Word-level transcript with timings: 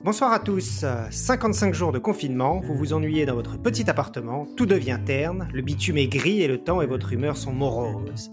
Bonsoir 0.00 0.32
à 0.32 0.38
tous. 0.38 0.84
55 1.10 1.72
jours 1.72 1.90
de 1.90 1.98
confinement, 1.98 2.60
vous 2.60 2.74
vous 2.74 2.92
ennuyez 2.92 3.24
dans 3.24 3.34
votre 3.34 3.56
petit 3.56 3.88
appartement, 3.88 4.46
tout 4.56 4.66
devient 4.66 4.98
terne, 5.04 5.48
le 5.52 5.62
bitume 5.62 5.96
est 5.96 6.08
gris 6.08 6.42
et 6.42 6.48
le 6.48 6.58
temps 6.58 6.82
et 6.82 6.86
votre 6.86 7.12
humeur 7.14 7.38
sont 7.38 7.52
moroses. 7.52 8.30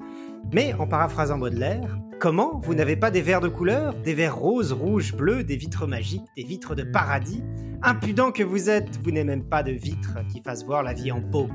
Mais 0.51 0.73
en 0.73 0.85
paraphrasant 0.85 1.37
Baudelaire, 1.37 1.97
comment 2.19 2.59
vous 2.63 2.73
n'avez 2.73 2.97
pas 2.97 3.09
des 3.09 3.21
verres 3.21 3.39
de 3.39 3.47
couleur, 3.47 3.93
des 3.93 4.13
verres 4.13 4.37
roses, 4.37 4.73
rouges, 4.73 5.15
bleus, 5.15 5.45
des 5.45 5.55
vitres 5.55 5.87
magiques, 5.87 6.25
des 6.35 6.43
vitres 6.43 6.75
de 6.75 6.83
paradis 6.83 7.41
Impudent 7.83 8.31
que 8.31 8.43
vous 8.43 8.69
êtes, 8.69 8.99
vous 9.03 9.11
n'avez 9.11 9.23
même 9.23 9.45
pas 9.45 9.63
de 9.63 9.71
vitres 9.71 10.17
qui 10.31 10.41
fassent 10.41 10.65
voir 10.65 10.83
la 10.83 10.93
vie 10.93 11.11
en 11.11 11.19
beau. 11.19 11.47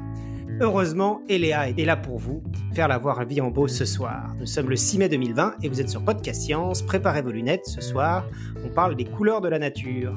Heureusement, 0.58 1.20
Eléa 1.28 1.68
est 1.68 1.84
là 1.84 1.96
pour 1.96 2.18
vous, 2.18 2.42
faire 2.74 2.88
la 2.88 2.96
voir 2.96 3.22
vie 3.26 3.42
en 3.42 3.50
beau 3.50 3.68
ce 3.68 3.84
soir. 3.84 4.34
Nous 4.40 4.46
sommes 4.46 4.70
le 4.70 4.76
6 4.76 4.98
mai 4.98 5.08
2020 5.10 5.56
et 5.62 5.68
vous 5.68 5.82
êtes 5.82 5.90
sur 5.90 6.02
Podcast 6.02 6.40
Science. 6.40 6.80
Préparez 6.80 7.20
vos 7.20 7.30
lunettes, 7.30 7.66
ce 7.66 7.82
soir, 7.82 8.24
on 8.64 8.70
parle 8.70 8.96
des 8.96 9.04
couleurs 9.04 9.42
de 9.42 9.48
la 9.48 9.58
nature. 9.58 10.14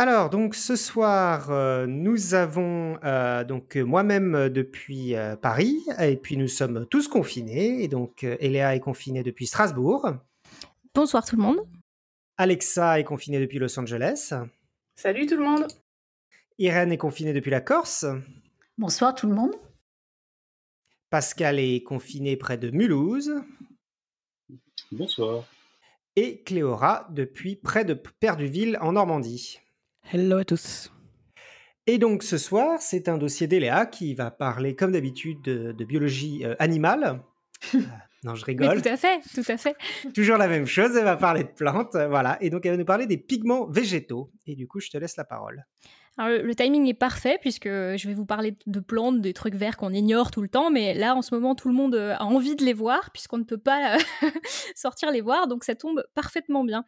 Alors, 0.00 0.30
donc 0.30 0.54
ce 0.54 0.76
soir, 0.76 1.50
euh, 1.50 1.86
nous 1.86 2.32
avons 2.32 2.98
euh, 3.04 3.44
donc 3.44 3.76
moi-même 3.76 4.34
euh, 4.34 4.48
depuis 4.48 5.14
Paris, 5.42 5.78
et 5.98 6.16
puis 6.16 6.38
nous 6.38 6.48
sommes 6.48 6.86
tous 6.86 7.06
confinés. 7.06 7.84
Et 7.84 7.86
donc, 7.86 8.24
Eléa 8.24 8.74
est 8.74 8.80
confinée 8.80 9.22
depuis 9.22 9.46
Strasbourg. 9.46 10.10
Bonsoir 10.94 11.22
tout 11.22 11.36
le 11.36 11.42
monde. 11.42 11.68
Alexa 12.38 12.98
est 12.98 13.04
confinée 13.04 13.40
depuis 13.40 13.58
Los 13.58 13.78
Angeles. 13.78 14.32
Salut 14.96 15.26
tout 15.26 15.36
le 15.36 15.44
monde. 15.44 15.66
Irène 16.56 16.92
est 16.92 16.96
confinée 16.96 17.34
depuis 17.34 17.50
la 17.50 17.60
Corse. 17.60 18.06
Bonsoir 18.78 19.14
tout 19.14 19.28
le 19.28 19.34
monde. 19.34 19.54
Pascal 21.10 21.58
est 21.58 21.82
confiné 21.82 22.38
près 22.38 22.56
de 22.56 22.70
Mulhouse. 22.70 23.34
Bonsoir. 24.92 25.44
Et 26.16 26.42
Cléora 26.42 27.06
depuis 27.10 27.54
près 27.54 27.84
de 27.84 27.92
Perduville 27.92 28.78
en 28.80 28.92
Normandie. 28.92 29.60
Hello 30.12 30.38
à 30.38 30.44
tous. 30.44 30.92
Et 31.86 31.98
donc 31.98 32.24
ce 32.24 32.36
soir, 32.36 32.82
c'est 32.82 33.08
un 33.08 33.16
dossier 33.16 33.46
d'Eléa 33.46 33.86
qui 33.86 34.12
va 34.14 34.32
parler 34.32 34.74
comme 34.74 34.90
d'habitude 34.90 35.40
de, 35.42 35.84
biologie 35.84 36.44
euh, 36.44 36.54
animale. 36.58 37.22
Euh, 37.74 37.78
non, 38.24 38.34
je 38.34 38.44
rigole. 38.44 38.82
tout 38.82 38.88
à 38.88 38.96
fait, 38.98 39.20
tout 39.34 39.44
à 39.48 39.56
fait. 39.56 39.74
Toujours 40.14 40.36
la 40.36 40.48
même 40.48 40.66
chose, 40.66 40.94
elle 40.96 41.04
va 41.04 41.16
parler 41.16 41.44
de 41.44 41.48
plantes, 41.48 41.94
voilà. 41.94 42.36
Et 42.42 42.50
donc 42.50 42.66
elle 42.66 42.72
va 42.72 42.76
nous 42.76 42.84
parler 42.84 43.06
des 43.06 43.16
pigments 43.16 43.66
végétaux. 43.66 44.30
Et 44.46 44.54
du 44.56 44.66
coup, 44.66 44.80
je 44.80 44.90
te 44.90 44.98
laisse 44.98 45.16
la 45.16 45.24
parole 45.24 45.64
le, 46.28 46.54
timing 46.54 46.86
est 46.88 46.94
parfait 46.94 47.38
puisque 47.40 47.68
je 47.68 48.06
vais 48.06 48.14
vous 48.14 48.26
parler 48.26 48.56
de 48.66 48.80
plantes, 48.80 49.20
des 49.20 49.32
trucs 49.32 49.54
verts 49.54 49.76
qu'on 49.76 49.92
ignore 49.92 50.30
tout 50.30 50.42
le 50.42 50.48
temps, 50.48 50.70
mais 50.70 50.94
là 50.94 51.14
en 51.14 51.22
ce 51.22 51.34
moment 51.34 51.54
tout 51.54 51.68
le 51.68 51.74
monde 51.74 51.94
euh, 51.94 52.14
a 52.14 52.24
envie 52.24 52.56
de 52.56 52.64
les 52.64 52.72
voir 52.72 53.10
puisqu'on 53.10 53.38
ne 53.38 53.44
peut 53.44 53.58
pas 53.58 53.96
euh, 53.96 53.98
sortir 54.74 55.10
les 55.10 55.20
voir, 55.20 55.46
donc 55.46 55.64
ça 55.64 55.74
tombe 55.74 56.04
parfaitement 56.14 56.64
bien. 56.64 56.84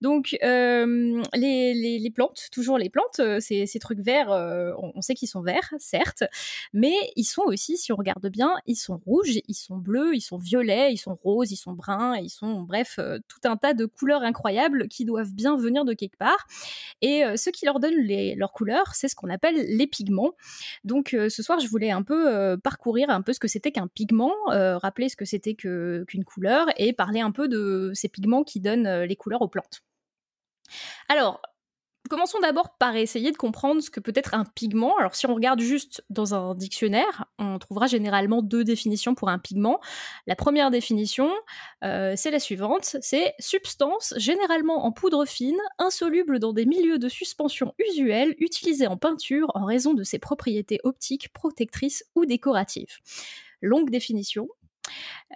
Donc 0.00 0.36
euh, 0.42 1.22
les, 1.34 2.12
plantes, 2.14 2.48
toujours 2.50 2.78
les 2.78 2.90
plantes, 2.90 3.20
ces, 3.40 3.78
trucs 3.80 4.00
verts, 4.00 4.30
on, 4.78 5.00
sait 5.00 5.14
qu'ils 5.14 5.28
sont 5.28 5.42
verts, 5.42 5.72
certes, 5.78 6.24
mais 6.72 6.94
ils 7.16 7.24
sont 7.24 7.42
aussi, 7.42 7.76
si 7.76 7.92
on 7.92 7.96
regarde 7.96 8.26
bien, 8.28 8.54
ils 8.66 8.76
sont 8.76 9.00
rouges, 9.06 9.38
ils 9.48 9.54
sont 9.54 9.76
bleus, 9.76 10.14
ils 10.14 10.20
sont 10.20 10.38
violets, 10.38 10.92
ils 10.92 10.98
sont 10.98 11.18
roses, 11.22 11.50
ils 11.52 11.56
sont 11.56 11.72
bruns, 11.72 12.16
ils 12.16 12.30
sont 12.30 12.62
bref 12.62 12.98
tout 13.28 13.48
un 13.48 13.56
tas 13.56 13.74
de 13.74 13.86
couleurs 13.86 14.22
incroyables 14.22 14.88
qui 14.88 15.04
doivent 15.04 15.32
bien 15.32 15.56
venir 15.56 15.84
de 15.84 15.94
quelque 15.94 16.16
part. 16.16 16.46
Et 17.00 17.22
ce 17.36 17.50
qui 17.50 17.64
leur 17.64 17.80
donne 17.80 17.96
les, 17.96 18.34
leurs 18.34 18.52
couleurs 18.52 18.71
c'est 18.92 19.08
ce 19.08 19.14
qu'on 19.14 19.30
appelle 19.30 19.54
les 19.54 19.86
pigments. 19.86 20.32
Donc 20.84 21.14
euh, 21.14 21.28
ce 21.28 21.42
soir, 21.42 21.60
je 21.60 21.68
voulais 21.68 21.90
un 21.90 22.02
peu 22.02 22.32
euh, 22.32 22.56
parcourir 22.56 23.10
un 23.10 23.22
peu 23.22 23.32
ce 23.32 23.40
que 23.40 23.48
c'était 23.48 23.72
qu'un 23.72 23.88
pigment, 23.88 24.34
euh, 24.50 24.78
rappeler 24.78 25.08
ce 25.08 25.16
que 25.16 25.24
c'était 25.24 25.54
qu'une 25.54 26.24
couleur 26.24 26.66
et 26.76 26.92
parler 26.92 27.20
un 27.20 27.30
peu 27.30 27.48
de 27.48 27.92
ces 27.94 28.08
pigments 28.08 28.44
qui 28.44 28.60
donnent 28.60 29.02
les 29.02 29.16
couleurs 29.16 29.42
aux 29.42 29.48
plantes. 29.48 29.82
Alors, 31.08 31.42
Commençons 32.12 32.40
d'abord 32.40 32.76
par 32.76 32.94
essayer 32.94 33.32
de 33.32 33.38
comprendre 33.38 33.80
ce 33.80 33.88
que 33.88 33.98
peut 33.98 34.12
être 34.14 34.34
un 34.34 34.44
pigment. 34.44 34.98
Alors 34.98 35.14
si 35.14 35.24
on 35.24 35.34
regarde 35.34 35.60
juste 35.60 36.04
dans 36.10 36.34
un 36.34 36.54
dictionnaire, 36.54 37.24
on 37.38 37.58
trouvera 37.58 37.86
généralement 37.86 38.42
deux 38.42 38.64
définitions 38.64 39.14
pour 39.14 39.30
un 39.30 39.38
pigment. 39.38 39.80
La 40.26 40.36
première 40.36 40.70
définition, 40.70 41.32
euh, 41.82 42.12
c'est 42.14 42.30
la 42.30 42.38
suivante, 42.38 42.96
c'est 43.00 43.32
substance 43.38 44.12
généralement 44.18 44.84
en 44.84 44.92
poudre 44.92 45.24
fine, 45.24 45.56
insoluble 45.78 46.38
dans 46.38 46.52
des 46.52 46.66
milieux 46.66 46.98
de 46.98 47.08
suspension 47.08 47.72
usuels, 47.78 48.34
utilisée 48.36 48.86
en 48.86 48.98
peinture 48.98 49.50
en 49.54 49.64
raison 49.64 49.94
de 49.94 50.02
ses 50.02 50.18
propriétés 50.18 50.80
optiques, 50.84 51.32
protectrices 51.32 52.04
ou 52.14 52.26
décoratives. 52.26 52.98
Longue 53.62 53.88
définition, 53.88 54.50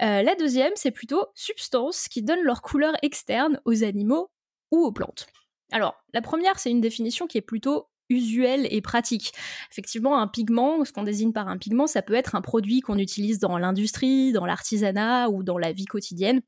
euh, 0.03 0.21
la 0.23 0.35
deuxième, 0.35 0.73
c'est 0.75 0.91
plutôt 0.91 1.25
substance 1.35 2.09
qui 2.09 2.21
donne 2.21 2.43
leur 2.43 2.61
couleur 2.61 2.93
externe 3.01 3.63
aux 3.65 3.83
animaux 3.83 4.29
ou 4.71 4.85
aux 4.85 4.93
plantes. 4.93 5.27
Alors, 5.73 5.97
la 6.13 6.23
première, 6.23 6.59
c'est 6.59 6.71
une 6.71 6.81
définition 6.81 7.27
qui 7.27 7.39
est 7.39 7.43
plutôt 7.43 7.89
usuelle 8.09 8.69
et 8.71 8.81
pratique. 8.81 9.33
Effectivement, 9.71 10.19
un 10.19 10.29
pigment, 10.29 10.85
ce 10.85 10.93
qu'on 10.93 11.03
désigne 11.03 11.33
par 11.33 11.49
un 11.49 11.59
pigment, 11.59 11.87
ça 11.87 12.03
peut 12.03 12.15
être 12.15 12.35
un 12.35 12.41
produit 12.41 12.81
qu'on 12.81 12.99
utilise 12.99 13.39
dans 13.39 13.59
l'industrie, 13.59 14.33
dans 14.33 14.47
l'artisanat 14.47 15.29
ou 15.29 15.43
dans 15.43 15.59
la 15.59 15.73
vie 15.73 15.87
quotidienne 15.87 16.41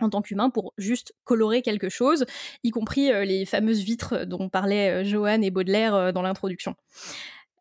en 0.00 0.10
tant 0.10 0.22
qu'humain 0.22 0.50
pour 0.50 0.74
juste 0.78 1.14
colorer 1.24 1.62
quelque 1.62 1.88
chose, 1.88 2.26
y 2.64 2.70
compris 2.70 3.10
euh, 3.10 3.24
les 3.24 3.46
fameuses 3.46 3.80
vitres 3.80 4.26
dont 4.26 4.48
parlaient 4.48 5.02
euh, 5.02 5.04
Johan 5.04 5.40
et 5.42 5.50
Baudelaire 5.50 5.94
euh, 5.94 6.12
dans 6.12 6.22
l'introduction. 6.22 6.74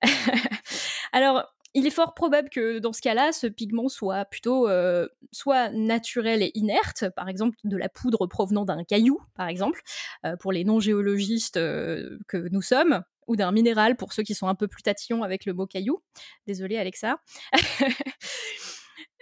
Alors, 1.13 1.45
il 1.75 1.86
est 1.86 1.91
fort 1.91 2.13
probable 2.13 2.50
que 2.50 2.80
dans 2.80 2.94
ce 2.94 3.02
cas-là, 3.02 3.34
ce 3.34 3.47
pigment 3.47 3.90
soit 3.90 4.24
plutôt 4.25 4.68
euh, 4.69 5.08
soit 5.31 5.69
naturel 5.69 6.41
et 6.41 6.52
inerte, 6.56 7.09
par 7.16 7.28
exemple 7.28 7.58
de 7.66 7.75
la 7.75 7.90
poudre 7.90 8.25
provenant 8.28 8.63
d'un 8.63 8.84
caillou, 8.86 9.19
par 9.36 9.50
exemple, 9.50 9.81
euh, 10.25 10.38
pour 10.38 10.53
les 10.53 10.63
non-géologistes 10.63 11.58
euh, 11.58 12.18
que 12.30 12.47
nous 12.50 12.62
sommes, 12.62 13.03
ou 13.28 13.36
d'un 13.36 13.52
minéral 13.52 13.97
pour 13.97 14.13
ceux 14.13 14.24
qui 14.24 14.36
sont 14.36 14.47
un 14.47 14.56
peu 14.56 14.69
plus 14.69 14.84
tatillons 14.84 15.22
avec 15.22 15.46
le 15.46 15.53
mot 15.53 15.68
caillou. 15.68 16.02
Désolée 16.47 16.78
Alexa. 16.78 17.18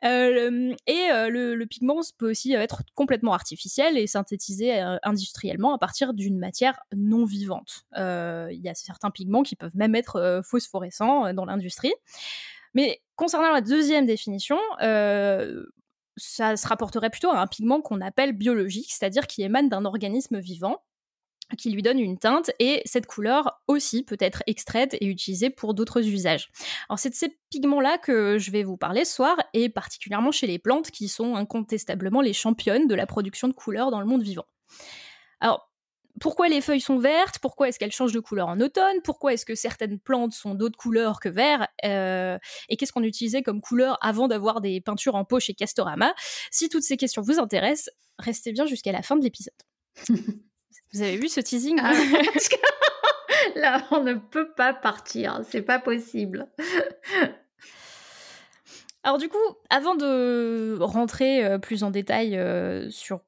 et 0.04 1.08
le, 1.30 1.66
pigment 1.66 2.02
peut 2.18 2.30
aussi 2.32 2.54
être 2.54 2.84
complètement 2.96 3.34
artificiel 3.34 3.98
et 3.98 4.08
synthétisé 4.08 4.80
industriellement 5.04 5.74
à 5.74 5.78
partir 5.78 6.14
d'une 6.14 6.38
matière 6.38 6.80
non 6.96 7.26
vivante. 7.26 7.86
Il 7.96 8.60
y 8.62 8.70
a 8.70 8.76
certains 8.76 9.12
pigments 9.12 9.44
qui 9.44 9.56
peuvent 9.56 9.76
même 9.76 9.96
être 9.96 10.42
phosphorescents 10.46 11.34
dans 11.34 11.46
l'industrie. 11.46 11.94
Mais 12.74 13.02
concernant 13.16 13.52
la 13.52 13.62
deuxième 13.62 14.06
définition, 14.06 14.58
ça 16.18 16.56
se 16.56 16.68
rapporterait 16.68 17.10
plutôt 17.10 17.30
à 17.30 17.40
un 17.40 17.48
pigment 17.48 17.82
qu'on 17.82 18.02
appelle 18.02 18.34
biologique, 18.34 18.92
c'est-à-dire 18.92 19.28
qui 19.28 19.44
émane 19.44 19.70
d'un 19.70 19.86
organisme 19.86 20.40
vivant 20.40 20.82
qui 21.56 21.72
lui 21.72 21.82
donne 21.82 22.00
une 22.00 22.18
teinte 22.18 22.52
et 22.60 22.82
cette 22.86 23.06
couleur 23.06 23.62
aussi 23.68 24.04
peut 24.04 24.18
être 24.20 24.44
extraite 24.48 24.96
et 25.00 25.06
utilisée 25.06 25.50
pour 25.50 25.74
d'autres 25.74 26.08
usages. 26.08 26.50
Alors 26.90 27.00
c'est 27.00 27.10
de 27.10 27.16
ces 27.16 27.38
pigments-là 27.50 27.98
que 27.98 28.38
je 28.38 28.52
vais 28.52 28.64
vous 28.64 28.78
parler 28.78 29.06
ce 29.06 29.14
soir 29.16 29.38
et 29.54 29.70
particulièrement 29.70 30.32
chez 30.32 30.48
les 30.48 30.60
plantes 30.60 30.92
qui 30.92 31.08
sont 31.08 31.36
incontestablement 31.36 32.22
les 32.22 32.34
championnes 32.34 32.88
de 32.88 32.96
la 32.96 33.06
production 33.06 33.48
de 33.48 33.54
couleurs 33.54 33.92
dans 33.92 34.00
le 34.00 34.06
monde 34.06 34.24
vivant. 34.24 34.46
Alors 35.40 35.70
pourquoi 36.22 36.48
les 36.48 36.62
feuilles 36.62 36.82
sont 36.82 37.00
vertes, 37.00 37.40
pourquoi 37.40 37.68
est-ce 37.68 37.80
qu'elles 37.80 37.92
changent 37.92 38.14
de 38.14 38.20
couleur 38.20 38.48
en 38.48 38.60
automne, 38.60 39.02
pourquoi 39.04 39.34
est-ce 39.34 39.46
que 39.46 39.56
certaines 39.56 40.00
plantes 40.00 40.34
sont 40.34 40.54
d'autres 40.54 40.78
couleurs 40.78 41.20
que 41.20 41.30
vert, 41.30 41.68
euh, 41.86 42.38
et 42.70 42.78
qu'est-ce 42.78 42.94
qu'on 42.94 43.04
utilisait 43.04 43.42
comme 43.42 43.62
couleur 43.62 43.98
avant 44.02 44.28
d'avoir 44.28 44.62
des 44.62 44.80
peintures 44.80 45.16
en 45.16 45.26
poche 45.26 45.46
chez 45.46 45.54
Castorama? 45.54 46.14
Si 46.52 46.70
toutes 46.70 46.84
ces 46.84 46.98
questions 46.98 47.22
vous 47.22 47.40
intéressent, 47.40 47.90
restez 48.20 48.52
bien 48.52 48.66
jusqu'à 48.66 48.92
la 48.92 49.02
fin 49.02 49.16
de 49.16 49.24
l'épisode. 49.24 49.54
Vous 50.94 51.02
avez 51.02 51.18
vu 51.18 51.28
ce 51.28 51.40
teasing 51.40 51.80
ah, 51.82 51.94
Là, 53.56 53.86
on 53.92 54.04
ne 54.04 54.14
peut 54.14 54.52
pas 54.54 54.74
partir, 54.74 55.42
c'est 55.50 55.62
pas 55.62 55.80
possible. 55.80 56.48
Alors 59.04 59.18
du 59.18 59.28
coup, 59.28 59.38
avant 59.70 59.96
de 59.96 60.78
rentrer 60.80 61.44
euh, 61.44 61.58
plus 61.58 61.84
en 61.84 61.92
détail 61.92 62.38
euh, 62.38 62.90
sur 62.90 63.20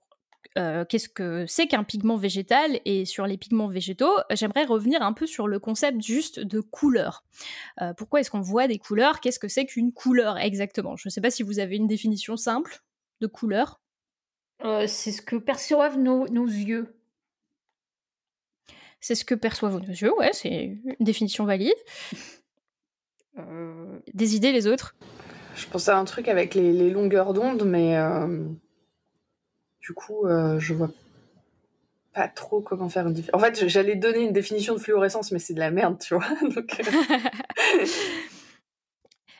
euh, 0.57 0.85
qu'est-ce 0.85 1.09
que 1.09 1.45
c'est 1.47 1.67
qu'un 1.67 1.83
pigment 1.83 2.15
végétal 2.15 2.79
et 2.85 3.03
sur 3.03 3.27
les 3.27 3.37
pigments 3.37 3.67
végétaux, 3.67 4.15
j'aimerais 4.31 4.63
revenir 4.63 5.01
un 5.01 5.11
peu 5.11 5.27
sur 5.27 5.49
le 5.49 5.59
concept 5.59 6.01
juste 6.01 6.39
de 6.39 6.61
couleur. 6.61 7.25
pourquoi 7.97 8.21
est-ce 8.21 8.31
qu'on 8.31 8.39
voit 8.39 8.69
des 8.69 8.77
couleurs? 8.77 9.19
Qu'est-ce 9.19 9.39
que 9.39 9.49
c'est 9.49 9.65
qu'une 9.65 9.91
couleur 9.91 10.37
exactement? 10.37 10.95
Je 10.95 11.09
ne 11.09 11.11
sais 11.11 11.19
pas 11.19 11.29
si 11.29 11.43
vous 11.43 11.59
avez 11.59 11.75
une 11.75 11.87
définition 11.87 12.37
simple 12.37 12.81
de 13.19 13.27
couleur. 13.27 13.81
c'est 14.87 15.11
ce 15.11 15.21
que 15.21 15.35
perçoivent 15.35 15.99
nos, 15.99 16.25
nos 16.29 16.47
yeux. 16.47 16.94
C'est 19.07 19.13
ce 19.13 19.23
que 19.23 19.35
perçoivent 19.35 19.79
nos 19.79 19.93
yeux, 19.93 20.11
ouais, 20.17 20.31
c'est 20.33 20.49
une 20.49 20.95
définition 20.99 21.45
valide. 21.45 21.75
Euh, 23.37 23.99
des 24.13 24.37
idées, 24.37 24.53
les 24.53 24.65
autres? 24.65 24.95
Je 25.57 25.67
pensais 25.67 25.91
à 25.91 25.97
un 25.97 26.05
truc 26.05 26.29
avec 26.29 26.55
les, 26.55 26.89
longueurs 26.89 27.33
d'onde, 27.33 27.65
mais 27.65 27.97
euh, 27.97 28.45
du 29.81 29.91
coup, 29.91 30.25
euh, 30.25 30.57
je 30.57 30.73
vois 30.73 30.89
pas 32.13 32.29
trop 32.29 32.61
comment 32.61 32.87
faire 32.87 33.07
une 33.07 33.13
différence. 33.13 33.41
En 33.41 33.45
fait, 33.45 33.67
j'allais 33.67 33.97
donner 33.97 34.21
une 34.23 34.31
définition 34.31 34.73
de 34.73 34.79
fluorescence, 34.79 35.33
mais 35.33 35.39
c'est 35.39 35.53
de 35.53 35.59
la 35.59 35.69
merde, 35.69 35.99
tu 35.99 36.15
vois. 36.15 36.25
Donc, 36.55 36.81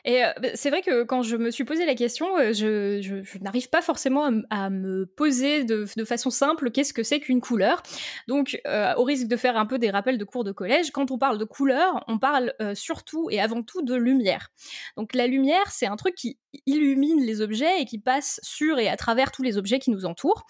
Et 0.06 0.24
euh, 0.24 0.32
bah, 0.40 0.48
c'est 0.54 0.70
vrai 0.70 0.82
que 0.82 1.02
quand 1.02 1.22
je 1.22 1.36
me 1.36 1.50
suis 1.50 1.64
posé 1.64 1.84
la 1.84 1.96
question, 1.96 2.38
euh, 2.38 2.52
je, 2.52 3.38
n'arrive 3.40 3.68
pas 3.68 3.82
forcément 3.82 4.30
à, 4.50 4.70
me 4.70 5.04
poser 5.04 5.64
de, 5.64 5.84
façon 6.04 6.30
simple 6.30 6.70
qu'est-ce 6.70 6.94
que 6.94 7.02
c'est 7.02 7.18
qu'une 7.18 7.40
couleur. 7.40 7.82
Donc, 8.28 8.60
euh, 8.68 8.94
au 8.96 9.02
risque 9.02 9.26
de 9.26 9.36
faire 9.36 9.56
un 9.56 9.66
peu 9.66 9.78
des 9.78 9.90
rappels 9.90 10.16
de 10.16 10.24
cours 10.24 10.44
de 10.44 10.52
collège, 10.52 10.92
quand 10.92 11.10
on 11.10 11.18
parle 11.18 11.38
de 11.38 11.44
couleur, 11.44 12.04
on 12.06 12.18
parle 12.18 12.54
surtout 12.74 13.28
et 13.30 13.40
avant 13.40 13.62
tout 13.62 13.82
de 13.82 13.94
lumière. 13.94 14.50
Donc, 14.96 15.12
la 15.14 15.26
lumière, 15.26 15.70
c'est 15.72 15.86
un 15.86 15.96
truc 15.96 16.14
qui 16.14 16.38
illumine 16.66 17.20
les 17.20 17.40
objets 17.40 17.80
et 17.80 17.84
qui 17.84 17.98
passe 17.98 18.38
sur 18.44 18.78
et 18.78 18.88
à 18.88 18.96
travers 18.96 19.32
tous 19.32 19.42
les 19.42 19.58
objets 19.58 19.80
qui 19.80 19.90
nous 19.90 20.06
entourent. 20.06 20.46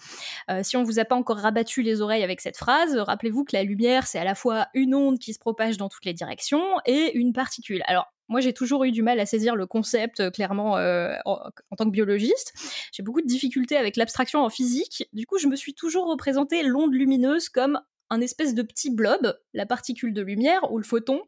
si 0.61 0.77
on 0.77 0.83
vous 0.83 0.99
a 0.99 1.05
pas 1.05 1.15
encore 1.15 1.37
rabattu 1.37 1.81
les 1.81 2.01
oreilles 2.01 2.23
avec 2.23 2.41
cette 2.41 2.57
phrase, 2.57 2.95
rappelez-vous 2.95 3.43
que 3.43 3.55
la 3.55 3.63
lumière, 3.63 4.05
c'est 4.05 4.19
à 4.19 4.23
la 4.23 4.35
fois 4.35 4.67
une 4.75 4.93
onde 4.93 5.17
qui 5.17 5.33
se 5.33 5.39
propage 5.39 5.77
dans 5.77 5.89
toutes 5.89 6.05
les 6.05 6.13
directions 6.13 6.63
et 6.85 7.17
une 7.17 7.33
particule. 7.33 7.81
Alors, 7.87 8.05
moi, 8.29 8.41
j'ai 8.41 8.53
toujours 8.53 8.83
eu 8.83 8.91
du 8.91 9.01
mal 9.01 9.19
à 9.19 9.25
saisir 9.25 9.55
le 9.55 9.65
concept, 9.65 10.19
euh, 10.19 10.31
clairement, 10.31 10.77
euh, 10.77 11.15
en, 11.25 11.49
tant 11.77 11.85
que 11.85 11.91
biologiste. 11.91 12.53
J'ai 12.91 13.03
beaucoup 13.03 13.21
de 13.21 13.27
difficultés 13.27 13.77
avec 13.77 13.95
l'abstraction 13.95 14.41
en 14.41 14.49
physique. 14.49 15.07
Du 15.13 15.25
coup, 15.25 15.37
je 15.37 15.47
me 15.47 15.55
suis 15.55 15.73
toujours 15.73 16.07
représenté 16.07 16.63
l'onde 16.63 16.93
lumineuse 16.93 17.49
comme 17.49 17.79
un 18.09 18.21
espèce 18.21 18.53
de 18.53 18.61
petit 18.61 18.89
blob, 18.89 19.37
la 19.53 19.65
particule 19.65 20.13
de 20.13 20.21
lumière 20.21 20.71
ou 20.71 20.77
le 20.77 20.83
photon, 20.83 21.21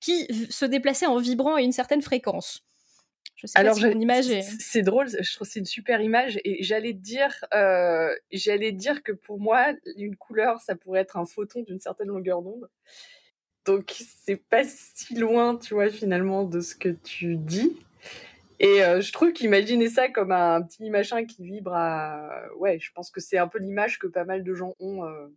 qui 0.00 0.26
se 0.50 0.64
déplaçait 0.64 1.06
en 1.06 1.16
vibrant 1.16 1.54
à 1.54 1.62
une 1.62 1.72
certaine 1.72 2.02
fréquence. 2.02 2.64
Je 3.36 3.46
sais 3.46 3.58
Alors, 3.58 3.78
pas 3.80 3.92
si 3.92 3.98
image 3.98 4.30
est... 4.30 4.42
C'est 4.42 4.82
drôle, 4.82 5.08
je 5.08 5.34
trouve 5.34 5.46
c'est 5.46 5.60
une 5.60 5.66
super 5.66 6.00
image 6.00 6.40
et 6.44 6.62
j'allais 6.62 6.92
dire, 6.92 7.44
euh, 7.54 8.12
j'allais 8.32 8.72
dire 8.72 9.04
que 9.04 9.12
pour 9.12 9.38
moi, 9.38 9.74
une 9.96 10.16
couleur, 10.16 10.60
ça 10.60 10.74
pourrait 10.74 11.00
être 11.00 11.16
un 11.16 11.24
photon 11.24 11.62
d'une 11.62 11.78
certaine 11.78 12.08
longueur 12.08 12.42
d'onde. 12.42 12.68
Donc 13.68 13.94
c'est 14.24 14.42
pas 14.48 14.64
si 14.64 15.14
loin, 15.14 15.56
tu 15.56 15.74
vois, 15.74 15.90
finalement, 15.90 16.44
de 16.44 16.60
ce 16.60 16.74
que 16.74 16.88
tu 16.88 17.36
dis. 17.36 17.76
Et 18.60 18.82
euh, 18.82 19.02
je 19.02 19.12
trouve 19.12 19.34
qu'imaginer 19.34 19.90
ça 19.90 20.08
comme 20.08 20.32
un 20.32 20.62
petit 20.62 20.88
machin 20.88 21.26
qui 21.26 21.44
vibre 21.44 21.74
à... 21.74 22.40
Ouais, 22.56 22.78
je 22.80 22.90
pense 22.92 23.10
que 23.10 23.20
c'est 23.20 23.36
un 23.36 23.46
peu 23.46 23.58
l'image 23.58 23.98
que 23.98 24.06
pas 24.06 24.24
mal 24.24 24.42
de 24.42 24.54
gens 24.54 24.74
ont. 24.80 25.04
Euh. 25.04 25.28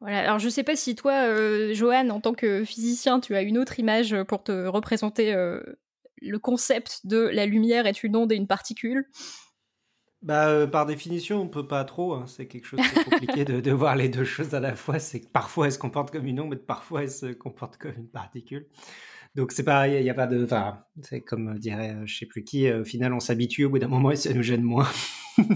Voilà, 0.00 0.20
alors 0.20 0.38
je 0.38 0.48
sais 0.48 0.64
pas 0.64 0.76
si 0.76 0.94
toi, 0.94 1.28
euh, 1.28 1.74
Johan, 1.74 2.08
en 2.08 2.22
tant 2.22 2.32
que 2.32 2.64
physicien, 2.64 3.20
tu 3.20 3.36
as 3.36 3.42
une 3.42 3.58
autre 3.58 3.78
image 3.78 4.16
pour 4.24 4.42
te 4.42 4.66
représenter 4.66 5.34
le 6.22 6.38
concept 6.38 7.06
de 7.06 7.18
la 7.18 7.44
lumière 7.44 7.86
est 7.86 8.02
une 8.02 8.16
onde 8.16 8.32
et 8.32 8.36
une 8.36 8.46
particule. 8.46 9.06
Bah, 10.26 10.48
euh, 10.48 10.66
par 10.66 10.86
définition, 10.86 11.40
on 11.40 11.46
peut 11.46 11.68
pas 11.68 11.84
trop. 11.84 12.14
Hein. 12.14 12.24
C'est 12.26 12.46
quelque 12.46 12.66
chose 12.66 12.80
de 12.80 13.04
compliqué 13.04 13.44
de, 13.44 13.70
voir 13.70 13.94
les 13.94 14.08
deux 14.08 14.24
choses 14.24 14.54
à 14.54 14.60
la 14.60 14.74
fois. 14.74 14.98
C'est 14.98 15.20
que 15.20 15.28
parfois 15.28 15.66
elle 15.66 15.72
se 15.72 15.78
comporte 15.78 16.10
comme 16.10 16.26
une 16.26 16.40
onde, 16.40 16.50
mais 16.50 16.56
parfois 16.56 17.04
elle 17.04 17.10
se 17.10 17.26
comporte 17.26 17.76
comme 17.76 17.94
une 17.96 18.08
particule. 18.08 18.66
Donc 19.36 19.52
c'est 19.52 19.62
pareil, 19.62 20.00
il 20.00 20.02
n'y 20.02 20.10
a 20.10 20.14
pas 20.14 20.26
de. 20.26 20.42
Enfin, 20.42 20.80
c'est 21.00 21.20
comme 21.20 21.56
dirait 21.60 21.94
euh, 21.94 22.06
je 22.06 22.18
sais 22.18 22.26
plus 22.26 22.42
qui. 22.42 22.66
Euh, 22.66 22.80
au 22.80 22.84
final, 22.84 23.14
on 23.14 23.20
s'habitue 23.20 23.66
au 23.66 23.70
bout 23.70 23.78
d'un 23.78 23.86
moment 23.86 24.10
et 24.10 24.16
ça 24.16 24.34
nous 24.34 24.42
gêne 24.42 24.62
moins. 24.62 24.88
mais 25.38 25.46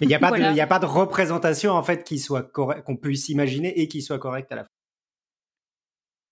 il 0.00 0.08
n'y 0.08 0.14
a 0.14 0.18
pas 0.20 0.30
de, 0.30 0.58
a 0.58 0.66
pas 0.66 0.78
de 0.78 0.86
représentation 0.86 1.72
en 1.72 1.82
fait 1.82 2.02
qui 2.02 2.18
soit 2.18 2.50
qu'on 2.50 2.96
puisse 2.96 3.28
imaginer 3.28 3.78
et 3.78 3.88
qui 3.88 4.00
soit 4.00 4.18
correcte 4.18 4.50
à 4.52 4.56
la 4.56 4.64
fois. 4.64 4.75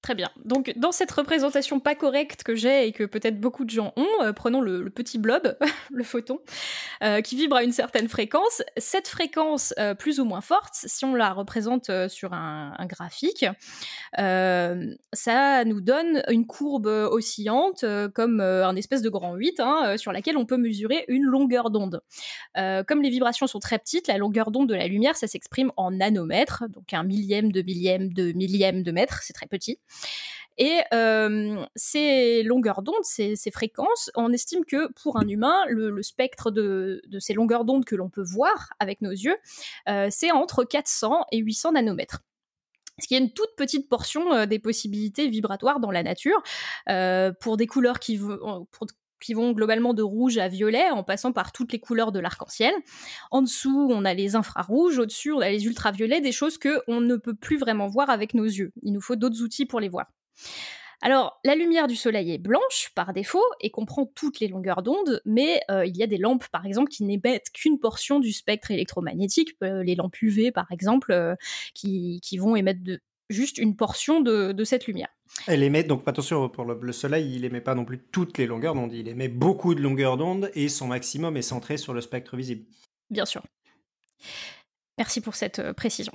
Très 0.05 0.15
bien. 0.15 0.29
Donc, 0.45 0.71
dans 0.77 0.93
cette 0.93 1.11
représentation 1.11 1.81
pas 1.81 1.95
correcte 1.95 2.43
que 2.43 2.55
j'ai 2.55 2.87
et 2.87 2.93
que 2.93 3.05
peut-être 3.05 3.41
beaucoup 3.41 3.65
de 3.65 3.71
gens 3.71 3.95
ont, 3.97 4.07
euh, 4.21 4.35
prenons 4.35 4.61
le, 4.61 4.91
petit 4.91 5.17
blob, 5.17 5.57
le 5.91 6.05
photon, 6.05 6.41
euh, 7.03 7.23
qui 7.23 7.37
vibre 7.37 7.57
à 7.57 7.63
une 7.63 7.73
certaine 7.73 8.11
fréquence. 8.11 8.63
Cette 8.77 9.09
fréquence 9.09 9.73
euh, 9.79 9.95
plus 9.95 10.21
ou 10.21 10.27
moins 10.27 10.43
forte, 10.43 10.75
si 10.75 11.07
on 11.07 11.15
la 11.15 11.33
représente 11.33 11.91
sur 12.09 12.35
un, 12.35 12.75
graphique, 12.85 13.47
ça 14.15 15.65
nous 15.65 15.81
donne 15.81 16.23
une 16.29 16.47
courbe 16.47 16.87
oscillante 16.87 17.83
comme 18.15 18.41
un 18.41 18.77
espèce 18.77 19.01
de 19.01 19.09
grand 19.09 19.35
8 19.37 19.61
hein, 19.61 19.97
sur 19.97 20.13
laquelle 20.13 20.37
on 20.37 20.45
peut 20.45 20.59
mesurer 20.59 21.07
une 21.09 21.23
longueur 21.23 21.71
d'onde. 21.71 22.03
comme 22.55 23.01
les 23.01 23.09
vibrations 23.09 23.47
sont 23.47 23.59
très 23.59 23.79
petites, 23.79 24.09
la 24.09 24.19
longueur 24.19 24.51
d'onde 24.51 24.69
de 24.69 24.75
la 24.75 24.87
lumière, 24.87 25.17
ça 25.17 25.27
s'exprime 25.27 25.73
en 25.79 25.93
nanomètres, 25.93 26.65
donc 26.69 26.93
un 26.93 27.05
millième 27.05 27.53
de 27.53 27.63
millième 27.63 28.13
de 28.13 28.33
millième 28.33 28.83
de 28.83 28.93
mètre, 28.93 29.23
c'est 29.23 29.33
très 29.33 29.47
petit. 29.47 29.79
Et 30.57 30.81
ces 31.75 32.43
longueurs 32.45 32.83
d'onde, 32.83 33.03
ces, 33.03 33.37
fréquences, 33.53 34.11
on 34.15 34.33
estime 34.33 34.65
que 34.65 34.93
pour 34.93 35.17
un 35.17 35.27
humain, 35.27 35.65
le, 35.69 36.03
spectre 36.03 36.51
de, 36.51 37.03
ces 37.19 37.35
longueurs 37.35 37.65
d'onde 37.65 37.85
que 37.85 37.97
l'on 37.97 38.09
peut 38.09 38.23
voir 38.23 38.73
avec 38.79 39.01
nos 39.03 39.11
yeux, 39.11 39.37
c'est 40.11 40.31
entre 40.31 40.65
400 40.65 41.27
et 41.33 41.39
800 41.39 41.73
nanomètres 41.73 42.23
ce 43.01 43.09
qui 43.09 43.17
est 43.17 43.19
une 43.19 43.33
toute 43.33 43.57
petite 43.57 43.89
portion 43.89 44.47
des 44.47 44.61
possibilités 44.61 45.29
vibratoires 45.29 45.81
dans 45.81 45.91
la 45.91 46.05
nature. 46.05 46.41
pour 47.41 47.57
des 47.57 47.67
couleurs 47.67 47.99
qui, 47.99 48.21
qui 49.25 49.35
vont 49.35 49.53
globalement 49.53 49.95
de 49.95 50.03
rouge 50.03 50.39
à 50.39 50.49
violet 50.49 50.91
en 50.91 51.03
passant 51.03 51.33
par 51.33 51.53
toutes 51.53 51.73
les 51.73 51.81
couleurs 51.81 52.13
de 52.13 52.21
l'arc-en-ciel. 52.21 52.75
En 53.31 53.43
dessous, 53.43 53.89
on 53.91 54.05
a 54.05 54.15
les 54.15 54.37
infrarouges, 54.37 54.99
au-dessus, 54.99 55.33
on 55.33 55.41
a 55.41 55.51
les 55.51 55.67
ultraviolets, 55.67 56.21
des 56.21 56.33
choses 56.33 56.59
que 56.59 56.83
on 56.87 57.01
ne 57.01 57.17
peut 57.17 57.35
plus 57.35 57.57
vraiment 57.57 57.89
voir 57.89 58.11
avec 58.11 58.35
nos 58.35 58.45
yeux. 58.45 58.73
Il 58.83 58.93
nous 58.93 59.01
faut 59.01 59.17
d'autres 59.17 59.43
outils 59.43 59.67
pour 59.67 59.81
les 59.81 59.89
voir. 59.89 60.07
Alors, 61.03 61.39
la 61.45 61.55
lumière 61.55 61.87
du 61.87 61.97
soleil 61.97 62.33
est 62.33 62.39
blanche 62.39 62.91
par 62.95 63.13
défaut 63.13 63.45
et 63.61 63.71
comprend 63.71 64.07
toutes 64.07 64.41
les 64.41 64.49
longueurs 64.49 64.83
d'onde, 64.83 65.21
mais 65.27 65.61
euh, 65.71 65.85
il 65.85 65.95
y 65.97 66.03
a 66.03 66.07
des 66.07 66.17
lampes, 66.17 66.49
par 66.49 66.65
exemple, 66.65 66.91
qui 66.91 67.05
n'émettent 67.05 67.51
qu'une 67.53 67.79
portion 67.79 68.21
du 68.21 68.33
spectre 68.33 68.71
électromagnétique, 68.71 69.51
euh, 69.63 69.83
les 69.83 69.97
lampes 69.97 70.21
UV, 70.23 70.51
par 70.51 70.73
exemple, 70.73 71.13
euh, 71.13 71.35
qui, 71.75 72.21
vont 72.39 72.57
émettre 72.57 72.81
juste 73.29 73.59
une 73.59 73.77
portion 73.77 74.21
de, 74.23 74.65
cette 74.65 74.87
lumière. 74.87 75.14
Elle 75.47 75.63
émet, 75.63 75.85
donc 75.85 76.03
attention, 76.07 76.49
pour 76.49 76.65
le, 76.65 76.93
Soleil, 76.93 77.35
il 77.35 77.45
émet 77.45 77.61
pas 77.61 77.75
non 77.75 77.85
plus 77.85 77.99
toutes 77.99 78.39
les 78.39 78.47
longueurs 78.47 78.75
d'onde, 78.75 78.93
il 78.93 79.09
émet 79.09 79.29
beaucoup 79.29 79.75
de 79.75 79.81
longueurs 79.81 80.17
d'onde 80.17 80.51
et 80.55 80.69
son 80.69 80.87
maximum 80.87 81.37
est 81.37 81.43
centré 81.43 81.77
sur 81.77 81.93
le 81.93 82.01
spectre 82.01 82.37
visible. 82.37 82.65
Bien 83.11 83.25
sûr. 83.25 83.43
Merci 84.97 85.21
pour 85.21 85.35
cette 85.35 85.59
euh, 85.59 85.73
précision. 85.73 86.13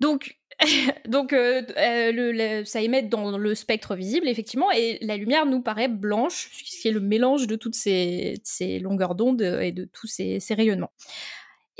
Donc, 0.00 0.38
donc 1.08 1.32
euh, 1.32 1.62
euh, 1.76 2.64
ça 2.64 2.80
émet 2.80 3.02
dans 3.02 3.38
le 3.38 3.54
spectre 3.54 3.94
visible, 3.94 4.28
effectivement, 4.28 4.70
et 4.72 4.98
la 5.00 5.16
lumière 5.16 5.46
nous 5.46 5.62
paraît 5.62 5.88
blanche, 5.88 6.50
ce 6.52 6.80
qui 6.80 6.88
est 6.88 6.92
le 6.92 7.00
mélange 7.00 7.46
de 7.46 7.56
toutes 7.56 7.76
ces, 7.76 8.40
longueurs 8.80 9.14
d'onde 9.14 9.42
et 9.42 9.72
de 9.72 9.84
tous 9.84 10.06
ces 10.06 10.40
rayonnements. 10.50 10.92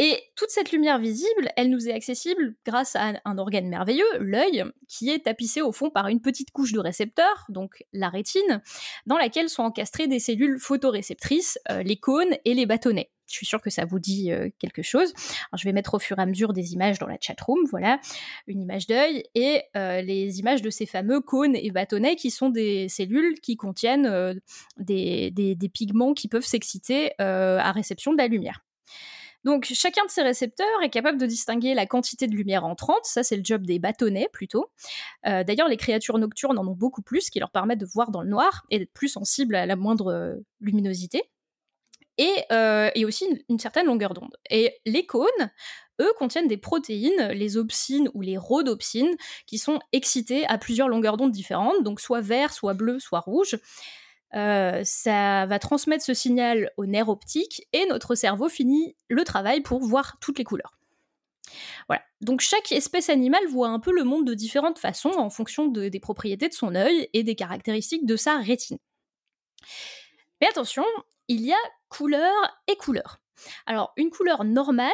Et 0.03 0.19
toute 0.35 0.49
cette 0.49 0.73
lumière 0.73 0.99
visible, 0.99 1.51
elle 1.59 1.69
nous 1.69 1.87
est 1.87 1.93
accessible 1.93 2.55
grâce 2.65 2.97
à 2.97 3.13
un, 3.27 3.37
organe 3.37 3.69
merveilleux, 3.69 4.07
l'œil, 4.19 4.65
qui 4.89 5.11
est 5.11 5.27
tapissé 5.27 5.61
au 5.61 5.73
fond 5.73 5.91
par 5.91 6.09
une 6.09 6.23
petite 6.23 6.53
couche 6.53 6.73
de 6.73 6.81
récepteurs, 6.81 7.45
donc 7.51 7.85
la 7.93 8.09
rétine, 8.09 8.63
dans 9.05 9.19
laquelle 9.19 9.51
sont 9.51 9.63
encastrées 9.63 10.07
des 10.07 10.19
cellules 10.19 10.59
photoréceptrices, 10.59 11.59
euh, 11.71 11.83
les 11.83 11.99
cônes 11.99 12.35
et 12.47 12.55
les 12.55 12.65
bâtonnets. 12.65 13.11
Je 13.29 13.35
suis 13.35 13.45
sûre 13.45 13.61
que 13.61 13.69
ça 13.69 13.85
vous 13.85 13.99
dit 13.99 14.33
euh, 14.33 14.49
quelque 14.59 14.81
chose. 14.81 15.13
je 15.55 15.65
vais 15.65 15.75
mettre 15.75 15.93
au 15.93 15.99
fur 15.99 16.19
et 16.19 16.23
à 16.23 16.27
mesure 16.27 16.55
des 16.55 16.73
images 16.73 16.99
dans 16.99 17.07
la 17.07 17.19
chatroom, 17.21 17.59
voilà, 17.71 18.01
une 18.47 18.63
image 18.63 18.87
d'œil 18.87 19.25
et 19.35 19.65
euh, 19.77 20.01
les 20.01 20.39
images 20.39 20.63
de 20.63 20.71
ces 20.71 20.87
fameux 20.87 21.21
cônes 21.21 21.55
et 21.55 21.71
bâtonnets 21.73 22.17
qui 22.17 22.31
sont 22.31 22.49
des 22.49 22.89
cellules 22.89 23.39
qui 23.41 23.59
contiennent 23.59 24.41
des, 24.79 25.31
des, 25.31 25.69
pigments 25.69 26.15
qui 26.15 26.29
peuvent 26.29 26.47
s'exciter 26.47 27.13
à 27.19 27.71
réception 27.73 28.13
de 28.13 28.17
la 28.17 28.27
lumière. 28.27 28.63
Donc 29.45 29.65
chacun 29.65 30.05
de 30.05 30.11
ces 30.11 30.23
récepteurs 30.23 30.67
est 30.83 30.91
capable 30.91 31.19
de 31.19 31.27
distinguer 31.27 31.75
la 31.75 31.87
quantité 31.87 32.27
de 32.27 32.35
lumière 32.35 32.65
entrante, 32.65 33.05
ça 33.05 33.23
c'est 33.23 33.37
le 33.37 33.45
job 33.45 33.65
des 33.65 33.79
bâtonnets 33.79 34.29
plutôt. 34.33 34.71
Euh, 35.27 35.45
d'ailleurs 35.45 35.69
les 35.69 35.77
créatures 35.77 36.19
nocturnes 36.19 36.59
en 36.59 36.67
ont 36.67 36.75
beaucoup 36.75 37.03
plus, 37.03 37.31
qui 37.31 37.39
leur 37.39 37.51
permet 37.51 37.77
de 37.77 37.87
voir 37.87 38.11
dans 38.11 38.23
le 38.23 38.29
noir 38.29 38.65
et 38.71 38.79
d'être 38.79 38.93
plus 38.93 39.09
sensibles 39.09 39.55
à 39.55 39.67
la 39.67 39.77
moindre 39.77 40.13
euh, 40.13 40.35
luminosité. 40.61 41.23
Et, 42.19 42.35
euh, 42.53 42.91
aussi 43.07 43.27
une, 43.49 43.59
certaine 43.59 43.87
longueur 43.87 44.13
d'onde. 44.13 44.37
Et 44.51 44.75
les 44.85 45.07
cônes, 45.07 45.51
eux, 46.03 46.13
contiennent 46.19 46.49
des 46.49 46.59
protéines, 46.59 47.29
les 47.33 47.57
opsines 47.57 48.11
ou 48.13 48.21
les 48.21 48.37
rhodopsines, 48.37 49.17
qui 49.47 49.57
sont 49.57 49.81
excitées 49.93 50.47
à 50.47 50.59
plusieurs 50.59 50.89
longueurs 50.89 51.17
d'onde 51.17 51.33
différentes, 51.33 51.83
donc 51.83 51.99
soit 51.99 52.21
vert, 52.21 52.53
soit 52.53 52.75
bleu, 52.75 52.99
soit 52.99 53.21
rouge. 53.21 53.59
Euh, 54.35 54.83
ça 54.85 55.47
va 55.47 55.59
transmettre 55.59 56.05
ce 56.05 56.15
signal 56.15 56.71
au 56.77 56.87
nerf 56.87 57.09
optique 57.09 57.67
et 57.73 57.87
notre 57.87 58.15
cerveau 58.15 58.49
finit 58.49 58.97
le 59.09 59.25
travail 59.25 59.61
pour 59.61 59.81
voir 59.81 60.19
toutes 60.21 60.39
les 60.39 60.45
couleurs. 60.45 60.79
Voilà. 61.89 62.03
Donc 62.21 62.41
chaque 62.41 62.71
espèce 62.71 63.09
animale 63.09 63.47
voit 63.49 63.69
un 63.69 63.81
peu 63.81 63.93
le 63.93 64.05
monde 64.05 64.27
de 64.27 64.35
différentes 64.35 64.79
façons 64.79 65.13
en 65.17 65.31
fonction 65.31 65.67
des 65.67 66.01
propriétés 66.01 66.49
de 66.49 66.55
son 66.55 66.75
œil 66.75 67.09
et 67.13 67.25
des 67.25 67.35
caractéristiques 67.35 68.07
de 68.07 68.17
sa 68.17 68.39
rétine. 68.39 68.79
Mais 70.41 70.49
attention, 70.49 70.85
il 71.29 71.43
y 71.43 71.53
a 71.53 71.59
couleur 71.89 72.33
et 72.69 72.77
couleur. 72.77 73.21
Alors, 73.67 73.93
une 73.97 74.11
couleur 74.11 74.45
normale, 74.45 74.91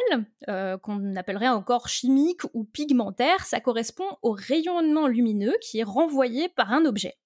euh, 0.47 0.77
qu'on 0.77 1.15
appellerait 1.15 1.49
encore 1.49 1.89
chimique 1.89 2.43
ou 2.53 2.63
pigmentaire, 2.63 3.45
ça 3.45 3.59
correspond 3.59 4.17
au 4.21 4.31
rayonnement 4.31 5.07
lumineux 5.07 5.55
qui 5.61 5.79
est 5.79 5.83
renvoyé 5.83 6.49
par 6.49 6.71
un 6.71 6.85
objet. 6.85 7.17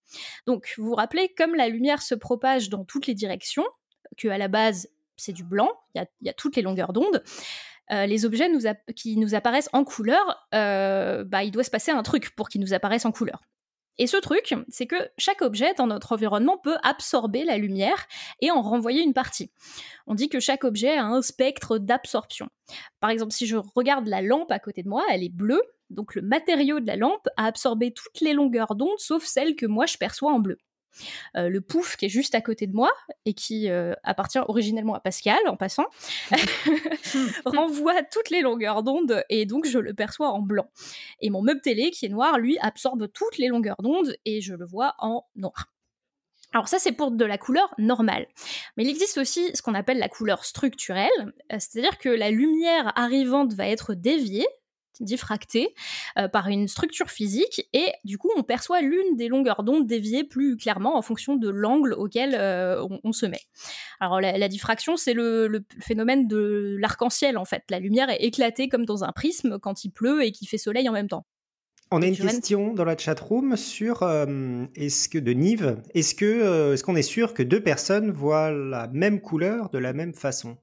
Donc, 0.46 0.74
vous 0.77 0.86
vous 0.86 0.96
rappelez, 0.96 1.34
comme 1.38 1.56
la 1.56 1.68
lumière 1.68 2.01
se 2.01 2.15
propage 2.15 2.70
dans 2.70 2.86
toutes 2.86 3.08
les 3.08 3.13
directions, 3.13 3.65
que 4.18 4.27
à 4.27 4.38
la 4.38 4.48
base 4.48 4.89
c'est 5.18 5.34
du 5.34 5.44
blanc, 5.44 5.70
il 5.94 6.03
y, 6.22 6.30
a, 6.30 6.34
toutes 6.34 6.56
les 6.56 6.62
longueurs 6.63 6.94
d'onde, 6.94 7.24
euh, 7.91 8.06
les 8.06 8.25
objets 8.25 8.50
qui 8.96 9.18
nous 9.18 9.36
apparaissent 9.36 9.70
en 9.74 9.84
couleur, 9.84 10.48
euh, 10.56 11.24
bah, 11.24 11.44
il 11.44 11.51
doit 11.51 11.63
se 11.63 11.70
passer 11.70 11.91
un 11.91 12.01
truc 12.01 12.36
pour 12.36 12.50
qu'ils 12.50 12.62
nous 12.62 12.74
apparaissent 12.74 13.06
en 13.06 13.12
couleur. 13.12 13.41
Et 13.98 14.08
ce 14.08 14.18
truc, 14.18 14.56
c'est 14.70 14.88
que 14.88 14.96
chaque 15.18 15.42
objet 15.42 15.74
dans 15.76 15.88
notre 15.88 16.14
environnement 16.14 16.58
peut 16.58 16.78
absorber 16.84 17.44
la 17.44 17.58
lumière 17.58 18.08
et 18.40 18.50
en 18.52 18.62
renvoyer 18.62 19.04
une 19.04 19.14
partie. 19.14 19.52
On 20.08 20.16
dit 20.16 20.30
que 20.30 20.40
chaque 20.40 20.64
objet 20.64 20.98
a 20.98 21.06
un 21.06 21.22
spectre 21.22 21.78
d'absorption. 21.78 22.50
Par 23.00 23.10
exemple, 23.10 23.34
si 23.34 23.46
je 23.46 23.58
regarde 23.58 24.08
la 24.08 24.22
lampe 24.22 24.52
à 24.52 24.60
côté 24.60 24.82
de 24.82 24.90
moi, 24.90 25.04
elle 25.10 25.24
est 25.24 25.34
bleue, 25.34 25.62
donc 25.90 26.16
le 26.16 26.22
matériau 26.22 26.80
de 26.80 26.88
la 26.88 26.96
lampe 26.96 27.28
a 27.38 27.46
absorbé 27.46 27.92
toutes 27.92 28.22
les 28.22 28.34
longueurs 28.34 28.76
d'onde 28.76 28.98
sauf 28.98 29.26
celles 29.26 29.56
que 29.56 29.66
moi 29.66 29.86
je 29.86 29.98
perçois 29.98 30.32
en 30.32 30.40
bleu. 30.40 30.58
Euh, 31.36 31.50
le 31.50 31.62
pouf 31.62 31.96
qui 31.96 32.06
est 32.06 32.10
juste 32.10 32.36
à 32.36 32.42
côté 32.42 32.68
de 32.68 32.74
moi 32.74 32.92
et 33.26 33.34
qui 33.34 33.70
euh, 33.70 33.94
appartient 34.04 34.40
originellement 34.48 34.96
à 34.96 35.00
Pascal 35.00 35.40
en 35.48 35.58
passant, 35.58 35.86
renvoie 37.46 38.04
toutes 38.04 38.30
les 38.30 38.42
longueurs 38.42 38.84
d'onde 38.84 39.24
et 39.30 39.46
donc 39.46 39.66
je 39.66 39.80
le 39.80 39.94
perçois 39.94 40.30
en 40.30 40.40
blanc. 40.40 40.70
Et 41.20 41.30
mon 41.30 41.42
meuble 41.42 41.62
télé 41.62 41.92
qui 41.92 42.06
est 42.06 42.10
noir, 42.10 42.38
lui, 42.40 42.58
absorbe 42.60 43.12
toutes 43.12 43.38
les 43.38 43.48
longueurs 43.48 43.82
d'onde 43.82 44.16
et 44.26 44.42
je 44.42 44.54
le 44.54 44.66
vois 44.66 44.96
en 45.00 45.26
noir. 45.36 45.72
Alors 46.54 46.68
ça 46.68 46.80
c'est 46.80 46.92
pour 46.92 47.12
de 47.12 47.26
la 47.26 47.38
couleur 47.38 47.74
normale. 47.78 48.28
Mais 48.76 48.84
il 48.84 48.90
existe 48.90 49.18
aussi 49.18 49.50
ce 49.54 49.62
qu'on 49.62 49.74
appelle 49.74 50.00
la 50.00 50.10
couleur 50.10 50.44
structurelle, 50.44 51.10
euh, 51.20 51.58
c'est-à-dire 51.60 51.98
que 51.98 52.10
la 52.10 52.30
lumière 52.30 52.92
arrivante 52.98 53.54
va 53.54 53.68
être 53.68 53.94
déviée 53.94 54.48
diffractée 55.01 55.74
euh, 56.17 56.27
par 56.27 56.48
une 56.48 56.67
structure 56.67 57.10
physique 57.10 57.67
et 57.74 57.88
du 58.03 58.17
coup 58.17 58.29
on 58.38 58.43
perçoit 58.43 58.81
l'une 58.81 59.15
des 59.15 59.27
longueurs 59.27 59.63
d'onde 59.63 59.88
déviées 59.88 60.24
plus 60.24 60.58
clairement 60.58 60.98
en 60.98 61.01
fonction 61.01 61.36
de 61.36 61.50
l'angle 61.50 61.93
auquel 61.93 62.36
euh, 62.36 62.86
on, 63.03 63.12
se 63.12 63.25
met. 63.25 63.41
Alors 64.00 64.22
la, 64.22 64.48
diffraction 64.48 64.98
c'est 64.98 65.13
le, 65.13 65.65
phénomène 65.79 66.27
de 66.27 66.77
l'arc-en-ciel 66.79 67.38
en 67.38 67.46
fait. 67.46 67.63
La 67.70 67.79
lumière 67.79 68.10
est 68.10 68.24
éclatée 68.24 68.70
comme 68.70 68.86
dans 68.86 69.03
un 69.03 69.12
prisme 69.12 69.60
quand 69.60 69.84
il 69.84 69.91
pleut 69.91 70.24
et 70.24 70.31
qu'il 70.31 70.48
fait 70.48 70.58
soleil 70.58 70.88
en 70.88 70.93
même 70.93 71.08
temps. 71.08 71.25
On 71.93 72.01
a 72.01 72.08
une 72.08 72.15
question 72.15 72.74
dans 72.74 72.86
la 72.86 72.98
chat 72.98 73.20
room 73.20 73.58
sur 73.58 74.03
euh, 74.03 74.65
est-ce 74.75 75.10
que 75.10 75.17
de 75.17 75.34
Nive, 75.34 75.81
est-ce 75.93 76.15
que 76.15 76.74
est-ce 76.74 76.84
qu'on 76.86 76.96
est 76.96 77.01
sûr 77.01 77.34
que 77.34 77.43
deux 77.43 77.62
personnes 77.62 78.12
voient 78.12 78.51
la 78.51 78.88
même 78.88 79.20
couleur 79.20 79.70
de 79.72 79.77
la 79.77 79.91
même 79.91 80.13
façon? 80.13 80.58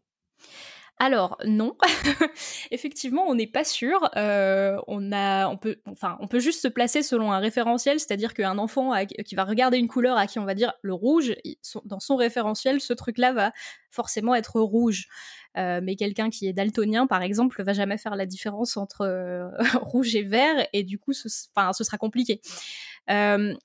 Alors 1.00 1.38
non, 1.44 1.76
effectivement, 2.72 3.24
on 3.28 3.36
n'est 3.36 3.46
pas 3.46 3.62
sûr. 3.62 4.10
Euh, 4.16 4.76
on 4.88 5.12
a, 5.12 5.48
on 5.48 5.56
peut, 5.56 5.76
enfin, 5.86 6.18
on 6.20 6.26
peut 6.26 6.40
juste 6.40 6.60
se 6.60 6.68
placer 6.68 7.02
selon 7.02 7.30
un 7.32 7.38
référentiel, 7.38 8.00
c'est-à-dire 8.00 8.34
qu'un 8.34 8.58
enfant 8.58 8.92
qui 9.24 9.34
va 9.36 9.44
regarder 9.44 9.78
une 9.78 9.86
couleur 9.86 10.16
à 10.16 10.26
qui 10.26 10.40
on 10.40 10.44
va 10.44 10.54
dire 10.54 10.72
le 10.82 10.92
rouge, 10.94 11.36
dans 11.84 12.00
son 12.00 12.16
référentiel, 12.16 12.80
ce 12.80 12.92
truc-là 12.92 13.32
va 13.32 13.52
forcément 13.90 14.34
être 14.34 14.60
rouge. 14.60 15.06
Euh, 15.56 15.80
mais 15.82 15.94
quelqu'un 15.94 16.30
qui 16.30 16.46
est 16.48 16.52
daltonien, 16.52 17.06
par 17.06 17.22
exemple, 17.22 17.62
va 17.62 17.72
jamais 17.72 17.98
faire 17.98 18.16
la 18.16 18.26
différence 18.26 18.76
entre 18.76 19.02
euh, 19.02 19.48
rouge 19.80 20.16
et 20.16 20.22
vert, 20.22 20.66
et 20.72 20.82
du 20.82 20.98
coup, 20.98 21.12
ce, 21.12 21.28
ce 21.28 21.84
sera 21.84 21.96
compliqué. 21.96 22.40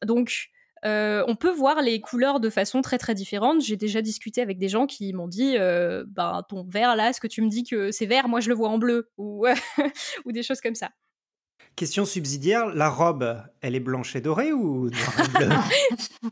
donc 0.04 0.53
euh, 0.86 1.24
on 1.28 1.36
peut 1.36 1.52
voir 1.52 1.82
les 1.82 2.02
couleurs 2.02 2.40
de 2.40 2.50
façon 2.50 2.82
très 2.82 2.98
très 2.98 3.16
différente. 3.16 3.62
J'ai 3.62 3.78
déjà 3.78 4.02
discuté 4.02 4.42
avec 4.42 4.58
des 4.58 4.70
gens 4.70 4.86
qui 4.86 5.14
m'ont 5.14 5.28
dit 5.28 5.58
euh, 5.58 6.04
ben, 6.08 6.44
ton 6.50 6.64
vert 6.64 6.96
là, 6.96 7.10
est-ce 7.10 7.22
que 7.22 7.28
tu 7.28 7.42
me 7.42 7.50
dis 7.50 7.64
que 7.64 7.92
c'est 7.92 8.06
vert, 8.06 8.28
moi 8.28 8.40
je 8.40 8.50
le 8.50 8.56
vois 8.56 8.70
en 8.70 8.78
bleu 8.78 9.10
ou, 9.18 9.46
ou 10.26 10.32
des 10.32 10.44
choses 10.44 10.62
comme 10.62 10.76
ça. 10.76 10.90
Question 11.76 12.06
subsidiaire, 12.06 12.68
la 12.68 12.90
robe, 12.90 13.42
elle 13.62 13.76
est 13.76 13.80
blanche 13.80 14.16
et 14.16 14.22
dorée 14.22 14.54
ou 14.54 14.90
noire 14.90 15.70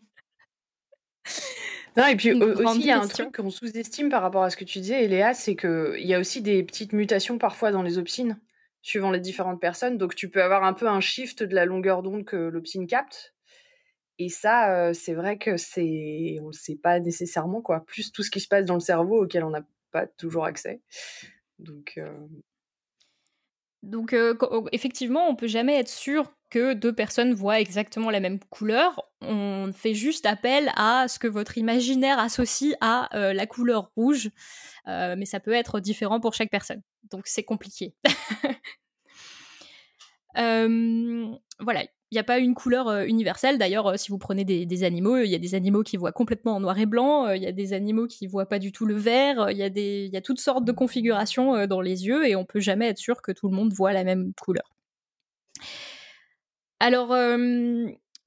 Non, 1.97 2.07
et 2.07 2.15
puis 2.15 2.31
aussi, 2.31 2.79
il 2.79 2.85
y 2.85 2.91
a 2.91 3.01
un 3.01 3.07
truc 3.07 3.35
qu'on 3.35 3.49
sous-estime 3.49 4.09
par 4.09 4.21
rapport 4.21 4.43
à 4.43 4.49
ce 4.49 4.55
que 4.55 4.63
tu 4.63 4.79
disais, 4.79 5.05
Léa, 5.07 5.33
c'est 5.33 5.57
qu'il 5.57 6.05
y 6.05 6.13
a 6.13 6.19
aussi 6.19 6.41
des 6.41 6.63
petites 6.63 6.93
mutations 6.93 7.37
parfois 7.37 7.71
dans 7.71 7.81
les 7.81 7.97
opsines, 7.97 8.39
suivant 8.81 9.11
les 9.11 9.19
différentes 9.19 9.59
personnes. 9.59 9.97
Donc, 9.97 10.15
tu 10.15 10.29
peux 10.29 10.41
avoir 10.41 10.63
un 10.63 10.73
peu 10.73 10.87
un 10.87 11.01
shift 11.01 11.43
de 11.43 11.53
la 11.53 11.65
longueur 11.65 12.01
d'onde 12.01 12.23
que 12.23 12.37
l'opsine 12.37 12.87
capte. 12.87 13.33
Et 14.23 14.29
ça, 14.29 14.93
c'est 14.93 15.15
vrai 15.15 15.39
que 15.39 15.57
c'est, 15.57 16.37
on 16.43 16.47
le 16.47 16.53
sait 16.53 16.75
pas 16.75 16.99
nécessairement 16.99 17.59
quoi. 17.59 17.83
Plus 17.83 18.11
tout 18.11 18.21
ce 18.21 18.29
qui 18.29 18.39
se 18.39 18.47
passe 18.47 18.65
dans 18.65 18.75
le 18.75 18.79
cerveau 18.79 19.23
auquel 19.23 19.43
on 19.43 19.49
n'a 19.49 19.65
pas 19.89 20.05
toujours 20.05 20.45
accès. 20.45 20.79
Donc. 21.57 21.99
Donc 23.81 24.15
effectivement, 24.71 25.27
on 25.27 25.35
peut 25.35 25.47
jamais 25.47 25.79
être 25.79 25.89
sûr 25.89 26.31
que 26.51 26.73
deux 26.73 26.93
personnes 26.93 27.33
voient 27.33 27.59
exactement 27.59 28.11
la 28.11 28.19
même 28.19 28.37
couleur. 28.51 29.09
On 29.21 29.71
fait 29.73 29.95
juste 29.95 30.27
appel 30.27 30.71
à 30.75 31.07
ce 31.07 31.17
que 31.17 31.27
votre 31.27 31.57
imaginaire 31.57 32.19
associe 32.19 32.75
à 32.79 33.09
la 33.13 33.47
couleur 33.47 33.91
rouge, 33.95 34.29
mais 34.85 35.25
ça 35.25 35.39
peut 35.39 35.53
être 35.53 35.79
différent 35.79 36.19
pour 36.19 36.35
chaque 36.35 36.51
personne. 36.51 36.83
Donc 37.09 37.23
c'est 37.25 37.41
compliqué. 37.41 37.95
voilà, 41.59 41.85
il 42.11 42.15
n'y 42.15 42.19
a 42.19 42.25
pas 42.25 42.39
une 42.39 42.53
couleur 42.53 42.89
euh, 42.89 43.05
universelle. 43.05 43.57
D'ailleurs, 43.57 43.87
euh, 43.87 43.97
si 43.97 44.09
vous 44.09 44.17
prenez 44.17 44.43
des, 44.43 44.83
animaux, 44.83 45.17
il 45.17 45.29
y 45.29 45.35
a 45.35 45.39
des 45.39 45.55
animaux 45.55 45.81
qui 45.81 45.95
voient 45.95 46.11
complètement 46.11 46.55
en 46.55 46.59
noir 46.59 46.77
et 46.77 46.85
blanc, 46.85 47.27
euh, 47.27 47.37
il 47.37 47.43
y 47.43 47.47
a 47.47 47.53
des 47.53 47.71
animaux 47.71 48.05
qui 48.05 48.27
voient 48.27 48.47
pas 48.47 48.59
du 48.59 48.73
tout 48.73 48.85
le 48.85 48.95
vert, 48.95 49.49
il 49.49 49.57
y, 49.57 49.63
a 49.63 49.69
des, 49.69 50.09
y 50.11 50.17
a 50.17 50.21
toutes 50.21 50.39
sortes 50.39 50.65
de 50.65 50.73
configurations 50.73 51.65
dans 51.67 51.79
les 51.79 52.05
yeux 52.05 52.27
et 52.27 52.35
on 52.35 52.43
peut 52.43 52.59
jamais 52.59 52.87
être 52.87 52.97
sûr 52.97 53.21
que 53.21 53.31
tout 53.31 53.47
le 53.47 53.55
monde 53.55 53.71
voit 53.71 53.93
la 53.93 54.03
même 54.03 54.33
couleur. 54.41 54.75
Alors, 56.79 57.15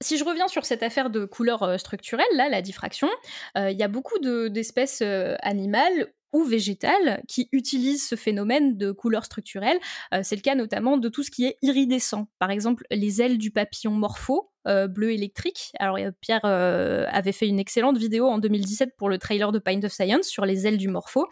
si 0.01 0.17
je 0.17 0.23
reviens 0.23 0.47
sur 0.47 0.65
cette 0.65 0.81
affaire 0.81 1.09
de 1.09 1.25
couleur 1.25 1.79
structurelle, 1.79 2.25
là, 2.35 2.49
la 2.49 2.61
diffraction, 2.61 3.09
il 3.55 3.77
y 3.77 3.83
a 3.83 3.87
beaucoup 3.87 4.17
d'espèces 4.19 5.03
animales 5.41 6.07
ou 6.35 6.43
végétales 6.43 7.23
qui 7.29 7.47
utilisent 7.53 8.05
ce 8.05 8.15
phénomène 8.15 8.77
de 8.77 8.91
couleur 8.91 9.23
structurelle. 9.23 9.79
Euh, 10.13 10.19
c'est 10.21 10.35
le 10.35 10.41
cas 10.41 10.53
notamment 10.53 10.97
de 10.97 11.07
tout 11.07 11.23
ce 11.23 11.31
qui 11.31 11.45
est 11.45 11.57
iridescent. 11.61 12.27
Par 12.39 12.51
exemple, 12.51 12.83
les 12.91 13.21
ailes 13.21 13.37
du 13.37 13.51
papillon 13.51 13.91
morpho, 13.91 14.51
euh, 14.67 14.89
bleu 14.89 15.13
électrique. 15.13 15.71
Alors 15.79 15.97
Pierre 16.19 16.41
euh, 16.43 17.05
avait 17.09 17.31
fait 17.31 17.47
une 17.47 17.57
excellente 17.57 17.97
vidéo 17.97 18.27
en 18.27 18.37
2017 18.37 18.97
pour 18.97 19.07
le 19.07 19.17
trailer 19.17 19.53
de 19.53 19.59
Pint 19.59 19.81
of 19.85 19.93
Science 19.93 20.27
sur 20.27 20.45
les 20.45 20.67
ailes 20.67 20.77
du 20.77 20.89
morpho. 20.89 21.29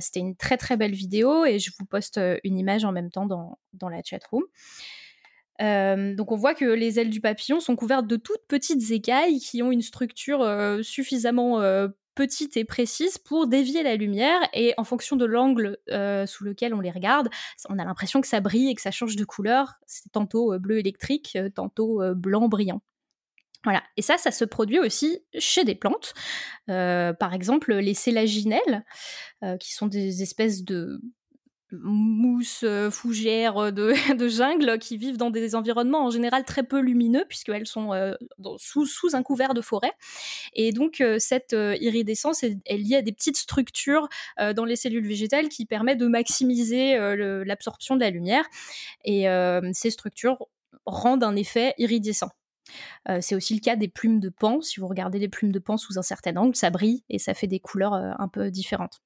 C'était 0.00 0.18
une 0.18 0.34
très 0.34 0.56
très 0.56 0.76
belle 0.76 0.94
vidéo 0.94 1.44
et 1.44 1.60
je 1.60 1.70
vous 1.78 1.86
poste 1.86 2.18
une 2.42 2.58
image 2.58 2.84
en 2.84 2.90
même 2.90 3.10
temps 3.10 3.26
dans, 3.26 3.60
dans 3.74 3.88
la 3.88 4.02
chat 4.04 4.24
room. 4.28 4.42
donc 6.16 6.32
on 6.32 6.36
voit 6.36 6.54
que 6.54 6.64
les 6.64 6.98
ailes 6.98 7.10
du 7.10 7.20
papillon 7.20 7.60
sont 7.60 7.76
couvertes 7.76 8.08
de 8.08 8.16
toutes 8.16 8.44
petites 8.48 8.90
écailles 8.90 9.38
qui 9.38 9.62
ont 9.62 9.70
une 9.70 9.82
structure 9.82 10.44
suffisamment 10.82 11.60
petite 12.14 12.56
et 12.56 12.64
précise 12.64 13.18
pour 13.18 13.46
dévier 13.46 13.82
la 13.82 13.96
lumière 13.96 14.40
et 14.52 14.74
en 14.76 14.84
fonction 14.84 15.16
de 15.16 15.24
l'angle 15.24 15.78
euh, 15.90 16.26
sous 16.26 16.44
lequel 16.44 16.74
on 16.74 16.80
les 16.80 16.90
regarde, 16.90 17.28
on 17.68 17.78
a 17.78 17.84
l'impression 17.84 18.20
que 18.20 18.26
ça 18.26 18.40
brille 18.40 18.70
et 18.70 18.74
que 18.74 18.82
ça 18.82 18.90
change 18.90 19.16
de 19.16 19.24
couleur. 19.24 19.74
C'est 19.86 20.12
tantôt 20.12 20.52
euh, 20.52 20.58
bleu 20.58 20.78
électrique, 20.78 21.36
euh, 21.36 21.50
tantôt 21.50 22.02
blanc 22.14 22.48
brillant. 22.48 22.82
Voilà. 23.64 23.82
Et 23.96 24.02
ça, 24.02 24.18
ça 24.18 24.32
se 24.32 24.44
produit 24.44 24.80
aussi 24.80 25.24
chez 25.38 25.64
des 25.64 25.76
plantes. 25.76 26.14
par 26.66 27.32
exemple, 27.32 27.74
les 27.74 27.94
sélaginelles, 27.94 28.84
qui 29.60 29.72
sont 29.72 29.86
des 29.86 30.22
espèces 30.22 30.64
de 30.64 31.00
mousses 31.72 32.64
euh, 32.64 32.90
fougères 32.90 33.56
euh, 33.58 33.70
de, 33.70 34.28
jungle 34.28 34.78
qui 34.78 34.96
vivent 34.96 35.16
dans 35.16 35.30
des 35.30 35.54
environnements 35.54 36.04
en 36.04 36.10
général 36.10 36.44
très 36.44 36.62
peu 36.62 36.80
lumineux 36.80 37.24
puisqu'elles 37.28 37.66
sont 37.66 37.92
euh, 37.92 38.14
sous, 38.58 38.86
un 39.14 39.22
couvert 39.22 39.54
de 39.54 39.60
forêt. 39.60 39.92
Et 40.54 40.72
donc 40.72 41.02
cette 41.18 41.52
iridescence 41.52 42.42
est, 42.42 42.58
liée 42.70 42.96
à 42.96 43.02
des 43.02 43.12
petites 43.12 43.36
structures 43.36 44.08
dans 44.38 44.64
les 44.64 44.76
cellules 44.76 45.06
végétales 45.06 45.48
qui 45.48 45.66
permettent 45.66 45.98
de 45.98 46.06
maximiser 46.06 46.96
l'absorption 47.44 47.96
de 47.96 48.00
la 48.00 48.10
lumière. 48.10 48.44
Et 49.04 49.26
ces 49.72 49.90
structures 49.90 50.46
rendent 50.86 51.24
un 51.24 51.36
effet 51.36 51.74
iridescent. 51.78 52.30
c'est 53.20 53.34
aussi 53.34 53.54
le 53.54 53.60
cas 53.60 53.76
des 53.76 53.88
plumes 53.88 54.20
de 54.20 54.28
pan. 54.28 54.60
Si 54.60 54.80
vous 54.80 54.88
regardez 54.88 55.18
les 55.18 55.28
plumes 55.28 55.52
de 55.52 55.58
pan 55.58 55.76
sous 55.76 55.98
un 55.98 56.02
certain 56.02 56.36
angle, 56.36 56.56
ça 56.56 56.70
brille 56.70 57.04
et 57.08 57.18
ça 57.18 57.34
fait 57.34 57.48
des 57.48 57.60
couleurs 57.60 57.94
un 57.94 58.28
peu 58.28 58.50
différentes. 58.50 59.02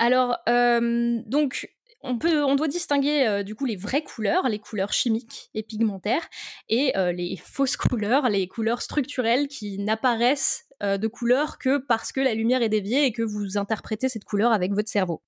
Alors, 0.00 0.38
euh, 0.48 1.20
donc, 1.26 1.70
on, 2.00 2.16
peut, 2.16 2.42
on 2.42 2.56
doit 2.56 2.68
distinguer 2.68 3.26
euh, 3.26 3.42
du 3.42 3.54
coup 3.54 3.66
les 3.66 3.76
vraies 3.76 4.02
couleurs, 4.02 4.48
les 4.48 4.58
couleurs 4.58 4.94
chimiques 4.94 5.50
et 5.52 5.62
pigmentaires, 5.62 6.26
et 6.70 6.96
euh, 6.96 7.12
les 7.12 7.36
fausses 7.44 7.76
couleurs, 7.76 8.28
les 8.30 8.48
couleurs 8.48 8.80
structurelles 8.80 9.46
qui 9.46 9.78
n'apparaissent 9.78 10.64
de 10.82 11.08
couleur 11.08 11.58
que 11.58 11.76
parce 11.76 12.10
que 12.10 12.20
la 12.22 12.32
lumière 12.32 12.62
est 12.62 12.70
déviée 12.70 13.04
et 13.04 13.12
que 13.12 13.20
vous 13.20 13.58
interprétez 13.58 14.08
cette 14.08 14.24
couleur 14.24 14.50
avec 14.50 14.72
votre 14.72 14.88
cerveau. 14.88 15.20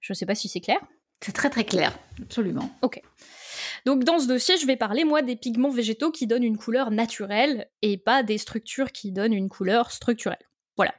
Je 0.00 0.14
ne 0.14 0.16
sais 0.16 0.24
pas 0.24 0.34
si 0.34 0.48
c'est 0.48 0.60
clair. 0.60 0.80
C'est 1.20 1.32
très 1.32 1.50
très 1.50 1.64
clair, 1.64 1.94
absolument. 2.22 2.70
Ok. 2.80 3.02
Donc 3.84 4.04
dans 4.04 4.18
ce 4.18 4.26
dossier, 4.26 4.56
je 4.56 4.66
vais 4.66 4.76
parler 4.76 5.04
moi 5.04 5.20
des 5.20 5.36
pigments 5.36 5.68
végétaux 5.68 6.10
qui 6.10 6.26
donnent 6.26 6.42
une 6.42 6.56
couleur 6.56 6.90
naturelle 6.90 7.68
et 7.82 7.98
pas 7.98 8.22
des 8.22 8.38
structures 8.38 8.92
qui 8.92 9.12
donnent 9.12 9.34
une 9.34 9.50
couleur 9.50 9.90
structurelle. 9.90 10.48
Voilà. 10.78 10.94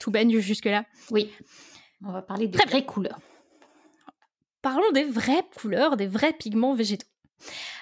Tout 0.00 0.10
baigne 0.10 0.38
jusque-là 0.38 0.86
Oui. 1.10 1.30
On 2.04 2.12
va 2.12 2.22
parler 2.22 2.48
des 2.48 2.58
vraies 2.58 2.84
couleurs. 2.84 3.20
Parlons 4.60 4.90
des 4.92 5.04
vraies 5.04 5.44
couleurs, 5.56 5.96
des 5.96 6.06
vrais 6.06 6.32
pigments 6.32 6.74
végétaux. 6.74 7.06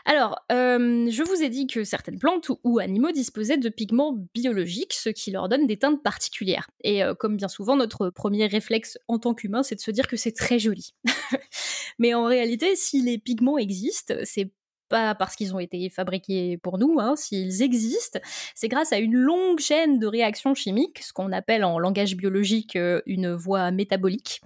Alors, 0.06 0.38
euh, 0.50 1.10
je 1.10 1.22
vous 1.22 1.42
ai 1.42 1.50
dit 1.50 1.66
que 1.66 1.84
certaines 1.84 2.18
plantes 2.18 2.50
ou, 2.64 2.78
animaux 2.78 3.12
disposaient 3.12 3.58
de 3.58 3.68
pigments 3.68 4.16
biologiques, 4.34 4.94
ce 4.94 5.10
qui 5.10 5.30
leur 5.30 5.48
donne 5.48 5.66
des 5.66 5.78
teintes 5.78 6.02
particulières. 6.02 6.70
Et 6.82 7.04
euh, 7.04 7.14
comme 7.14 7.36
bien 7.36 7.48
souvent, 7.48 7.76
notre 7.76 8.08
premier 8.08 8.46
réflexe 8.46 8.98
en 9.08 9.18
tant 9.18 9.34
qu'humain, 9.34 9.62
c'est 9.62 9.74
de 9.74 9.80
se 9.80 9.90
dire 9.90 10.08
que 10.08 10.16
c'est 10.16 10.32
très 10.32 10.58
joli. 10.58 10.94
Mais 11.98 12.14
en 12.14 12.24
réalité, 12.24 12.76
si 12.76 13.02
les 13.02 13.18
pigments 13.18 13.58
existent, 13.58 14.14
c'est 14.24 14.50
pas 14.90 15.14
parce 15.14 15.36
qu'ils 15.36 15.54
ont 15.54 15.58
été 15.58 15.88
fabriqués 15.88 16.58
pour 16.58 16.76
nous, 16.76 16.98
hein, 16.98 17.14
s'ils 17.16 17.62
existent, 17.62 18.18
c'est 18.54 18.68
grâce 18.68 18.92
à 18.92 18.98
une 18.98 19.14
longue 19.14 19.60
chaîne 19.60 19.98
de 19.98 20.06
réactions 20.06 20.54
chimiques, 20.54 20.98
ce 20.98 21.12
qu'on 21.12 21.32
appelle 21.32 21.64
en 21.64 21.78
langage 21.78 22.16
biologique 22.16 22.76
euh, 22.76 23.00
une 23.06 23.32
voie 23.32 23.70
métabolique. 23.70 24.42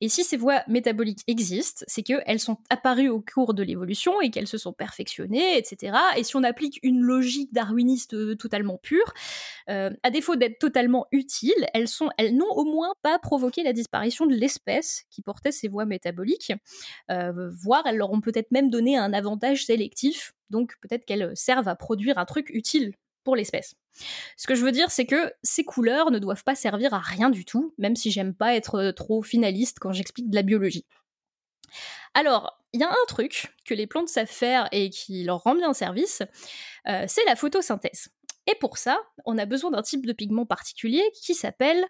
Et 0.00 0.08
si 0.08 0.24
ces 0.24 0.36
voies 0.36 0.62
métaboliques 0.68 1.22
existent, 1.28 1.84
c'est 1.86 2.02
qu'elles 2.02 2.40
sont 2.40 2.58
apparues 2.68 3.08
au 3.08 3.20
cours 3.22 3.54
de 3.54 3.62
l'évolution 3.62 4.20
et 4.20 4.30
qu'elles 4.30 4.48
se 4.48 4.58
sont 4.58 4.72
perfectionnées, 4.72 5.56
etc. 5.56 5.96
Et 6.16 6.24
si 6.24 6.36
on 6.36 6.42
applique 6.42 6.80
une 6.82 7.00
logique 7.00 7.54
darwiniste 7.54 8.14
euh, 8.14 8.34
totalement 8.34 8.76
pure, 8.76 9.14
euh, 9.70 9.90
à 10.02 10.10
défaut 10.10 10.34
d'être 10.34 10.58
totalement 10.58 11.06
utiles, 11.12 11.52
elles, 11.72 11.88
sont, 11.88 12.10
elles 12.18 12.36
n'ont 12.36 12.50
au 12.50 12.64
moins 12.64 12.94
pas 13.02 13.18
provoqué 13.20 13.62
la 13.62 13.72
disparition 13.72 14.26
de 14.26 14.34
l'espèce 14.34 15.04
qui 15.10 15.22
portait 15.22 15.52
ces 15.52 15.68
voies 15.68 15.86
métaboliques, 15.86 16.52
voire 17.08 17.84
elles 17.86 17.96
leur 17.96 18.12
ont 18.12 18.20
peut-être 18.20 18.50
même 18.50 18.70
donné 18.70 18.96
un 18.96 19.12
avantage 19.12 19.64
sélectif 19.64 19.83
donc 20.50 20.74
peut-être 20.80 21.04
qu'elles 21.04 21.36
servent 21.36 21.68
à 21.68 21.76
produire 21.76 22.18
un 22.18 22.24
truc 22.24 22.50
utile 22.50 22.92
pour 23.24 23.36
l'espèce. 23.36 23.74
Ce 24.36 24.46
que 24.46 24.54
je 24.54 24.64
veux 24.64 24.72
dire, 24.72 24.90
c'est 24.90 25.06
que 25.06 25.32
ces 25.42 25.64
couleurs 25.64 26.10
ne 26.10 26.18
doivent 26.18 26.44
pas 26.44 26.54
servir 26.54 26.94
à 26.94 26.98
rien 26.98 27.30
du 27.30 27.44
tout, 27.44 27.74
même 27.78 27.96
si 27.96 28.10
j'aime 28.10 28.34
pas 28.34 28.54
être 28.54 28.90
trop 28.90 29.22
finaliste 29.22 29.78
quand 29.80 29.92
j'explique 29.92 30.30
de 30.30 30.34
la 30.34 30.42
biologie. 30.42 30.84
Alors, 32.12 32.60
il 32.72 32.80
y 32.80 32.84
a 32.84 32.90
un 32.90 33.06
truc 33.08 33.54
que 33.64 33.74
les 33.74 33.86
plantes 33.86 34.08
savent 34.08 34.26
faire 34.26 34.68
et 34.72 34.90
qui 34.90 35.24
leur 35.24 35.42
rend 35.42 35.54
bien 35.54 35.72
service, 35.72 36.22
euh, 36.86 37.04
c'est 37.08 37.24
la 37.24 37.36
photosynthèse. 37.36 38.08
Et 38.46 38.54
pour 38.56 38.78
ça, 38.78 39.00
on 39.24 39.38
a 39.38 39.46
besoin 39.46 39.70
d'un 39.70 39.82
type 39.82 40.06
de 40.06 40.12
pigment 40.12 40.44
particulier 40.44 41.02
qui 41.14 41.34
s'appelle 41.34 41.84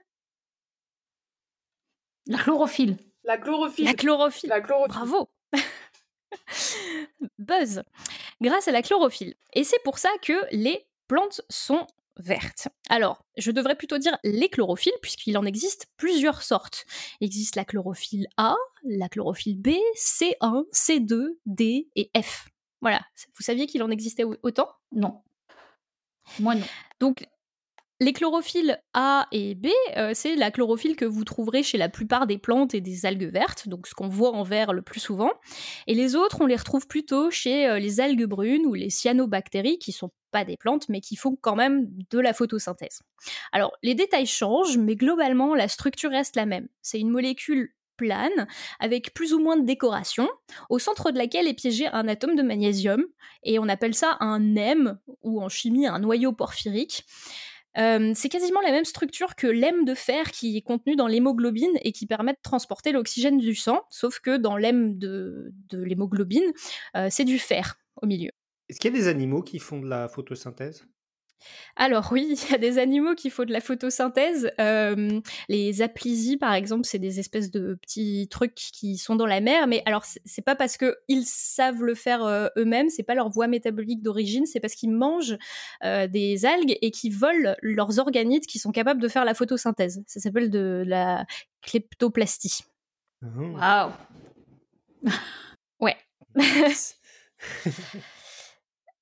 la 2.26 2.38
chlorophylle. 2.38 2.96
La 3.24 3.38
chlorophylle. 3.38 3.84
La 3.84 3.94
chlorophylle. 3.94 4.48
La 4.48 4.60
chlorophylle. 4.60 4.94
Bravo. 4.94 5.28
Buzz, 7.38 7.82
grâce 8.40 8.68
à 8.68 8.72
la 8.72 8.82
chlorophylle. 8.82 9.34
Et 9.52 9.64
c'est 9.64 9.82
pour 9.84 9.98
ça 9.98 10.10
que 10.22 10.32
les 10.52 10.86
plantes 11.08 11.42
sont 11.48 11.86
vertes. 12.16 12.68
Alors, 12.88 13.24
je 13.36 13.50
devrais 13.50 13.74
plutôt 13.74 13.98
dire 13.98 14.16
les 14.22 14.48
chlorophylles, 14.48 14.92
puisqu'il 15.02 15.36
en 15.36 15.44
existe 15.44 15.86
plusieurs 15.96 16.42
sortes. 16.42 16.84
Il 17.20 17.26
existe 17.26 17.56
la 17.56 17.64
chlorophylle 17.64 18.28
A, 18.36 18.54
la 18.84 19.08
chlorophylle 19.08 19.60
B, 19.60 19.70
C1, 19.96 20.64
C2, 20.72 21.36
D 21.46 21.88
et 21.96 22.10
F. 22.20 22.48
Voilà, 22.80 23.00
vous 23.34 23.42
saviez 23.42 23.66
qu'il 23.66 23.82
en 23.82 23.90
existait 23.90 24.24
autant? 24.24 24.70
Non. 24.92 25.22
Moi 26.38 26.54
non. 26.54 26.66
Donc 27.00 27.26
les 28.04 28.12
chlorophylles 28.12 28.78
A 28.92 29.26
et 29.32 29.54
B, 29.54 29.68
euh, 29.96 30.12
c'est 30.14 30.37
la 30.37 30.50
chlorophylle 30.50 30.94
que 30.94 31.06
vous 31.06 31.25
trouverez 31.25 31.62
chez 31.62 31.78
la 31.78 31.88
plupart 31.88 32.26
des 32.26 32.37
plantes 32.37 32.75
et 32.75 32.82
des 32.82 33.06
algues 33.06 33.32
vertes, 33.32 33.66
donc 33.66 33.87
ce 33.87 33.94
qu'on 33.94 34.08
voit 34.08 34.32
en 34.32 34.42
vert 34.42 34.75
le 34.75 34.82
plus 34.82 35.00
souvent. 35.00 35.32
Et 35.87 35.94
les 35.94 36.14
autres, 36.14 36.38
on 36.42 36.46
les 36.46 36.56
retrouve 36.56 36.87
plutôt 36.87 37.30
chez 37.30 37.66
euh, 37.66 37.78
les 37.78 38.00
algues 38.00 38.26
brunes 38.26 38.66
ou 38.66 38.75
les 38.75 38.90
cyanobactéries, 38.90 39.78
qui 39.78 39.92
sont 39.92 40.11
pas 40.30 40.44
des 40.44 40.58
plantes, 40.58 40.88
mais 40.90 41.00
qui 41.00 41.16
font 41.16 41.37
quand 41.40 41.56
même 41.56 41.88
de 42.11 42.18
la 42.18 42.34
photosynthèse. 42.34 43.00
Alors, 43.52 43.73
les 43.82 43.94
détails 43.94 44.26
changent, 44.26 44.76
mais 44.76 44.96
globalement, 44.96 45.54
la 45.54 45.68
structure 45.68 46.11
reste 46.11 46.37
la 46.37 46.44
même. 46.44 46.68
C'est 46.82 47.00
une 47.00 47.11
molécule 47.11 47.70
plane, 47.96 48.49
avec 48.80 49.14
plus 49.14 49.32
ou 49.32 49.38
moins 49.38 49.56
de 49.56 49.64
décoration, 49.64 50.28
au 50.68 50.78
centre 50.78 51.10
de 51.10 51.17
laquelle 51.17 51.47
est 51.47 51.54
piégé 51.54 51.86
un 51.86 52.08
atome 52.08 52.34
de 52.34 52.43
magnésium, 52.43 53.02
et 53.45 53.58
on 53.58 53.69
appelle 53.69 53.95
ça 53.95 54.19
un 54.21 54.56
M, 54.56 54.99
ou 55.23 55.40
en 55.40 55.49
chimie 55.49 55.86
un 55.86 56.00
noyau 56.00 56.32
porphyrique. 56.32 57.04
Euh, 57.76 58.13
c'est 58.15 58.28
quasiment 58.28 58.60
la 58.60 58.71
même 58.71 58.84
structure 58.84 59.34
que 59.34 59.47
l'hème 59.47 59.84
de 59.84 59.95
fer 59.95 60.30
qui 60.30 60.56
est 60.56 60.63
contenu 60.63 60.97
dans 60.97 61.06
l'hémoglobine 61.06 61.76
et 61.82 61.93
qui 61.93 62.06
permet 62.06 62.32
de 62.32 62.39
transporter 62.43 62.93
l'oxygène 62.93 63.39
du 63.39 63.54
sang, 63.54 63.82
sauf 63.91 64.21
que 64.21 64.37
dans 64.37 64.56
l'hème 64.56 64.99
de, 64.99 65.52
l'hémoglobine, 65.73 66.52
euh, 66.97 67.08
c'est 67.10 67.25
du 67.25 67.39
fer 67.39 67.76
au 68.00 68.06
milieu. 68.06 68.30
Est-ce 68.69 68.80
qu'il 68.80 68.93
y 68.93 68.97
a 68.97 68.99
des 68.99 69.08
animaux 69.08 69.43
qui 69.43 69.58
font 69.58 69.80
de 69.80 69.89
la 69.89 70.08
photosynthèse? 70.08 70.87
Alors 71.76 72.11
oui, 72.13 72.28
il 72.30 72.50
y 72.50 72.54
a 72.54 72.59
des 72.59 72.78
animaux 72.78 73.15
qui 73.15 73.30
font 73.30 73.45
de 73.45 73.52
la 73.52 73.61
photosynthèse. 73.61 74.52
Euh, 74.61 75.21
les 75.49 75.83
aplysies, 75.83 76.37
par 76.37 76.54
exemple, 76.54 76.85
c'est 76.85 76.99
des 76.99 77.19
espèces 77.19 77.50
de 77.50 77.75
petits 77.75 78.28
trucs 78.30 78.54
qui 78.54 78.97
sont 78.97 79.17
dans 79.17 79.26
la 79.26 79.41
mer. 79.41 79.67
Mais 79.67 79.83
alors, 79.87 80.04
c'est 80.25 80.43
pas 80.43 80.54
parce 80.54 80.76
qu'ils 80.76 81.26
savent 81.26 81.83
le 81.83 81.95
faire 81.95 82.25
euh, 82.25 82.49
eux-mêmes, 82.57 82.89
c'est 82.91 83.02
pas 83.02 83.15
leur 83.15 83.28
voie 83.28 83.49
métabolique 83.49 84.02
d'origine, 84.02 84.47
c'est 84.47 84.61
parce 84.61 84.75
qu'ils 84.75 84.93
mangent 84.93 85.37
euh, 85.83 86.07
des 86.07 86.47
algues 86.47 86.76
et 86.80 86.91
qu'ils 86.91 87.15
volent 87.15 87.54
leurs 87.63 87.99
organites 87.99 88.47
qui 88.47 88.59
sont 88.59 88.73
capables 88.73 89.00
de 89.00 89.09
faire 89.09 89.25
la 89.25 89.35
photosynthèse. 89.35 90.02
Ça 90.07 90.21
s'appelle 90.21 90.50
de 90.50 90.85
la 90.87 91.26
kleptoplastie. 91.63 92.65
Waouh 93.23 93.91
Ouais. 95.80 95.97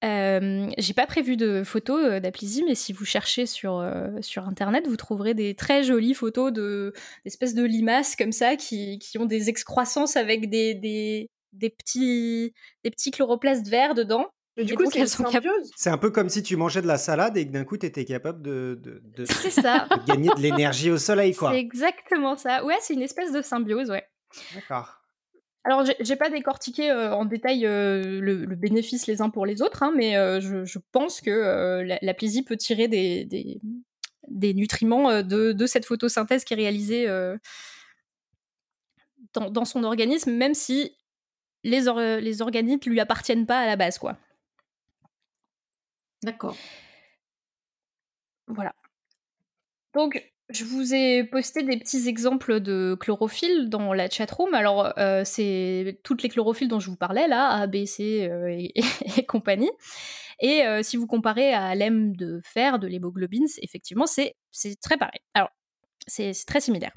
Euh, 0.04 0.68
j'ai 0.78 0.94
pas 0.94 1.06
prévu 1.06 1.36
de 1.36 1.62
photos 1.64 2.04
euh, 2.04 2.20
d'Aplysie, 2.20 2.64
mais 2.66 2.74
si 2.74 2.92
vous 2.92 3.04
cherchez 3.04 3.46
sur, 3.46 3.78
euh, 3.78 4.08
sur 4.20 4.48
internet, 4.48 4.86
vous 4.88 4.96
trouverez 4.96 5.34
des 5.34 5.54
très 5.54 5.84
jolies 5.84 6.14
photos 6.14 6.52
de 6.52 6.92
d'espèces 7.24 7.54
de 7.54 7.62
limaces 7.62 8.16
comme 8.16 8.32
ça 8.32 8.56
qui, 8.56 8.98
qui 8.98 9.18
ont 9.18 9.26
des 9.26 9.48
excroissances 9.48 10.16
avec 10.16 10.50
des, 10.50 10.74
des, 10.74 11.30
des 11.52 11.70
petits 11.70 12.52
des 12.82 12.90
petits 12.90 13.12
chloroplastes 13.12 13.68
verts 13.68 13.94
dedans. 13.94 14.26
Mais 14.56 14.64
du 14.64 14.74
coup, 14.74 14.84
c'est 14.90 15.06
C'est 15.76 15.90
un 15.90 15.98
peu 15.98 16.10
comme 16.10 16.28
si 16.28 16.42
tu 16.42 16.56
mangeais 16.56 16.82
de 16.82 16.86
la 16.86 16.98
salade 16.98 17.36
et 17.38 17.46
que 17.46 17.52
d'un 17.52 17.64
coup, 17.64 17.78
tu 17.78 17.86
étais 17.86 18.04
capable 18.04 18.42
de, 18.42 18.78
de, 18.82 19.00
de, 19.02 19.24
ça. 19.50 19.88
de 19.90 20.04
gagner 20.04 20.28
de 20.36 20.40
l'énergie 20.40 20.90
au 20.90 20.98
soleil, 20.98 21.34
quoi. 21.34 21.52
C'est 21.52 21.60
exactement 21.60 22.36
ça. 22.36 22.62
Ouais, 22.64 22.76
c'est 22.80 22.92
une 22.92 23.02
espèce 23.02 23.32
de 23.32 23.40
symbiose, 23.40 23.90
ouais. 23.90 24.04
D'accord. 24.54 25.01
Alors, 25.64 25.84
j'ai 26.00 26.16
pas 26.16 26.28
décortiqué 26.28 26.90
euh, 26.90 27.14
en 27.14 27.24
détail 27.24 27.66
euh, 27.66 28.20
le, 28.20 28.46
bénéfice 28.56 29.06
les 29.06 29.22
uns 29.22 29.30
pour 29.30 29.46
les 29.46 29.62
autres, 29.62 29.84
hein, 29.84 29.92
mais 29.96 30.16
euh, 30.16 30.40
je, 30.40 30.78
pense 30.90 31.20
que 31.20 31.82
la, 31.82 31.98
la 32.02 32.14
peut 32.14 32.56
tirer 32.56 32.88
des, 32.88 33.60
des, 34.28 34.54
nutriments 34.54 35.22
de, 35.22 35.66
cette 35.66 35.84
photosynthèse 35.84 36.44
qui 36.44 36.54
est 36.54 36.56
réalisée 36.56 37.06
dans, 39.34 39.64
son 39.64 39.84
organisme, 39.84 40.32
même 40.32 40.54
si 40.54 40.96
les, 41.62 41.82
les 42.20 42.42
organites 42.42 42.84
lui 42.84 42.98
appartiennent 42.98 43.46
pas 43.46 43.60
à 43.60 43.66
la 43.66 43.76
base, 43.76 43.98
quoi. 43.98 44.18
D'accord. 46.24 46.56
Voilà. 48.48 48.74
Donc, 49.94 50.31
je 50.52 50.64
vous 50.64 50.94
ai 50.94 51.24
posté 51.24 51.62
des 51.62 51.78
petits 51.78 52.08
exemples 52.08 52.60
de 52.60 52.96
chlorophylle 52.98 53.68
dans 53.68 53.92
la 53.92 54.08
chatroom. 54.08 54.54
Alors, 54.54 54.92
euh, 54.98 55.22
c'est 55.24 56.00
toutes 56.02 56.22
les 56.22 56.28
chlorophylles 56.28 56.68
dont 56.68 56.80
je 56.80 56.90
vous 56.90 56.96
parlais, 56.96 57.28
là, 57.28 57.48
A, 57.48 57.66
B, 57.66 57.84
C 57.84 58.28
euh, 58.30 58.48
et, 58.48 58.72
compagnie. 59.26 59.70
Et 60.40 60.66
euh, 60.66 60.82
si 60.82 60.96
vous 60.96 61.06
comparez 61.06 61.52
à 61.52 61.74
l'M 61.74 62.16
de 62.16 62.40
fer 62.44 62.78
de 62.78 62.86
l'hémoglobine, 62.86 63.46
effectivement, 63.62 64.06
c'est 64.06 64.34
très 64.80 64.96
pareil. 64.96 65.20
Alors, 65.34 65.50
c'est 66.06 66.32
très 66.46 66.60
similaire. 66.60 66.92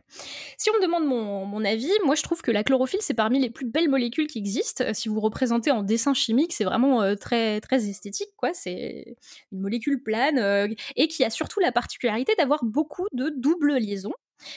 Si 0.57 0.69
on 0.69 0.73
me 0.73 0.81
demande 0.81 1.05
mon, 1.05 1.65
avis, 1.65 1.91
moi 2.03 2.15
je 2.15 2.23
trouve 2.23 2.41
que 2.41 2.51
la 2.51 2.63
chlorophylle 2.63 3.01
c'est 3.01 3.13
parmi 3.13 3.39
les 3.39 3.49
plus 3.49 3.65
belles 3.65 3.89
molécules 3.89 4.27
qui 4.27 4.39
existent. 4.39 4.83
Euh, 4.83 4.93
si 4.93 5.09
vous 5.09 5.19
représentez 5.19 5.71
en 5.71 5.83
dessin 5.83 6.13
chimique, 6.13 6.53
c'est 6.53 6.63
vraiment 6.63 7.01
euh, 7.01 7.15
très 7.15 7.61
très 7.61 7.87
esthétique 7.87 8.29
quoi. 8.37 8.53
C'est 8.53 9.17
une 9.51 9.61
molécule 9.61 10.01
plane 10.01 10.37
euh, 10.39 10.67
et 10.95 11.07
qui 11.07 11.23
a 11.23 11.29
surtout 11.29 11.59
la 11.59 11.71
particularité 11.71 12.33
d'avoir 12.37 12.63
beaucoup 12.63 13.07
de 13.13 13.29
doubles 13.35 13.77
liaisons. 13.77 14.13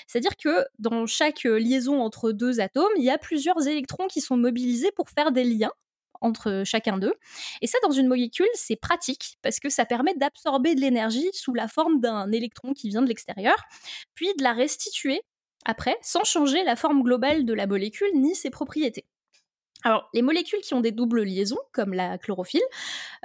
C'est-à-dire 0.07 0.37
que 0.37 0.65
dans 0.79 1.07
chaque 1.07 1.45
liaison 1.45 2.01
entre 2.01 2.33
deux 2.33 2.61
atomes, 2.61 2.93
il 2.97 3.05
y 3.05 3.11
a 3.11 3.19
plusieurs 3.19 3.67
électrons 3.67 4.09
qui 4.09 4.21
sont 4.21 4.37
mobilisés 4.37 4.91
pour 4.93 5.09
faire 5.09 5.31
des 5.31 5.45
liens 5.45 5.73
entre 6.21 6.63
chacun 6.65 6.99
d'eux. 6.99 7.15
Et 7.63 7.67
ça, 7.67 7.79
dans 7.83 7.91
une 7.91 8.09
molécule, 8.09 8.49
c'est 8.55 8.77
pratique 8.77 9.39
parce 9.43 9.61
que 9.61 9.69
ça 9.69 9.85
permet 9.85 10.15
d'absorber 10.15 10.75
de 10.75 10.81
l'énergie 10.81 11.29
sous 11.33 11.55
la 11.55 11.69
forme 11.69 12.01
d'un 12.01 12.31
électron 12.33 12.73
qui 12.73 12.89
vient 12.89 13.03
de 13.03 13.09
l'extérieur, 13.09 13.57
puis 14.15 14.29
de 14.39 14.43
la 14.43 14.53
restituer 14.53 15.23
après 15.65 15.97
sans 16.03 16.25
changer 16.25 16.63
la 16.65 16.77
forme 16.77 17.03
globale 17.03 17.45
de 17.45 17.53
la 17.53 17.67
molécule 17.67 18.11
ni 18.15 18.35
ses 18.35 18.51
propriétés. 18.51 19.05
Alors, 19.85 20.09
les 20.13 20.23
molécules 20.23 20.61
qui 20.61 20.75
ont 20.75 20.81
des 20.81 20.91
doubles 20.91 21.23
liaisons, 21.23 21.59
comme 21.73 21.93
la 21.93 22.19
chlorophylle, 22.19 22.61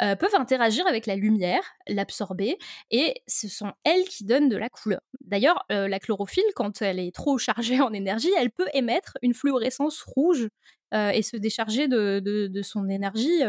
euh, 0.01 0.15
peuvent 0.15 0.35
interagir 0.35 0.85
avec 0.85 1.07
la 1.07 1.15
lumière, 1.15 1.63
l'absorber, 1.87 2.57
et 2.91 3.23
ce 3.27 3.47
sont 3.47 3.73
elles 3.83 4.03
qui 4.03 4.23
donnent 4.23 4.49
de 4.49 4.57
la 4.57 4.69
couleur. 4.69 5.01
D'ailleurs, 5.21 5.65
euh, 5.71 5.87
la 5.87 5.99
chlorophylle, 5.99 6.43
quand 6.55 6.81
elle 6.83 6.99
est 6.99 7.13
trop 7.13 7.39
chargée 7.39 7.79
en 7.81 7.91
énergie, 7.91 8.31
elle 8.37 8.51
peut 8.51 8.67
émettre 8.73 9.17
une 9.23 9.33
fluorescence 9.33 10.03
rouge 10.03 10.47
euh, 10.93 11.09
et 11.09 11.23
se 11.23 11.37
décharger 11.37 11.87
de, 11.87 12.61
son 12.61 12.87
énergie 12.87 13.41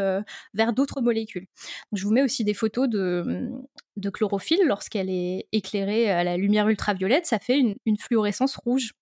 vers 0.55 0.73
d'autres 0.73 1.01
molécules. 1.01 1.45
je 1.93 2.03
vous 2.03 2.11
mets 2.11 2.23
aussi 2.23 2.43
des 2.43 2.55
photos 2.55 2.89
de, 2.89 3.51
chlorophylle 4.11 4.65
lorsqu'elle 4.65 5.11
est 5.11 5.47
éclairée 5.51 6.09
à 6.09 6.23
la 6.23 6.37
lumière 6.37 6.67
ultraviolette, 6.67 7.27
ça 7.27 7.37
fait 7.37 7.59
une, 7.59 7.97
fluorescence 7.99 8.55
rouge. 8.55 8.93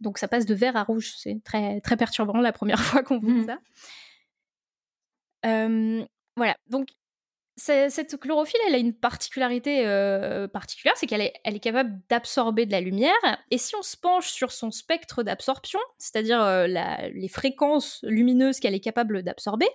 Donc 0.00 0.18
ça 0.18 0.28
passe 0.28 0.46
de 0.46 0.54
vert 0.54 0.76
à 0.76 0.84
rouge. 0.84 1.14
C'est 1.16 1.40
très, 1.44 1.80
très 1.80 1.96
perturbant 1.96 2.38
la 2.38 2.52
première 2.52 2.80
fois 2.82 3.02
qu'on 3.02 3.18
voit 3.18 3.32
mmh. 3.32 3.46
ça. 3.46 3.58
voilà. 6.36 6.56
Donc 6.68 6.88
cette 7.58 8.16
chlorophylle, 8.18 8.60
elle 8.68 8.74
a 8.76 8.78
une 8.78 8.94
particularité 8.94 9.82
particulière, 10.52 10.94
c'est 10.96 11.06
qu'elle 11.06 11.20
est, 11.20 11.34
elle 11.44 11.56
est 11.56 11.60
capable 11.60 12.00
d'absorber 12.08 12.66
de 12.66 12.72
la 12.72 12.80
lumière. 12.80 13.12
Et 13.50 13.58
si 13.58 13.74
on 13.74 13.82
se 13.82 13.96
penche 13.96 14.28
sur 14.28 14.52
son 14.52 14.70
spectre 14.70 15.24
d'absorption, 15.24 15.80
c'est-à-dire 15.98 16.40
les 16.68 17.28
fréquences 17.28 18.00
lumineuses 18.04 18.60
qu'elle 18.60 18.74
est 18.74 18.80
capable 18.80 19.22
d'absorber, 19.24 19.66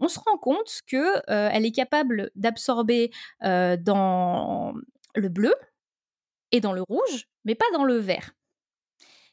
on 0.00 0.08
se 0.08 0.20
rend 0.20 0.36
compte 0.36 0.80
que 0.86 1.22
elle 1.28 1.64
est 1.64 1.72
capable 1.72 2.30
d'absorber 2.34 3.10
dans 3.40 4.74
le 5.14 5.28
bleu 5.28 5.54
et 6.52 6.60
dans 6.60 6.72
le 6.72 6.82
rouge, 6.82 7.28
mais 7.44 7.54
pas 7.54 7.70
dans 7.72 7.84
le 7.84 7.96
vert. 7.96 8.32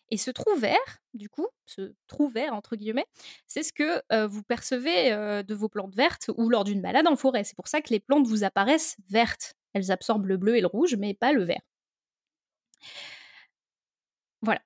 Et 0.10 0.17
ce 0.17 0.32
trou 0.32 0.56
vert, 0.56 1.00
du 1.13 1.30
coup, 1.30 1.48
ce 1.65 1.93
trou 2.08 2.30
vert, 2.30 2.54
entre 2.54 2.76
guillemets, 2.76 3.08
c'est 3.46 3.63
ce 3.63 3.74
que 3.74 4.02
vous 4.28 4.43
percevez 4.43 5.12
de 5.43 5.54
vos 5.54 5.70
plantes 5.70 5.96
vertes 5.96 6.30
ou 6.38 6.50
lors 6.50 6.63
d'une 6.63 6.82
balade 6.82 7.08
en 7.08 7.15
forêt. 7.15 7.43
C'est 7.43 7.56
pour 7.56 7.67
ça 7.67 7.82
que 7.82 7.89
les 7.89 8.00
plantes 8.00 8.28
vous 8.28 8.43
apparaissent 8.43 8.96
vertes. 9.10 9.56
Elles 9.74 9.91
absorbent 9.91 10.28
le 10.28 10.38
bleu 10.38 10.56
et 10.56 10.62
le 10.62 10.67
rouge, 10.67 10.96
mais 10.96 11.13
pas 11.13 11.34
le 11.34 11.43
vert. 11.43 11.62
Voilà. 14.41 14.62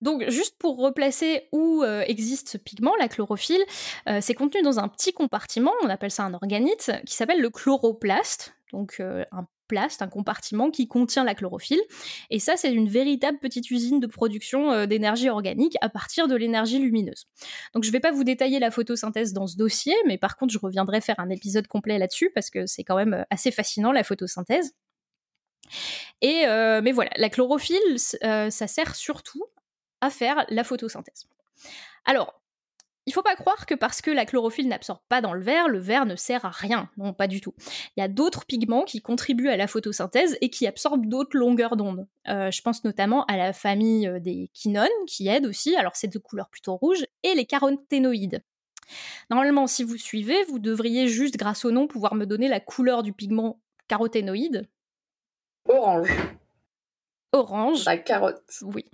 Donc, 0.00 0.28
juste 0.30 0.56
pour 0.58 0.78
replacer 0.78 1.48
où 1.50 1.82
existe 1.84 2.48
ce 2.50 2.56
pigment, 2.56 2.94
la 3.00 3.08
chlorophylle, 3.08 3.64
c'est 4.20 4.34
contenu 4.34 4.62
dans 4.62 4.78
un 4.78 4.86
petit 4.86 5.12
compartiment, 5.12 5.72
on 5.82 5.88
appelle 5.88 6.12
ça 6.12 6.22
un 6.22 6.34
organite, 6.34 6.92
qui 7.04 7.16
s'appelle 7.16 7.40
le 7.40 7.50
chloroplaste, 7.50 8.54
donc 8.72 9.00
un 9.00 9.46
plaste, 9.68 10.02
un 10.02 10.08
compartiment 10.08 10.70
qui 10.70 10.88
contient 10.88 11.24
la 11.24 11.34
chlorophylle. 11.34 11.80
Et 12.30 12.40
ça, 12.40 12.56
c'est 12.56 12.72
une 12.72 12.88
véritable 12.88 13.38
petite 13.38 13.70
usine 13.70 14.00
de 14.00 14.06
production 14.06 14.72
euh, 14.72 14.86
d'énergie 14.86 15.28
organique 15.28 15.76
à 15.80 15.88
partir 15.88 16.26
de 16.26 16.34
l'énergie 16.34 16.78
lumineuse. 16.78 17.26
Donc 17.74 17.84
je 17.84 17.88
ne 17.88 17.92
vais 17.92 18.00
pas 18.00 18.10
vous 18.10 18.24
détailler 18.24 18.58
la 18.58 18.70
photosynthèse 18.70 19.32
dans 19.32 19.46
ce 19.46 19.56
dossier, 19.56 19.94
mais 20.06 20.18
par 20.18 20.36
contre, 20.36 20.52
je 20.52 20.58
reviendrai 20.58 21.00
faire 21.00 21.20
un 21.20 21.30
épisode 21.30 21.68
complet 21.68 21.98
là-dessus 21.98 22.30
parce 22.34 22.50
que 22.50 22.66
c'est 22.66 22.82
quand 22.82 22.96
même 22.96 23.14
euh, 23.14 23.22
assez 23.30 23.50
fascinant 23.50 23.92
la 23.92 24.02
photosynthèse. 24.02 24.74
Et 26.22 26.46
euh, 26.46 26.80
mais 26.82 26.92
voilà, 26.92 27.10
la 27.16 27.28
chlorophylle, 27.28 27.98
ça 27.98 28.50
sert 28.50 28.96
surtout 28.96 29.44
à 30.00 30.08
faire 30.10 30.44
la 30.48 30.64
photosynthèse. 30.64 31.28
Alors, 32.06 32.40
il 33.08 33.12
faut 33.12 33.22
pas 33.22 33.36
croire 33.36 33.64
que 33.64 33.74
parce 33.74 34.02
que 34.02 34.10
la 34.10 34.26
chlorophylle 34.26 34.68
n'absorbe 34.68 35.00
pas 35.08 35.22
dans 35.22 35.32
le 35.32 35.40
verre, 35.40 35.66
le 35.66 35.78
verre 35.78 36.04
ne 36.04 36.14
sert 36.14 36.44
à 36.44 36.50
rien. 36.50 36.90
Non, 36.98 37.14
pas 37.14 37.26
du 37.26 37.40
tout. 37.40 37.54
Il 37.96 38.00
y 38.00 38.02
a 38.02 38.08
d'autres 38.08 38.44
pigments 38.44 38.84
qui 38.84 39.00
contribuent 39.00 39.48
à 39.48 39.56
la 39.56 39.66
photosynthèse 39.66 40.36
et 40.42 40.50
qui 40.50 40.66
absorbent 40.66 41.06
d'autres 41.06 41.38
longueurs 41.38 41.76
d'onde. 41.76 42.06
Euh, 42.28 42.50
je 42.50 42.60
pense 42.60 42.84
notamment 42.84 43.24
à 43.24 43.38
la 43.38 43.54
famille 43.54 44.06
euh, 44.06 44.20
des 44.20 44.50
quinones 44.52 44.88
qui 45.06 45.26
aident 45.26 45.46
aussi, 45.46 45.74
alors 45.74 45.96
c'est 45.96 46.12
de 46.12 46.18
couleur 46.18 46.50
plutôt 46.50 46.76
rouge, 46.76 47.06
et 47.22 47.34
les 47.34 47.46
caroténoïdes. 47.46 48.42
Normalement, 49.30 49.66
si 49.66 49.84
vous 49.84 49.96
suivez, 49.96 50.44
vous 50.44 50.58
devriez 50.58 51.08
juste, 51.08 51.38
grâce 51.38 51.64
au 51.64 51.70
nom, 51.70 51.86
pouvoir 51.86 52.14
me 52.14 52.26
donner 52.26 52.48
la 52.48 52.60
couleur 52.60 53.02
du 53.02 53.14
pigment 53.14 53.58
caroténoïde. 53.88 54.68
Orange. 55.66 56.10
Orange. 57.32 57.86
La 57.86 57.96
carotte. 57.96 58.62
Oui 58.62 58.84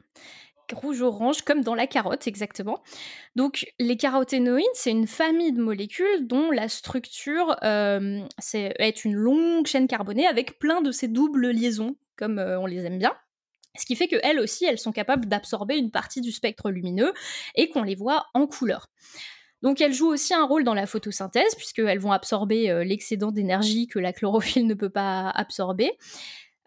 rouge-orange, 0.72 1.42
comme 1.42 1.62
dans 1.62 1.74
la 1.74 1.87
carotte 1.87 2.27
exactement. 2.27 2.83
Donc 3.37 3.66
les 3.79 3.96
caroténoïdes, 3.96 4.64
c'est 4.74 4.90
une 4.90 5.07
famille 5.07 5.53
de 5.53 5.61
molécules 5.61 6.27
dont 6.27 6.50
la 6.50 6.68
structure 6.68 7.57
est, 7.62 9.05
une 9.05 9.14
longue 9.14 9.66
chaîne 9.66 9.88
carbonée 9.88 10.27
avec 10.27 10.59
plein 10.59 10.81
de 10.81 10.92
ces 10.92 11.09
doubles 11.09 11.50
liaisons, 11.50 11.96
comme 12.16 12.38
on 12.38 12.66
les 12.66 12.85
aime 12.85 12.98
bien. 12.98 13.12
Ce 13.77 13.87
qui 13.87 13.96
fait 13.96 14.07
qu'elles 14.07 14.38
aussi, 14.38 14.64
elles 14.64 14.79
sont 14.79 14.92
capables 14.92 15.27
d'absorber 15.27 15.77
une 15.77 15.90
partie 15.90 16.20
du 16.20 16.31
spectre 16.31 16.70
lumineux 16.70 17.12
et 17.57 17.70
qu'on 17.70 17.83
les 17.83 17.96
voit 17.96 18.27
en 18.33 18.46
couleur. 18.46 18.88
Donc 19.62 19.81
elles 19.81 19.94
jouent 19.94 20.12
aussi 20.12 20.35
un 20.35 20.44
rôle 20.44 20.62
dans 20.62 20.74
la 20.74 20.87
photosynthèse, 20.87 21.55
puisqu'elles 21.57 21.98
vont 21.98 22.12
absorber 22.12 22.85
l'excédent 22.85 23.33
d'énergie 23.33 23.87
que 23.87 23.98
la 23.98 24.12
chlorophylle 24.12 24.66
ne 24.66 24.74
peut 24.74 24.90
pas 24.90 25.31
absorber. 25.31 25.92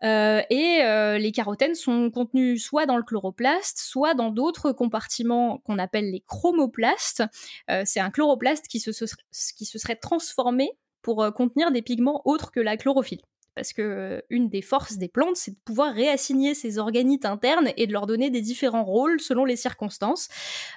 Euh, 0.03 0.41
et 0.49 0.81
euh, 0.83 1.17
les 1.17 1.31
carotènes 1.31 1.75
sont 1.75 2.11
contenus 2.11 2.63
soit 2.63 2.85
dans 2.85 2.97
le 2.97 3.03
chloroplaste, 3.03 3.79
soit 3.79 4.13
dans 4.13 4.29
d'autres 4.29 4.71
compartiments 4.71 5.59
qu'on 5.59 5.79
appelle 5.79 6.11
les 6.11 6.21
chromoplastes. 6.21 7.23
Euh, 7.69 7.83
c'est 7.85 7.99
un 7.99 8.11
chloroplaste 8.11 8.67
qui 8.67 8.79
se, 8.79 8.91
serait 8.91 9.95
transformé 9.95 10.71
pour 11.01 11.33
contenir 11.33 11.71
des 11.71 11.81
pigments 11.81 12.21
autres 12.25 12.51
que 12.51 12.59
la 12.59 12.77
chlorophylle. 12.77 13.21
Parce 13.55 13.73
que 13.73 14.23
une 14.29 14.49
des 14.49 14.61
forces 14.61 14.97
des 14.97 15.07
plantes, 15.07 15.35
c'est 15.35 15.51
de 15.51 15.59
pouvoir 15.65 15.93
réassigner 15.93 16.53
ces 16.53 16.77
organites 16.77 17.25
internes 17.25 17.71
et 17.75 17.87
de 17.87 17.93
leur 17.93 18.05
donner 18.05 18.29
des 18.29 18.41
différents 18.41 18.83
rôles 18.83 19.19
selon 19.19 19.45
les 19.45 19.55
circonstances. 19.55 20.27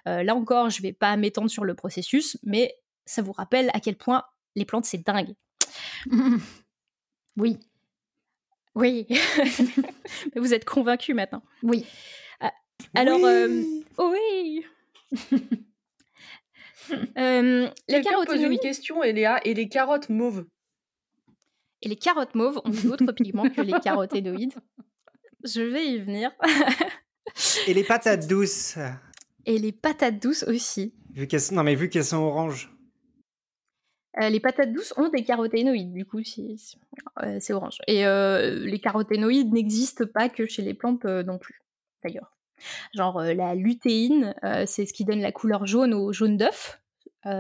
là 0.07 0.35
encore, 0.35 0.71
je 0.71 0.81
vais 0.81 0.95
pas 0.95 1.17
m'étendre 1.17 1.51
sur 1.51 1.65
le 1.65 1.75
processus, 1.75 2.39
mais 2.43 2.75
ça 3.05 3.21
vous 3.21 3.33
rappelle 3.33 3.71
à 3.75 3.81
quel 3.81 3.97
point 3.97 4.25
les 4.57 4.65
plantes, 4.65 4.87
c'est 4.87 5.05
dingue. 5.05 5.35
oui. 7.37 7.59
Oui. 8.75 9.07
Vous 10.37 10.55
êtes 10.55 10.65
convaincu 10.65 11.15
maintenant. 11.15 11.43
Oui. 11.63 11.85
Ah, 12.41 12.53
alors, 12.95 13.25
euh, 13.25 13.63
oui. 13.99 14.65
euh, 17.19 17.69
les 17.89 18.01
carottes 18.03 18.29
pose 18.29 18.41
une 18.41 18.59
question, 18.59 19.03
Eléa. 19.03 19.41
Et 19.45 19.55
les 19.55 19.69
carottes 19.69 20.09
mauves? 20.09 20.47
Et 21.83 21.89
les 21.89 21.97
carottes 21.97 22.35
mauves 22.35 22.61
ont 22.65 22.71
d'autres 22.71 23.13
pigments 23.13 23.49
que 23.49 23.63
les 23.63 23.79
caroténoïdes. 23.81 24.55
Je 25.45 25.63
vais 25.63 25.87
y 25.87 25.99
venir. 25.99 26.31
Et 27.67 27.75
les 27.75 27.85
patates 27.85 28.27
douces 28.27 28.77
Et 29.47 29.59
les 29.59 29.73
patates 29.73 30.21
douces 30.21 30.43
aussi. 30.45 30.95
Vu 31.15 31.27
non, 31.53 31.63
mais 31.63 31.75
vu 31.75 31.89
qu'elles 31.89 32.05
sont 32.05 32.19
oranges. 32.19 32.71
Euh, 34.19 34.29
les 34.29 34.41
patates 34.41 34.73
douces 34.73 34.93
ont 34.97 35.09
des 35.09 35.23
caroténoïdes, 35.23 35.93
du 35.93 36.05
coup, 36.05 36.19
euh, 36.19 37.37
c'est 37.41 37.53
orange. 37.53 37.79
Et 37.87 38.07
euh, 38.07 38.59
les 38.67 38.81
caroténoïdes 38.81 39.53
n'existent 39.53 40.07
pas 40.13 40.29
que 40.29 40.47
chez 40.47 40.63
les 40.63 40.75
plantes 40.75 41.05
non 41.05 41.39
plus, 41.39 41.63
d'ailleurs. 42.03 42.33
Genre 42.95 43.23
la 43.23 43.55
lutéine, 43.55 44.35
c'est 44.67 44.85
ce 44.85 44.93
qui 44.93 45.05
donne 45.05 45.21
la 45.21 45.33
couleur 45.33 45.67
jaune 45.67 45.95
au 45.95 46.13
jaune 46.13 46.37
d'œuf, 46.37 46.83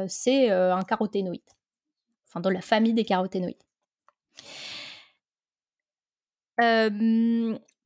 c'est 0.09 0.51
un 0.51 0.83
caroténoïde. 0.83 1.43
Enfin, 2.27 2.41
dans 2.41 2.49
la 2.49 2.63
famille 2.63 2.95
des 2.95 3.05
caroténoïdes. 3.05 3.57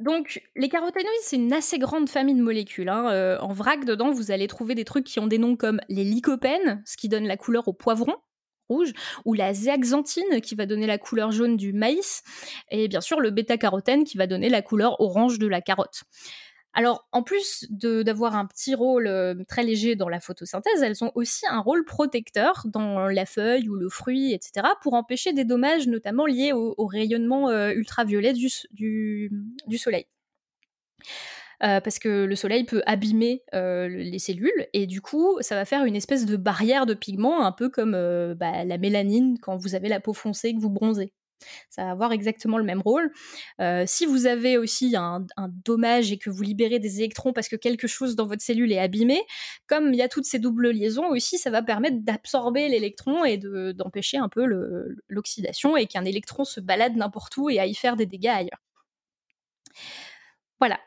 donc, 0.01 0.43
les 0.55 0.69
caroténoïdes, 0.69 1.23
c'est 1.23 1.37
une 1.37 1.53
assez 1.53 1.81
grande 1.81 2.09
famille 2.09 2.37
de 2.37 2.43
molécules. 2.43 2.89
Hein. 2.89 3.39
en 3.41 3.53
vrac, 3.53 3.85
dedans, 3.85 4.13
vous 4.13 4.31
allez 4.31 4.47
trouver 4.47 4.77
des 4.77 4.85
trucs 4.85 5.07
qui 5.07 5.19
ont 5.19 5.27
des 5.27 5.39
noms 5.39 5.57
comme 5.57 5.81
les 5.89 6.05
lycopènes, 6.05 6.85
ce 6.87 6.97
qui 6.97 7.09
donne 7.09 7.27
la 7.27 7.37
couleur 7.37 7.67
au 7.67 7.73
poivron, 7.73 8.15
rouge, 8.69 8.93
ou 9.25 9.35
la 9.35 9.55
zéaxanthine 9.55 10.41
qui 10.41 10.55
va 10.55 10.67
donner 10.67 10.87
la 10.87 10.99
couleur 10.99 11.33
jaune 11.33 11.57
du 11.57 11.73
maïs, 11.73 12.23
et 12.71 12.89
bien 12.89 13.01
sûr 13.01 13.21
le 13.21 13.31
bêta-carotène 13.31 14.05
qui 14.05 14.17
va 14.17 14.27
donner 14.27 14.49
la 14.49 14.63
couleur 14.63 15.01
orange 15.01 15.39
de 15.39 15.47
la 15.47 15.61
carotte. 15.61 16.05
Alors, 16.77 17.07
en 17.13 17.23
plus 17.23 17.67
d'avoir 17.71 18.35
un 18.35 18.47
petit 18.47 18.75
rôle 18.75 19.07
euh, 19.07 19.35
très 19.47 19.63
léger 19.63 19.95
dans 19.95 20.09
la 20.09 20.19
photosynthèse, 20.19 20.83
elles 20.83 21.05
ont 21.05 21.13
aussi 21.15 21.47
un 21.49 21.61
rôle 21.61 21.85
protecteur 21.85 22.63
dans 22.65 23.07
la 23.07 23.27
feuille 23.27 23.69
ou 23.69 23.77
le 23.77 23.89
fruit, 23.89 24.33
etc., 24.33 24.67
pour 24.83 24.95
empêcher 24.95 25.33
des 25.33 25.45
dommages 25.45 25.87
notamment 25.87 26.27
liés 26.27 26.53
au, 26.53 26.75
rayonnement 26.87 27.49
euh, 27.49 27.71
ultraviolet 27.71 28.33
du, 28.33 29.31
du 29.67 29.79
soleil. 29.79 30.07
Euh, 31.65 31.81
parce 31.81 31.99
que 31.99 32.25
le 32.25 32.37
soleil 32.37 32.65
peut 32.65 32.83
abîmer 32.85 33.43
euh, 33.55 33.89
les 33.89 34.19
cellules 34.19 34.67
et 34.75 34.87
du 34.87 35.01
coup 35.01 35.39
ça 35.41 35.55
va 35.55 35.65
faire 35.65 35.85
une 35.85 35.97
espèce 35.97 36.27
de 36.27 36.37
barrière 36.37 36.85
de 36.85 36.93
pigments 36.93 37.47
un 37.47 37.53
peu 37.53 37.71
comme 37.71 37.95
euh, 37.95 38.35
bah, 38.35 38.65
la 38.65 38.77
mélanine 38.77 39.39
quand 39.41 39.57
vous 39.57 39.75
avez 39.75 39.89
la 39.89 39.99
peau 39.99 40.13
foncée 40.13 40.55
que 40.55 40.61
vous 40.61 40.69
bronzez. 40.69 41.13
Ça 41.71 41.85
va 41.85 41.91
avoir 41.91 42.13
exactement 42.13 42.59
le 42.59 42.65
même 42.65 42.81
rôle. 42.81 43.13
si 43.87 44.07
vous 44.07 44.27
avez 44.27 44.57
aussi 44.57 44.95
un, 44.97 45.27
dommage 45.65 46.11
et 46.11 46.17
que 46.17 46.31
vous 46.31 46.43
libérez 46.43 46.79
des 46.79 47.01
électrons 47.01 47.33
parce 47.35 47.49
que 47.49 47.57
quelque 47.57 47.87
chose 47.87 48.17
dans 48.17 48.27
votre 48.27 48.41
cellule 48.41 48.73
est 48.73 48.79
abîmé, 48.79 49.21
comme 49.67 49.93
il 49.93 49.97
y 49.97 50.03
a 50.03 50.09
toutes 50.09 50.25
ces 50.25 50.39
doubles 50.39 50.71
liaisons 50.71 51.09
aussi, 51.09 51.37
ça 51.37 51.51
va 51.51 51.61
permettre 51.63 51.99
d'absorber 52.01 52.69
l'électron 52.69 53.25
et 53.25 53.37
d'empêcher 53.75 54.17
un 54.17 54.31
peu 54.31 54.47
l'oxydation 55.09 55.77
et 55.77 55.87
qu'un 55.87 56.05
électron 56.05 56.45
se 56.45 56.61
balade 56.61 56.97
n'importe 56.97 57.37
où 57.37 57.51
et 57.51 57.59
aille 57.59 57.75
faire 57.75 57.97
des 57.97 58.07
dégâts 58.07 58.29
ailleurs. 58.29 58.63
Voilà, 60.61 60.79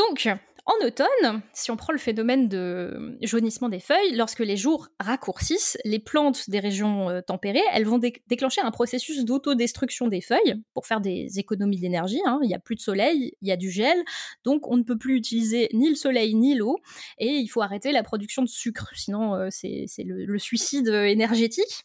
donc, 0.00 0.28
en 0.64 0.86
automne, 0.86 1.42
si 1.52 1.70
on 1.70 1.76
prend 1.76 1.92
le 1.92 1.98
phénomène 1.98 2.48
de 2.48 3.18
jaunissement 3.20 3.68
des 3.68 3.80
feuilles, 3.80 4.14
lorsque 4.14 4.38
les 4.38 4.56
jours 4.56 4.88
raccourcissent, 4.98 5.76
les 5.84 5.98
plantes 5.98 6.48
des 6.48 6.58
régions 6.58 7.10
euh, 7.10 7.20
tempérées, 7.20 7.62
elles 7.72 7.84
vont 7.84 7.98
déclencher 7.98 8.62
un 8.62 8.70
processus 8.70 9.24
d'autodestruction 9.24 10.08
des 10.08 10.22
feuilles 10.22 10.62
pour 10.72 10.86
faire 10.86 11.00
des 11.00 11.38
économies 11.38 11.80
d'énergie. 11.80 12.20
Hein. 12.24 12.38
Il 12.42 12.48
n'y 12.48 12.54
a 12.54 12.58
plus 12.58 12.76
de 12.76 12.80
soleil, 12.80 13.32
il 13.42 13.48
y 13.48 13.52
a 13.52 13.56
du 13.56 13.70
gel, 13.70 13.96
donc 14.44 14.68
on 14.68 14.78
ne 14.78 14.82
peut 14.82 14.96
plus 14.98 15.16
utiliser 15.16 15.68
ni 15.74 15.90
le 15.90 15.96
soleil 15.96 16.34
ni 16.34 16.54
l'eau, 16.54 16.78
et 17.18 17.28
il 17.28 17.48
faut 17.48 17.60
arrêter 17.60 17.92
la 17.92 18.02
production 18.02 18.42
de 18.42 18.48
sucre, 18.48 18.90
sinon 18.94 19.34
euh, 19.34 19.48
c'est 19.50 19.86
le, 19.98 20.38
suicide 20.38 20.88
énergétique. 20.88 21.84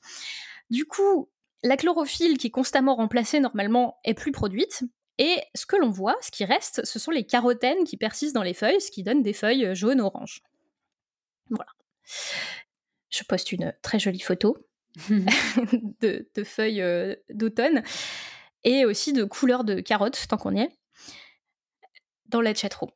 Du 0.69 0.85
coup, 0.85 1.29
la 1.63 1.75
chlorophylle 1.75 2.37
qui 2.37 2.47
est 2.47 2.51
constamment 2.51 2.95
remplacée 2.95 3.39
normalement 3.39 3.97
est 4.05 4.13
plus 4.13 4.31
produite, 4.31 4.83
Et 5.17 5.41
ce 5.53 5.65
que 5.65 5.77
l'on 5.77 5.89
voit, 5.89 6.17
ce 6.21 6.31
qui 6.31 6.43
reste, 6.43 6.85
ce 6.85 6.99
sont 6.99 7.11
les 7.11 7.25
carotènes 7.25 7.85
qui 7.85 7.97
persistent 7.97 8.35
dans 8.35 8.43
les 8.43 8.53
feuilles, 8.53 8.81
ce 8.81 8.91
qui 8.91 9.03
donne 9.03 9.23
des 9.23 9.33
feuilles 9.33 9.73
jaunes-orange. 9.73 10.43
Voilà. 11.49 11.71
Je 13.09 13.23
poste 13.23 13.51
une 13.51 13.73
très 13.81 13.99
jolie 13.99 14.19
photo 14.19 14.57
de, 15.09 16.27
feuilles 16.43 16.81
euh, 16.81 17.15
d'automne 17.29 17.83
et 18.63 18.85
aussi 18.85 19.13
de 19.13 19.23
couleurs 19.23 19.63
de 19.63 19.79
carottes, 19.79 20.27
tant 20.27 20.37
qu'on 20.37 20.55
y 20.55 20.61
est, 20.61 20.71
dans 22.25 22.41
la 22.41 22.53
chatroom. 22.53 22.91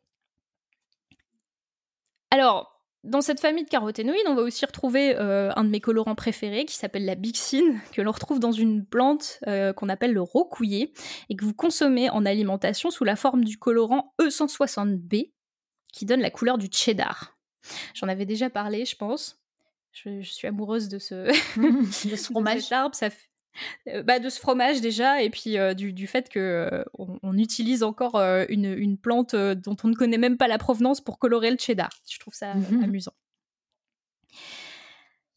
Alors, 2.32 2.79
dans 3.04 3.22
cette 3.22 3.40
famille 3.40 3.64
de 3.64 3.70
caroténoïdes, 3.70 4.28
on 4.28 4.36
va 4.36 4.42
aussi 4.42 4.66
retrouver 4.66 5.16
euh, 5.16 5.52
un 5.56 5.64
de 5.64 5.70
mes 5.70 5.80
colorants 5.80 6.16
préférés 6.16 6.66
qui 6.66 6.76
s'appelle 6.76 7.06
la 7.06 7.16
bixine, 7.16 7.80
que 7.94 8.02
l'on 8.02 8.12
retrouve 8.12 8.40
dans 8.40 8.52
une 8.52 8.86
plante 8.86 9.40
euh, 9.48 9.74
qu'on 9.74 9.90
appelle 9.90 10.14
le 10.14 10.22
rocouillé 10.22 10.94
et 11.30 11.36
que 11.36 11.46
vous 11.46 11.54
consommez 11.54 12.10
en 12.10 12.26
alimentation 12.26 12.92
sous 12.92 13.06
la 13.06 13.16
forme 13.16 13.46
du 13.46 13.58
colorant 13.58 14.14
E160B 14.22 15.32
qui 15.94 16.06
donne 16.06 16.22
la 16.22 16.30
couleur 16.30 16.58
du 16.58 16.68
cheddar. 16.72 17.38
J'en 17.94 18.08
avais 18.08 18.26
déjà 18.26 18.50
parlé, 18.50 18.86
je 18.86 18.96
pense. 18.96 19.42
Je, 19.92 20.22
suis 20.22 20.48
amoureuse 20.48 20.88
de 20.88 21.00
ce, 21.00 21.16
de 22.10 22.16
ce 22.16 22.26
fromage. 22.26 22.62
ça 22.64 23.10
fait, 23.10 23.30
bah, 24.04 24.20
de 24.20 24.30
ce 24.30 24.40
fromage 24.40 24.82
déjà, 24.82 25.22
et 25.22 25.30
puis 25.30 25.58
euh, 25.58 25.74
du, 25.74 26.08
fait 26.08 26.30
que 26.30 26.40
euh, 26.40 26.84
on, 26.98 27.38
utilise 27.38 27.84
encore 27.84 28.16
une, 28.16 28.98
plante 28.98 29.36
dont 29.36 29.76
on 29.84 29.88
ne 29.88 29.96
connaît 29.96 30.18
même 30.18 30.38
pas 30.38 30.48
la 30.48 30.58
provenance 30.58 31.02
pour 31.02 31.20
colorer 31.20 31.52
le 31.52 31.58
cheddar. 31.58 31.90
Je 32.10 32.20
trouve 32.20 32.34
ça 32.34 32.54
mmh 32.54 32.84
amusant. 32.84 33.14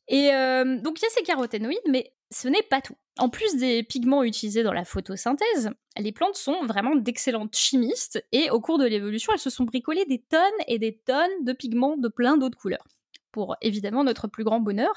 Et 0.08 0.28
donc 0.28 1.00
il 1.00 1.02
y 1.02 1.06
a 1.06 1.10
ces 1.10 1.22
caroténoïdes, 1.22 1.78
mais 1.88 2.12
ce 2.30 2.48
n'est 2.48 2.62
pas 2.62 2.80
tout. 2.80 2.96
En 3.18 3.28
plus 3.28 3.56
des 3.56 3.82
pigments 3.82 4.24
utilisés 4.24 4.62
dans 4.62 4.72
la 4.72 4.84
photosynthèse, 4.84 5.70
les 5.98 6.12
plantes 6.12 6.36
sont 6.36 6.64
vraiment 6.64 6.96
d'excellentes 6.96 7.56
chimistes 7.56 8.24
et 8.32 8.50
au 8.50 8.60
cours 8.60 8.78
de 8.78 8.86
l'évolution, 8.86 9.32
elles 9.32 9.38
se 9.38 9.50
sont 9.50 9.64
bricolées 9.64 10.06
des 10.06 10.18
tonnes 10.18 10.40
et 10.66 10.78
des 10.78 10.96
tonnes 10.96 11.44
de 11.44 11.52
pigments 11.52 11.96
de 11.96 12.08
plein 12.08 12.36
d'autres 12.36 12.58
couleurs. 12.58 12.86
Pour 13.30 13.56
évidemment 13.60 14.04
notre 14.04 14.28
plus 14.28 14.44
grand 14.44 14.60
bonheur. 14.60 14.92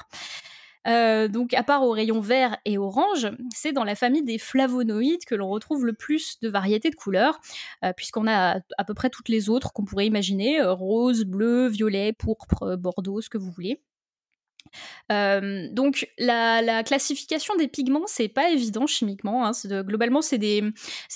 Euh, 0.86 1.28
donc, 1.28 1.54
à 1.54 1.62
part 1.62 1.82
aux 1.82 1.90
rayons 1.90 2.20
vert 2.20 2.56
et 2.64 2.78
orange, 2.78 3.28
c'est 3.54 3.72
dans 3.72 3.84
la 3.84 3.94
famille 3.94 4.22
des 4.22 4.38
flavonoïdes 4.38 5.24
que 5.24 5.34
l'on 5.34 5.48
retrouve 5.48 5.84
le 5.84 5.92
plus 5.92 6.38
de 6.40 6.48
variétés 6.48 6.90
de 6.90 6.96
couleurs, 6.96 7.40
euh, 7.84 7.92
puisqu'on 7.96 8.26
a 8.26 8.60
à 8.78 8.84
peu 8.84 8.94
près 8.94 9.10
toutes 9.10 9.28
les 9.28 9.48
autres 9.48 9.72
qu'on 9.72 9.84
pourrait 9.84 10.06
imaginer 10.06 10.60
euh, 10.60 10.72
rose, 10.72 11.24
bleu, 11.24 11.68
violet, 11.68 12.12
pourpre, 12.12 12.76
bordeaux, 12.76 13.20
ce 13.20 13.28
que 13.28 13.38
vous 13.38 13.50
voulez. 13.50 13.80
donc 15.10 16.08
la, 16.18 16.82
classification 16.84 17.56
des 17.56 17.68
pigments, 17.68 18.06
c'est 18.06 18.28
pas 18.28 18.50
évident 18.50 18.86
chimiquement. 18.86 19.46
Hein. 19.46 19.52
globalement, 19.82 20.22
c'est 20.22 20.38
des, 20.38 20.62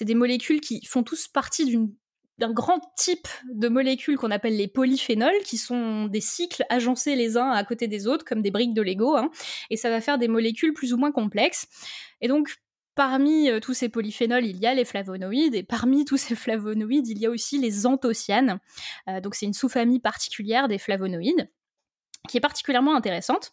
des, 0.01 0.15
molécules 0.15 0.61
qui 0.61 0.85
font 0.87 1.03
tous 1.03 1.29
partie 1.29 1.65
d'une 1.65 1.93
d'un 2.41 2.53
grand 2.53 2.81
type 2.97 3.29
de 3.53 3.69
molécules 3.69 4.17
qu'on 4.17 4.31
appelle 4.31 4.57
les 4.57 4.67
polyphénols, 4.67 5.43
qui 5.45 5.59
sont 5.59 6.07
des 6.07 6.23
cycles 6.23 6.65
agencés 6.71 7.15
les 7.15 7.37
uns 7.37 7.51
à 7.51 7.63
côté 7.65 7.87
des 7.87 8.07
autres, 8.07 8.25
comme 8.25 8.43
des 8.43 8.51
briques 8.51 8.75
de 8.75 8.83
Lego, 8.83 9.15
hein, 9.17 9.31
et 9.69 9.77
ça 9.77 9.91
va 9.91 10.01
faire 10.01 10.19
des 10.19 10.27
molécules 10.27 10.73
plus 10.73 10.93
ou 10.93 10.97
moins 10.97 11.13
complexes. 11.13 11.69
Et 12.23 12.29
donc, 12.29 12.57
parmi 12.95 13.51
euh, 13.51 13.61
tous 13.61 13.75
ces 13.75 13.91
polyphénols, 13.91 14.47
il 14.47 14.57
y 14.57 14.67
a 14.67 14.75
les 14.75 14.87
flavonoïdes, 14.87 15.55
et 15.55 15.63
parmi 15.63 16.05
tous 16.07 16.17
ces 16.17 16.35
flavonoïdes, 16.35 17.09
il 17.09 17.19
y 17.19 17.27
a 17.27 17.31
aussi 17.31 17.59
les 17.59 17.87
anthocyanes. 17.87 18.59
Euh, 19.09 19.21
donc, 19.21 19.35
c'est 19.35 19.47
une 19.47 19.53
sous-famille 19.53 20.01
particulière 20.01 20.67
des 20.67 20.79
flavonoïdes 20.79 21.49
qui 22.29 22.37
est 22.37 22.41
particulièrement 22.41 22.95
intéressante. 22.95 23.53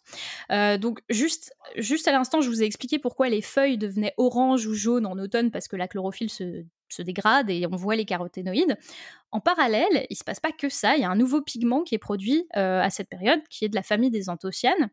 Euh, 0.52 0.76
donc 0.76 1.00
juste, 1.08 1.54
juste 1.76 2.06
à 2.06 2.12
l'instant, 2.12 2.42
je 2.42 2.50
vous 2.50 2.62
ai 2.62 2.66
expliqué 2.66 2.98
pourquoi 2.98 3.30
les 3.30 3.40
feuilles 3.40 3.78
devenaient 3.78 4.12
orange 4.18 4.66
ou 4.66 4.74
jaune 4.74 5.06
en 5.06 5.18
automne, 5.18 5.50
parce 5.50 5.68
que 5.68 5.76
la 5.76 5.88
chlorophylle 5.88 6.28
se, 6.28 6.64
dégrade 7.02 7.50
et 7.50 7.66
on 7.70 7.76
voit 7.76 7.96
les 7.96 8.04
caroténoïdes. 8.04 8.76
En 9.30 9.40
parallèle, 9.40 10.06
il 10.08 10.16
se 10.16 10.24
passe 10.24 10.40
pas 10.40 10.52
que 10.52 10.68
ça, 10.68 10.96
il 10.96 11.02
y 11.02 11.04
a 11.04 11.10
un 11.10 11.16
nouveau 11.16 11.42
pigment 11.42 11.82
qui 11.82 11.94
est 11.94 11.98
produit 11.98 12.46
euh, 12.56 12.80
à 12.80 12.88
cette 12.88 13.08
période, 13.10 13.40
qui 13.50 13.66
est 13.66 13.68
de 13.68 13.74
la 13.74 13.82
famille 13.82 14.10
des 14.10 14.30
anthocyanes. 14.30 14.88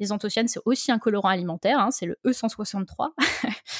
Les 0.00 0.12
anthocyanes, 0.12 0.48
c'est 0.48 0.60
aussi 0.66 0.92
un 0.92 0.98
colorant 0.98 1.30
alimentaire, 1.30 1.78
hein, 1.78 1.90
c'est 1.90 2.06
le 2.06 2.18
E163. 2.26 3.10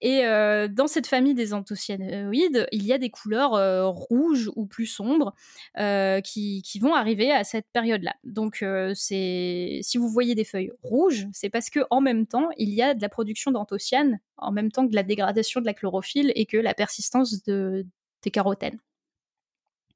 Et 0.00 0.24
euh, 0.24 0.68
dans 0.68 0.86
cette 0.86 1.06
famille 1.06 1.34
des 1.34 1.52
anthocyanoïdes, 1.52 2.68
il 2.70 2.84
y 2.84 2.92
a 2.92 2.98
des 2.98 3.10
couleurs 3.10 3.54
euh, 3.54 3.88
rouges 3.88 4.50
ou 4.54 4.66
plus 4.66 4.86
sombres 4.86 5.34
euh, 5.78 6.20
qui, 6.20 6.62
vont 6.80 6.94
arriver 6.94 7.32
à 7.32 7.42
cette 7.42 7.66
période-là. 7.72 8.14
Donc, 8.22 8.64
si 8.94 9.82
vous 9.96 10.08
voyez 10.08 10.34
des 10.36 10.44
feuilles 10.44 10.70
rouges, 10.82 11.26
c'est 11.32 11.50
parce 11.50 11.70
que 11.70 11.80
en 11.90 12.00
même 12.00 12.26
temps, 12.26 12.48
il 12.56 12.70
y 12.70 12.82
a 12.82 12.94
de 12.94 13.02
la 13.02 13.08
production 13.08 13.50
d'anthocyanes, 13.50 14.20
en 14.36 14.52
même 14.52 14.70
temps 14.70 14.86
que 14.86 14.94
la 14.94 15.02
dégradation 15.02 15.60
de 15.60 15.66
la 15.66 15.74
chlorophylle 15.74 16.32
et 16.36 16.46
que 16.46 16.56
la 16.56 16.74
persistance 16.74 17.42
de, 17.44 17.84
des 18.22 18.30
carotènes. 18.30 18.78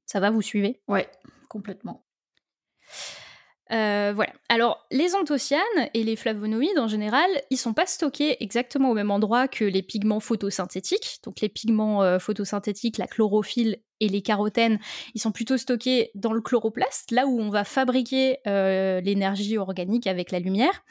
Ça 0.06 0.18
va, 0.18 0.30
vous 0.30 0.42
suivez? 0.42 0.80
Ouais, 0.88 1.08
complètement. 1.48 2.02
Euh, 3.72 4.12
voilà. 4.14 4.32
Alors, 4.48 4.86
les 4.90 5.14
anthocyanes 5.14 5.60
et 5.94 6.04
les 6.04 6.16
flavonoïdes 6.16 6.78
en 6.78 6.88
général, 6.88 7.28
ils 7.50 7.56
sont 7.56 7.72
pas 7.72 7.86
stockés 7.86 8.36
exactement 8.40 8.90
au 8.90 8.94
même 8.94 9.10
endroit 9.10 9.48
que 9.48 9.64
les 9.64 9.82
pigments 9.82 10.20
photosynthétiques. 10.20 11.20
Donc, 11.24 11.40
les 11.40 11.48
pigments 11.48 12.02
euh, 12.02 12.18
photosynthétiques, 12.18 12.98
la 12.98 13.06
chlorophylle 13.06 13.78
et 14.00 14.08
les 14.08 14.20
carotènes, 14.20 14.78
ils 15.14 15.20
sont 15.20 15.32
plutôt 15.32 15.56
stockés 15.56 16.10
dans 16.14 16.32
le 16.32 16.42
chloroplaste, 16.42 17.12
là 17.12 17.26
où 17.26 17.40
on 17.40 17.48
va 17.48 17.64
fabriquer 17.64 18.38
euh, 18.46 19.00
l'énergie 19.00 19.56
organique 19.56 20.06
avec 20.06 20.32
la 20.32 20.40
lumière. 20.40 20.84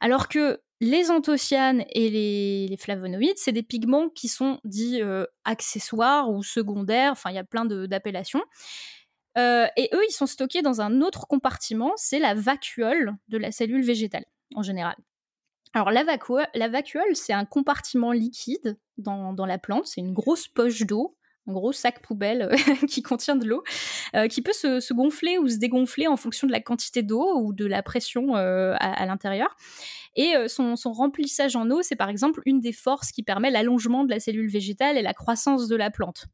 Alors 0.00 0.28
que 0.28 0.60
les 0.80 1.10
anthocyanes 1.10 1.84
et 1.90 2.10
les, 2.10 2.76
flavonoïdes, 2.76 3.36
c'est 3.38 3.52
des 3.52 3.62
pigments 3.62 4.08
qui 4.08 4.28
sont 4.28 4.58
dits 4.64 5.00
accessoires 5.44 6.30
ou 6.30 6.42
secondaires, 6.42 7.12
enfin 7.12 7.30
il 7.30 7.36
y 7.36 7.38
a 7.38 7.44
plein 7.44 7.64
d'appellations. 7.64 8.42
Euh, 9.36 9.66
et 9.76 9.90
eux, 9.92 10.02
ils 10.08 10.12
sont 10.12 10.26
stockés 10.26 10.62
dans 10.62 10.80
un 10.80 11.00
autre 11.00 11.26
compartiment, 11.26 11.92
c'est 11.96 12.18
la 12.18 12.34
vacuole 12.34 13.14
de 13.28 13.38
la 13.38 13.52
cellule 13.52 13.84
végétale, 13.84 14.24
en 14.54 14.62
général. 14.62 14.96
Alors 15.74 15.90
la, 15.90 16.04
vacuole, 16.04 17.16
c'est 17.16 17.34
un 17.34 17.44
compartiment 17.44 18.12
liquide 18.12 18.78
dans, 18.96 19.34
la 19.46 19.58
plante, 19.58 19.86
c'est 19.86 20.00
une 20.00 20.14
grosse 20.14 20.48
poche 20.48 20.86
d'eau, 20.86 21.18
un 21.46 21.52
gros 21.52 21.72
sac 21.72 22.00
poubelle 22.00 22.48
euh, 22.50 22.56
qui 22.88 23.02
contient 23.02 23.36
de 23.36 23.46
l'eau, 23.46 23.62
euh, 24.14 24.26
qui 24.26 24.40
peut 24.40 24.54
se, 24.54 24.94
gonfler 24.94 25.36
ou 25.36 25.48
se 25.48 25.56
dégonfler 25.56 26.06
en 26.06 26.16
fonction 26.16 26.46
de 26.46 26.52
la 26.52 26.60
quantité 26.60 27.02
d'eau 27.02 27.38
ou 27.40 27.52
de 27.52 27.66
la 27.66 27.82
pression 27.82 28.34
à, 28.34 29.06
l'intérieur. 29.06 29.54
Et 30.18 30.32
son, 30.48 30.76
son, 30.76 30.92
remplissage 30.92 31.56
en 31.56 31.70
eau, 31.70 31.82
c'est 31.82 31.94
par 31.94 32.08
exemple 32.08 32.40
une 32.46 32.60
des 32.60 32.72
forces 32.72 33.12
qui 33.12 33.22
permet 33.22 33.50
l'allongement 33.50 34.04
de 34.04 34.10
la 34.10 34.18
cellule 34.18 34.48
végétale 34.48 34.96
et 34.96 35.02
la 35.02 35.12
croissance 35.12 35.68
de 35.68 35.76
la 35.76 35.90
plante. 35.90 36.26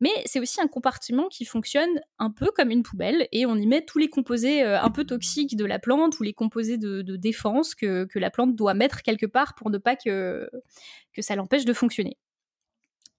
Mais 0.00 0.10
c'est 0.26 0.40
aussi 0.40 0.60
un 0.60 0.68
compartiment 0.68 1.28
qui 1.28 1.44
fonctionne 1.44 2.00
un 2.18 2.30
peu 2.30 2.50
comme 2.54 2.70
une 2.70 2.82
poubelle 2.82 3.28
et 3.32 3.46
on 3.46 3.56
y 3.56 3.66
met 3.66 3.82
tous 3.82 3.98
les 3.98 4.08
composés 4.08 4.62
euh, 4.62 4.80
un 4.80 4.90
peu 4.90 5.04
toxiques 5.04 5.56
de 5.56 5.64
la 5.64 5.78
plante 5.78 6.20
ou 6.20 6.22
les 6.22 6.34
composés 6.34 6.76
de, 6.76 7.02
défense 7.16 7.74
que, 7.74 8.06
la 8.14 8.30
plante 8.30 8.54
doit 8.54 8.74
mettre 8.74 9.02
quelque 9.02 9.26
part 9.26 9.54
pour 9.54 9.70
ne 9.70 9.78
pas 9.78 9.96
que, 9.96 10.50
que 11.12 11.22
ça 11.22 11.34
l'empêche 11.34 11.64
de 11.64 11.72
fonctionner. 11.72 12.18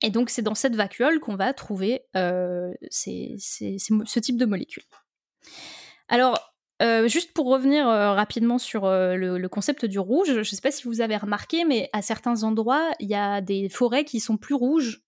Et 0.04 0.12
donc 0.12 0.30
c'est 0.30 0.44
dans 0.44 0.54
cette 0.54 0.76
vacuole 0.76 1.20
qu'on 1.20 1.36
va 1.36 1.52
trouver 1.54 2.04
euh, 2.16 2.72
ce 2.92 4.20
type 4.20 4.38
de 4.38 4.46
molécules. 4.46 4.84
Alors, 6.10 6.54
euh, 6.84 7.08
juste 7.08 7.34
pour 7.34 7.48
revenir 7.48 7.88
rapidement 7.88 8.60
sur 8.60 8.84
le, 8.86 9.48
concept 9.48 9.86
du 9.86 9.98
rouge, 9.98 10.28
je 10.28 10.38
ne 10.38 10.44
sais 10.44 10.62
pas 10.62 10.70
si 10.70 10.84
vous 10.84 11.02
avez 11.02 11.18
remarqué, 11.18 11.66
mais 11.66 11.90
à 11.92 12.04
certains 12.04 12.44
endroits, 12.44 12.92
il 13.00 13.10
y 13.10 13.16
a 13.16 13.42
des 13.42 13.68
forêts 13.68 14.06
qui 14.06 14.20
sont 14.20 14.38
plus 14.38 14.54
rouges 14.54 15.02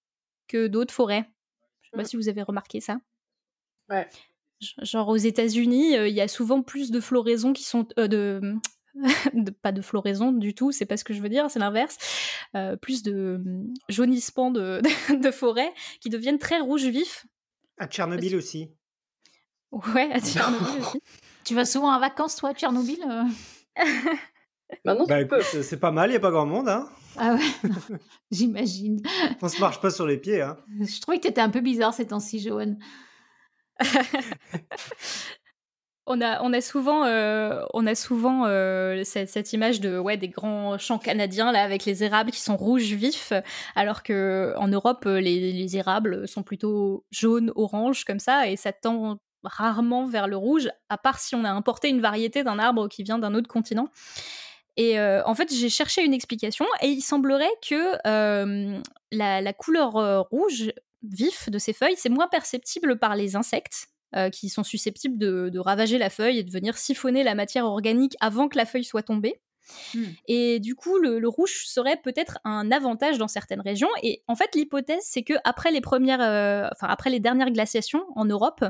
que 0.47 0.65
d'autres 0.65 0.93
forêts. 0.93 1.29
Je 1.89 1.97
sais 1.97 1.97
pas 1.97 2.03
mmh. 2.03 2.05
si 2.05 2.15
vous 2.17 2.29
avez 2.29 2.43
remarqué 2.43 2.79
ça. 2.79 2.99
Ouais. 3.89 4.07
Genre 4.59 5.07
aux 5.07 5.17
États-Unis, 5.17 5.97
euh, 5.97 6.07
il 6.07 6.13
y 6.13 6.21
a 6.21 6.27
souvent 6.27 6.61
plus 6.61 6.91
de 6.91 6.99
floraisons 6.99 7.53
qui 7.53 7.63
sont 7.63 7.87
euh, 7.97 8.07
de, 9.33 9.51
pas 9.61 9.71
de 9.71 9.81
floraison 9.81 10.31
du 10.31 10.53
tout, 10.53 10.71
c'est 10.71 10.85
pas 10.85 10.97
ce 10.97 11.03
que 11.03 11.13
je 11.13 11.21
veux 11.21 11.29
dire, 11.29 11.49
c'est 11.49 11.59
l'inverse. 11.59 11.97
Euh, 12.55 12.75
plus 12.75 13.01
de 13.01 13.41
mmh, 13.43 13.73
jaunissement 13.89 14.51
de, 14.51 14.81
de, 15.15 15.31
forêt 15.31 15.73
qui 16.01 16.09
deviennent 16.09 16.39
très 16.39 16.59
rouges 16.59 16.85
vifs. 16.85 17.25
À 17.77 17.87
Tchernobyl 17.87 18.35
aussi. 18.35 18.69
Ouais, 19.71 20.11
à 20.11 20.19
Tchernobyl 20.21 20.81
aussi. 20.81 21.01
Tu 21.45 21.55
vas 21.55 21.65
souvent 21.65 21.91
en 21.93 21.99
vacances, 21.99 22.35
toi, 22.35 22.49
à 22.49 22.53
Tchernobyl 22.53 23.03
Maintenant, 24.85 25.05
bah, 25.07 25.19
c'est 25.41 25.79
pas 25.79 25.91
mal, 25.91 26.09
il 26.09 26.11
n'y 26.13 26.17
a 26.17 26.21
pas 26.21 26.31
grand 26.31 26.45
monde. 26.45 26.69
Hein 26.69 26.87
ah 27.17 27.35
ouais, 27.35 27.41
j'imagine. 28.31 29.01
On 29.41 29.47
se 29.47 29.59
marche 29.59 29.81
pas 29.81 29.89
sur 29.89 30.05
les 30.05 30.17
pieds. 30.17 30.41
Hein. 30.41 30.57
Je 30.79 31.01
trouvais 31.01 31.17
que 31.17 31.23
tu 31.23 31.29
étais 31.29 31.41
un 31.41 31.49
peu 31.49 31.61
bizarre 31.61 31.93
ces 31.93 32.07
temps-ci, 32.07 32.39
Joanne. 32.39 32.77
on, 36.05 36.21
a, 36.21 36.41
on 36.43 36.53
a 36.53 36.61
souvent, 36.61 37.05
euh, 37.05 37.63
on 37.73 37.87
a 37.87 37.95
souvent 37.95 38.45
euh, 38.45 39.03
cette, 39.03 39.53
image 39.53 39.81
de 39.81 39.97
ouais, 39.97 40.17
des 40.17 40.29
grands 40.29 40.77
champs 40.77 40.99
canadiens 40.99 41.51
là, 41.51 41.63
avec 41.63 41.85
les 41.85 42.03
érables 42.03 42.31
qui 42.31 42.41
sont 42.41 42.57
rouges 42.57 42.93
vifs, 42.93 43.33
alors 43.75 44.03
qu'en 44.03 44.67
Europe, 44.67 45.05
les, 45.05 45.51
les 45.51 45.77
érables 45.77 46.27
sont 46.27 46.43
plutôt 46.43 47.05
jaunes, 47.11 47.51
oranges 47.55 48.05
comme 48.05 48.19
ça, 48.19 48.47
et 48.47 48.55
ça 48.55 48.71
tend 48.71 49.19
rarement 49.43 50.05
vers 50.05 50.27
le 50.27 50.37
rouge, 50.37 50.69
à 50.89 50.97
part 50.97 51.19
si 51.19 51.35
on 51.35 51.45
a 51.45 51.51
importé 51.51 51.89
une 51.89 52.01
variété 52.01 52.43
d'un 52.43 52.59
arbre 52.59 52.87
qui 52.87 53.03
vient 53.03 53.19
d'un 53.19 53.33
autre 53.33 53.47
continent. 53.47 53.89
Et 54.81 54.97
en 54.99 55.35
fait, 55.35 55.53
j'ai 55.53 55.69
cherché 55.69 56.05
une 56.05 56.13
explication 56.13 56.65
et 56.81 56.87
il 56.87 57.01
semblerait 57.01 57.51
que 57.67 57.97
la, 59.11 59.53
couleur 59.53 60.27
rouge 60.29 60.71
vif 61.03 61.49
de 61.49 61.59
ces 61.59 61.73
feuilles, 61.73 61.97
c'est 61.97 62.09
moins 62.09 62.27
perceptible 62.27 62.97
par 62.97 63.15
les 63.15 63.35
insectes. 63.35 63.87
qui 64.31 64.49
sont 64.49 64.63
susceptibles 64.63 65.17
de, 65.17 65.49
de, 65.49 65.59
ravager 65.59 65.97
la 65.97 66.09
feuille 66.09 66.39
et 66.39 66.43
de 66.43 66.51
venir 66.51 66.77
siphonner 66.77 67.23
la 67.23 67.35
matière 67.35 67.65
organique 67.65 68.15
avant 68.21 68.47
que 68.47 68.57
la 68.57 68.65
feuille 68.65 68.85
soit 68.85 69.03
tombée. 69.03 69.41
Hmm. 69.93 70.05
Et 70.27 70.59
du 70.59 70.75
coup, 70.75 70.97
le, 70.97 71.27
rouge 71.27 71.65
serait 71.65 71.97
peut-être 71.97 72.39
un 72.43 72.71
avantage 72.71 73.17
dans 73.17 73.27
certaines 73.27 73.61
régions. 73.61 73.89
Et 74.03 74.23
en 74.27 74.35
fait, 74.35 74.55
l'hypothèse, 74.55 75.03
c'est 75.03 75.23
que 75.23 75.33
après 75.43 75.71
les 75.71 75.81
premières, 75.81 76.21
euh, 76.21 76.67
enfin 76.73 76.91
après 76.91 77.09
les 77.09 77.19
dernières 77.19 77.51
glaciations 77.51 78.03
en 78.15 78.25
Europe, 78.25 78.63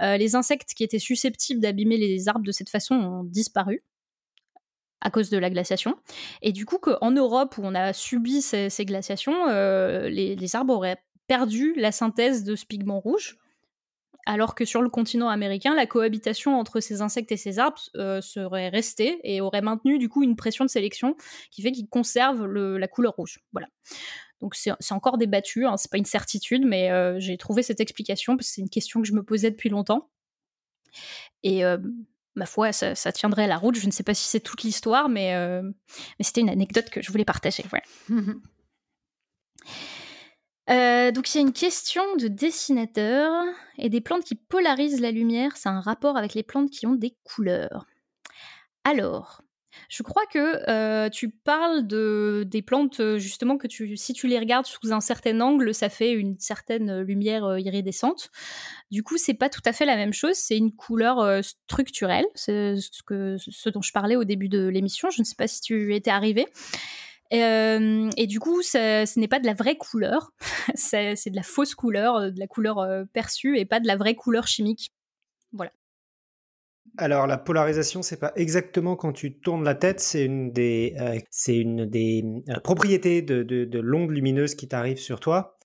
euh, 0.00 0.16
les 0.16 0.34
insectes 0.34 0.74
qui 0.74 0.84
étaient 0.84 0.98
susceptibles 0.98 1.60
d'abîmer 1.60 1.96
les 1.96 2.28
arbres 2.28 2.44
de 2.44 2.52
cette 2.52 2.68
façon 2.68 2.94
ont 2.94 3.24
disparu 3.24 3.82
à 5.00 5.10
cause 5.10 5.30
de 5.30 5.38
la 5.38 5.50
glaciation. 5.50 5.96
Et 6.42 6.52
du 6.52 6.66
coup, 6.66 6.78
qu'en 6.78 7.10
Europe, 7.10 7.58
où 7.58 7.62
on 7.64 7.74
a 7.74 7.92
subi 7.92 8.40
ces, 8.42 8.70
glaciations, 8.80 9.48
euh, 9.48 10.08
les, 10.08 10.56
arbres 10.56 10.74
auraient 10.74 11.02
perdu 11.26 11.74
la 11.76 11.92
synthèse 11.92 12.44
de 12.44 12.56
ce 12.56 12.66
pigment 12.66 13.00
rouge 13.00 13.38
alors 14.26 14.54
que 14.54 14.64
sur 14.64 14.80
le 14.80 14.88
continent 14.88 15.28
américain, 15.28 15.74
la 15.74 15.86
cohabitation 15.86 16.58
entre 16.58 16.80
ces 16.80 17.02
insectes 17.02 17.30
et 17.32 17.36
ces 17.36 17.58
arbres 17.58 17.82
euh, 17.96 18.22
serait 18.22 18.70
restée 18.70 19.20
et 19.22 19.42
aurait 19.42 19.60
maintenu 19.60 19.98
du 19.98 20.08
coup 20.08 20.22
une 20.22 20.34
pression 20.34 20.64
de 20.64 20.70
sélection 20.70 21.14
qui 21.50 21.60
fait 21.60 21.72
qu'ils 21.72 21.88
conservent 21.88 22.46
la 22.46 22.88
couleur 22.88 23.14
rouge. 23.16 23.40
Voilà. 23.52 23.68
Donc 24.40 24.54
c'est 24.54 24.72
encore 24.92 25.18
débattu, 25.18 25.66
hein, 25.66 25.76
c'est 25.76 25.90
pas 25.90 25.98
une 25.98 26.04
certitude, 26.04 26.64
mais 26.66 26.90
euh, 26.90 27.18
j'ai 27.18 27.36
trouvé 27.36 27.62
cette 27.62 27.80
explication 27.80 28.36
parce 28.36 28.48
que 28.48 28.54
c'est 28.54 28.60
une 28.62 28.70
question 28.70 29.00
que 29.00 29.06
je 29.06 29.12
me 29.12 29.22
posais 29.22 29.50
depuis 29.50 29.68
longtemps. 29.68 30.08
Et 31.42 31.62
ma 32.34 32.46
foi, 32.46 32.72
ça, 32.72 32.94
tiendrait 33.12 33.44
à 33.44 33.48
la 33.48 33.56
route. 33.56 33.76
Je 33.76 33.86
ne 33.86 33.92
sais 33.92 34.02
pas 34.02 34.14
si 34.14 34.28
c'est 34.28 34.40
toute 34.40 34.62
l'histoire, 34.62 35.08
mais, 35.08 35.34
mais 35.62 36.24
c'était 36.24 36.40
une 36.40 36.50
anecdote 36.50 36.90
que 36.90 37.02
je 37.02 37.10
voulais 37.10 37.24
partager. 37.24 37.64
Euh, 40.70 41.10
donc 41.10 41.34
il 41.34 41.38
y 41.38 41.40
a 41.40 41.42
une 41.42 41.52
question 41.52 42.02
de 42.16 42.26
dessinateur 42.26 43.44
et 43.76 43.90
des 43.90 44.00
plantes 44.00 44.24
qui 44.24 44.34
polarisent 44.34 45.00
la 45.00 45.10
lumière, 45.10 45.56
c'est 45.56 45.68
un 45.68 45.80
rapport 45.80 46.16
avec 46.16 46.32
les 46.34 46.42
plantes 46.42 46.70
qui 46.70 46.86
ont 46.86 46.94
des 46.94 47.16
couleurs. 47.22 47.86
Alors, 48.84 49.42
je 49.88 50.02
crois 50.02 50.24
que 50.26 50.68
euh, 50.68 51.08
tu 51.08 51.30
parles 51.30 51.86
de 51.86 52.44
des 52.46 52.62
plantes 52.62 53.00
euh, 53.00 53.18
justement 53.18 53.56
que 53.56 53.68
si 53.68 54.12
tu 54.12 54.26
les 54.26 54.38
regardes 54.38 54.66
sous 54.66 54.92
un 54.92 55.00
certain 55.00 55.40
angle, 55.40 55.74
ça 55.74 55.88
fait 55.88 56.12
une 56.12 56.38
certaine 56.38 57.00
lumière 57.00 57.58
iridescente. 57.58 58.30
Du 58.90 59.02
coup, 59.02 59.16
c'est 59.16 59.34
pas 59.34 59.48
tout 59.48 59.62
à 59.64 59.72
fait 59.72 59.86
la 59.86 59.96
même 59.96 60.12
chose. 60.12 60.34
C'est 60.34 60.56
une 60.56 60.72
couleur 60.72 61.44
structurelle. 61.44 62.26
C'est 62.34 62.76
ce 62.76 63.02
que 63.02 63.36
ce 63.38 63.68
dont 63.68 63.82
je 63.82 63.92
parlais 63.92 64.16
au 64.16 64.24
début 64.24 64.48
de 64.48 64.66
l'émission. 64.66 65.10
Je 65.10 65.20
ne 65.20 65.24
sais 65.24 65.36
pas 65.36 65.48
si 65.48 65.60
tu 65.60 65.94
étais 65.94 66.10
arrivé. 66.10 66.46
Euh, 67.32 68.10
et, 68.16 68.26
du 68.26 68.38
coup, 68.38 68.62
ce 68.62 69.18
n'est 69.18 69.28
pas 69.28 69.40
de 69.40 69.46
la 69.46 69.54
vraie 69.54 69.76
couleur, 69.76 70.32
c'est 70.74 71.30
de 71.30 71.36
la 71.36 71.42
fausse 71.42 71.74
couleur, 71.74 72.16
euh, 72.16 72.30
de 72.30 72.38
la 72.38 72.46
couleur 72.46 72.78
euh, 72.78 73.04
perçue 73.12 73.58
et 73.58 73.64
pas 73.64 73.80
de 73.80 73.86
la 73.86 73.96
vraie 73.96 74.14
couleur 74.14 74.46
chimique. 74.46 74.92
Voilà. 75.52 75.72
Alors 76.96 77.26
la 77.26 77.38
polarisation, 77.38 78.02
c'est 78.02 78.18
pas 78.18 78.32
exactement 78.36 78.94
quand 78.94 79.12
tu 79.12 79.38
tournes 79.38 79.64
la 79.64 79.74
tête, 79.74 79.98
c'est 79.98 80.24
une 80.24 80.52
des, 80.52 80.94
c'est 81.30 81.56
une 81.56 81.86
des 81.86 82.24
propriétés 82.62 83.20
de, 83.20 83.42
de, 83.42 83.78
l'onde 83.80 84.10
lumineuse 84.10 84.54
qui 84.54 84.68
t'arrive 84.68 84.98
sur 84.98 85.18
toi 85.18 85.58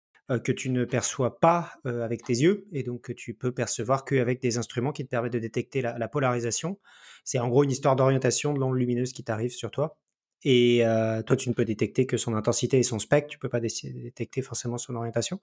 que 0.43 0.51
tu 0.51 0.69
ne 0.69 0.85
perçois 0.85 1.39
pas 1.39 1.73
avec 1.85 2.23
tes 2.23 2.33
yeux 2.33 2.67
et 2.71 2.83
donc 2.83 3.01
que 3.01 3.13
tu 3.13 3.33
peux 3.35 3.51
percevoir 3.51 4.05
qu'avec 4.05 4.41
des 4.41 4.57
instruments 4.57 4.91
qui 4.91 5.03
te 5.03 5.09
permettent 5.09 5.33
de 5.33 5.39
détecter 5.39 5.81
la, 5.81 5.97
la 5.97 6.07
polarisation. 6.07 6.79
C'est 7.23 7.39
en 7.39 7.47
gros 7.47 7.63
une 7.63 7.71
histoire 7.71 7.95
d'orientation 7.95 8.53
de 8.53 8.59
l'onde 8.59 8.77
lumineuse 8.77 9.13
qui 9.13 9.23
t'arrive 9.23 9.51
sur 9.51 9.69
toi. 9.69 9.97
Et 10.43 10.83
toi, 11.25 11.35
tu 11.35 11.49
ne 11.49 11.53
peux 11.53 11.65
détecter 11.65 12.05
que 12.05 12.17
son 12.17 12.33
intensité 12.35 12.79
et 12.79 12.83
son 12.83 12.99
spectre, 12.99 13.29
tu 13.29 13.37
peux 13.39 13.49
pas 13.49 13.59
détecter 13.59 14.41
forcément 14.41 14.77
son 14.77 14.95
orientation. 14.95 15.39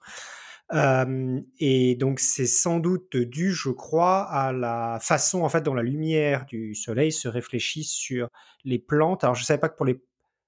Et 0.73 1.95
donc, 1.95 2.19
c'est 2.19 2.45
sans 2.45 2.79
doute 2.79 3.15
dû, 3.15 3.53
je 3.53 3.69
crois, 3.69 4.23
à 4.23 4.51
la 4.51 4.99
façon 5.01 5.41
en 5.43 5.49
fait 5.49 5.61
dont 5.61 5.73
la 5.73 5.83
lumière 5.83 6.45
du 6.45 6.75
soleil 6.75 7.11
se 7.11 7.27
réfléchit 7.27 7.83
sur 7.83 8.29
les 8.65 8.79
plantes. 8.79 9.23
Alors, 9.23 9.35
je 9.35 9.43
savais 9.43 9.59
pas 9.59 9.69
que 9.69 9.77
pour 9.77 9.85
les 9.85 10.01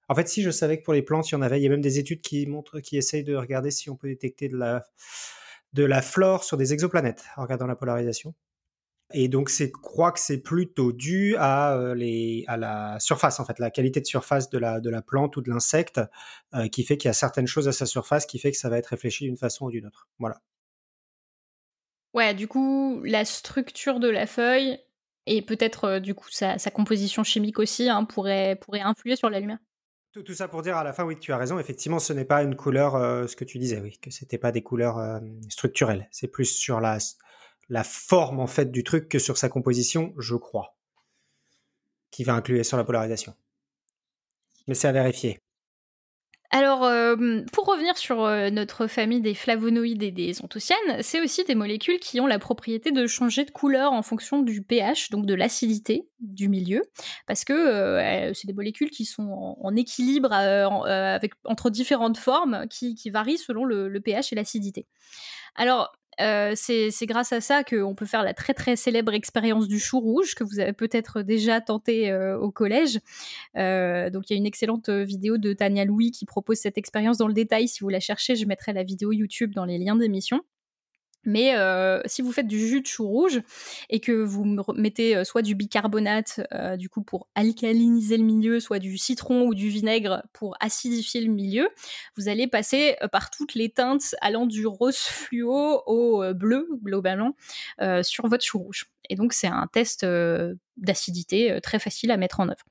en 0.09 0.15
fait, 0.15 0.27
si 0.27 0.41
je 0.41 0.49
savais 0.49 0.79
que 0.79 0.83
pour 0.83 0.93
les 0.93 1.03
plantes, 1.03 1.29
il 1.29 1.33
y 1.33 1.35
en 1.35 1.43
avait, 1.43 1.59
il 1.59 1.63
y 1.63 1.67
a 1.67 1.69
même 1.69 1.81
des 1.81 1.99
études 1.99 2.21
qui 2.21 2.47
montrent, 2.47 2.79
qui 2.79 2.97
essayent 2.97 3.23
de 3.23 3.35
regarder 3.35 3.69
si 3.69 3.91
on 3.91 3.95
peut 3.95 4.07
détecter 4.07 4.49
de 4.49 4.57
la, 4.57 4.83
de 5.73 5.83
la 5.83 6.01
flore 6.01 6.43
sur 6.43 6.57
des 6.57 6.73
exoplanètes 6.73 7.25
en 7.37 7.43
regardant 7.43 7.67
la 7.67 7.75
polarisation. 7.75 8.33
Et 9.11 9.27
donc, 9.27 9.49
c'est 9.49 9.71
crois 9.71 10.11
que 10.11 10.19
c'est 10.19 10.37
plutôt 10.37 10.91
dû 10.91 11.35
à, 11.37 11.73
euh, 11.73 11.95
les, 11.95 12.43
à 12.47 12.57
la 12.57 12.99
surface, 12.99 13.39
en 13.39 13.45
fait, 13.45 13.57
la 13.57 13.71
qualité 13.71 13.99
de 14.01 14.05
surface 14.05 14.49
de 14.49 14.59
la, 14.59 14.79
de 14.79 14.89
la 14.89 15.01
plante 15.01 15.35
ou 15.35 15.41
de 15.41 15.49
l'insecte, 15.49 15.99
euh, 16.53 16.67
qui 16.67 16.83
fait 16.83 16.97
qu'il 16.97 17.07
y 17.07 17.09
a 17.09 17.13
certaines 17.13 17.47
choses 17.47 17.67
à 17.67 17.71
sa 17.71 17.87
surface 17.87 18.27
qui 18.27 18.37
fait 18.37 18.51
que 18.51 18.57
ça 18.57 18.69
va 18.69 18.77
être 18.77 18.87
réfléchi 18.87 19.25
d'une 19.25 19.37
façon 19.37 19.65
ou 19.65 19.71
d'une 19.71 19.87
autre. 19.87 20.07
Voilà. 20.19 20.39
Ouais, 22.13 22.35
du 22.35 22.47
coup, 22.47 23.01
la 23.03 23.25
structure 23.25 23.99
de 23.99 24.09
la 24.09 24.27
feuille 24.27 24.79
et 25.25 25.41
peut-être 25.41 25.85
euh, 25.85 25.99
du 25.99 26.15
coup 26.15 26.29
sa, 26.29 26.57
composition 26.71 27.23
chimique 27.23 27.59
aussi 27.59 27.89
hein, 27.89 28.03
pourrait, 28.05 28.57
pourrait 28.61 28.81
influer 28.81 29.15
sur 29.15 29.29
la 29.29 29.39
lumière. 29.39 29.59
Tout, 30.11 30.23
tout, 30.23 30.33
ça 30.33 30.47
pour 30.47 30.63
dire 30.63 30.75
à 30.75 30.83
la 30.83 30.93
fin, 30.93 31.03
oui, 31.03 31.17
tu 31.19 31.33
as 31.33 31.37
raison. 31.37 31.59
Effectivement, 31.59 31.99
ce 31.99 32.13
n'est 32.13 32.25
pas 32.25 32.41
une 32.41 32.55
couleur, 32.55 32.93
ce 33.29 33.35
que 33.35 33.45
tu 33.45 33.59
disais, 33.59 33.79
oui, 33.79 33.99
que 34.01 34.09
c'était 34.09 34.39
pas 34.39 34.51
des 34.51 34.63
couleurs 34.63 35.21
structurelles. 35.49 36.07
C'est 36.09 36.27
plus 36.27 36.45
sur 36.45 36.79
la, 36.79 36.97
la 37.69 37.83
forme 37.83 38.39
en 38.39 38.47
fait 38.47 38.71
du 38.71 38.83
truc 38.83 39.07
que 39.09 39.19
sur 39.19 39.37
sa 39.37 39.49
composition, 39.49 40.13
je 40.17 40.35
crois, 40.35 40.75
qui 42.11 42.23
va 42.23 42.33
inclure 42.33 42.65
sur 42.65 42.77
la 42.77 42.83
polarisation. 42.83 43.33
Mais 44.67 44.73
c'est 44.73 44.87
à 44.87 44.91
vérifier. 44.91 45.39
Alors, 46.51 46.83
euh, 46.83 47.43
pour 47.53 47.67
revenir 47.67 47.95
sur 47.95 48.23
euh, 48.23 48.49
notre 48.49 48.87
famille 48.87 49.21
des 49.21 49.35
flavonoïdes 49.35 50.01
et 50.01 50.09
des 50.09 50.41
anthocyanes, 50.41 51.03
c'est 51.03 51.21
aussi 51.21 51.43
des 51.43 51.53
molécules 51.53 51.99
qui 51.99 52.19
ont 52.19 52.25
la 52.25 52.39
propriété 52.39 52.91
de 52.91 53.05
changer 53.05 53.45
de 53.45 53.51
couleur 53.51 53.93
en 53.93 54.01
fonction 54.01 54.41
du 54.41 54.63
pH, 54.63 55.11
donc 55.11 55.27
de 55.27 55.35
l'acidité 55.35 56.09
du 56.19 56.49
milieu, 56.49 56.81
parce 57.27 57.45
que 57.45 57.53
euh, 57.53 58.33
c'est 58.33 58.47
des 58.47 58.53
molécules 58.53 58.89
qui 58.89 59.05
sont 59.05 59.57
en, 59.61 59.75
équilibre 59.75 60.33
avec, 60.33 61.33
entre 61.45 61.69
différentes 61.69 62.17
formes 62.17 62.65
qui, 62.67 62.97
varient 63.11 63.37
selon 63.37 63.63
le 63.63 63.99
pH 63.99 64.33
et 64.33 64.35
l'acidité. 64.35 64.87
Alors, 65.55 65.91
euh, 66.19 66.53
c'est 66.55 67.05
grâce 67.05 67.31
à 67.31 67.41
ça 67.41 67.63
qu'on 67.63 67.95
peut 67.95 68.05
faire 68.05 68.23
la 68.23 68.33
très 68.33 68.53
très 68.53 68.75
célèbre 68.75 69.13
expérience 69.13 69.67
du 69.67 69.79
chou 69.79 69.99
rouge 69.99 70.35
que 70.35 70.43
vous 70.43 70.59
avez 70.59 70.73
peut-être 70.73 71.21
déjà 71.21 71.61
tenté 71.61 72.11
euh, 72.11 72.37
au 72.37 72.51
collège. 72.51 72.99
Euh, 73.57 74.09
donc 74.09 74.29
il 74.29 74.33
y 74.33 74.35
a 74.35 74.37
une 74.37 74.45
excellente 74.45 74.89
vidéo 74.89 75.37
de 75.37 75.53
Tania 75.53 75.85
Louis 75.85 76.11
qui 76.11 76.25
propose 76.25 76.57
cette 76.57 76.77
expérience 76.77 77.17
dans 77.17 77.27
le 77.27 77.33
détail. 77.33 77.67
Si 77.67 77.81
vous 77.81 77.89
la 77.89 77.99
cherchez, 77.99 78.35
je 78.35 78.45
mettrai 78.45 78.73
la 78.73 78.83
vidéo 78.83 79.11
YouTube 79.11 79.53
dans 79.53 79.65
les 79.65 79.77
liens 79.77 79.95
d'émission. 79.95 80.41
Mais 81.25 81.55
euh, 81.55 82.01
si 82.05 82.21
vous 82.21 82.31
faites 82.31 82.47
du 82.47 82.59
jus 82.59 82.81
de 82.81 82.87
chou 82.87 83.07
rouge 83.07 83.41
et 83.89 83.99
que 83.99 84.11
vous 84.11 84.45
mettez 84.75 85.17
euh, 85.17 85.23
soit 85.23 85.41
du 85.41 85.53
bicarbonate 85.53 86.41
euh, 86.53 86.77
du 86.77 86.89
coup 86.89 87.01
pour 87.01 87.27
alcaliniser 87.35 88.17
le 88.17 88.23
milieu, 88.23 88.59
soit 88.59 88.79
du 88.79 88.97
citron 88.97 89.43
ou 89.43 89.53
du 89.53 89.69
vinaigre 89.69 90.23
pour 90.33 90.55
acidifier 90.59 91.21
le 91.21 91.31
milieu, 91.31 91.69
vous 92.15 92.29
allez 92.29 92.47
passer 92.47 92.95
par 93.11 93.29
toutes 93.29 93.53
les 93.53 93.69
teintes 93.69 94.15
allant 94.21 94.45
du 94.45 94.65
rose 94.65 94.97
fluo 94.97 95.83
au 95.85 96.33
bleu 96.33 96.67
globalement 96.83 97.35
sur 98.01 98.27
votre 98.27 98.45
chou 98.45 98.59
rouge. 98.59 98.89
Et 99.09 99.15
donc 99.15 99.33
c'est 99.33 99.47
un 99.47 99.67
test 99.67 100.05
d'acidité 100.77 101.59
très 101.61 101.79
facile 101.79 102.11
à 102.11 102.17
mettre 102.17 102.39
en 102.39 102.49
œuvre. 102.49 102.65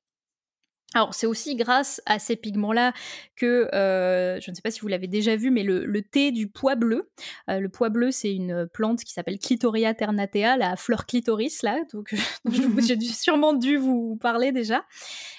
Alors 0.95 1.13
c'est 1.13 1.27
aussi 1.27 1.55
grâce 1.55 2.01
à 2.07 2.17
ces 2.17 2.35
pigments-là 2.35 2.93
que, 3.35 3.69
euh, 3.75 4.39
je 4.41 4.49
ne 4.49 4.55
sais 4.55 4.61
pas 4.63 4.71
si 4.71 4.79
vous 4.79 4.87
l'avez 4.87 5.07
déjà 5.07 5.35
vu, 5.35 5.51
mais 5.51 5.61
le, 5.61 6.01
thé 6.01 6.31
du 6.31 6.47
pois 6.47 6.75
bleu, 6.75 7.11
euh, 7.47 7.59
le 7.59 7.69
pois 7.69 7.89
bleu 7.89 8.09
c'est 8.09 8.33
une 8.33 8.67
plante 8.73 9.03
qui 9.03 9.13
s'appelle 9.13 9.37
Clitoria 9.37 9.93
ternatea, 9.93 10.57
la 10.57 10.75
fleur 10.75 11.05
clitoris 11.05 11.61
là, 11.61 11.79
donc 11.93 12.15
j'ai 12.79 12.99
sûrement 13.01 13.53
dû 13.53 13.77
vous 13.77 14.17
parler 14.19 14.51
déjà. 14.51 14.83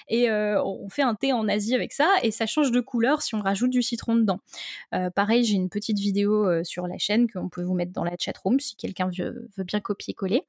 Et 0.07 0.29
euh, 0.29 0.61
on 0.63 0.87
fait 0.87 1.03
un 1.03 1.15
thé 1.15 1.33
en 1.33 1.47
Asie 1.49 1.75
avec 1.75 1.91
ça 1.91 2.09
et 2.23 2.31
ça 2.31 2.45
change 2.45 2.71
de 2.71 2.79
couleur 2.79 3.21
si 3.21 3.35
on 3.35 3.41
rajoute 3.41 3.71
du 3.71 3.81
citron 3.81 4.15
dedans. 4.15 4.39
pareil, 5.15 5.43
j'ai 5.43 5.55
une 5.55 5.69
petite 5.69 5.99
vidéo 5.99 6.63
sur 6.63 6.87
la 6.87 6.97
chaîne 6.97 7.29
qu'on 7.29 7.49
peut 7.49 7.63
vous 7.63 7.73
mettre 7.73 7.91
dans 7.91 8.03
la 8.03 8.15
chat 8.17 8.37
room 8.37 8.59
si 8.59 8.75
quelqu'un 8.75 9.09
veut 9.09 9.63
bien 9.63 9.81
copier-coller. 9.81 10.43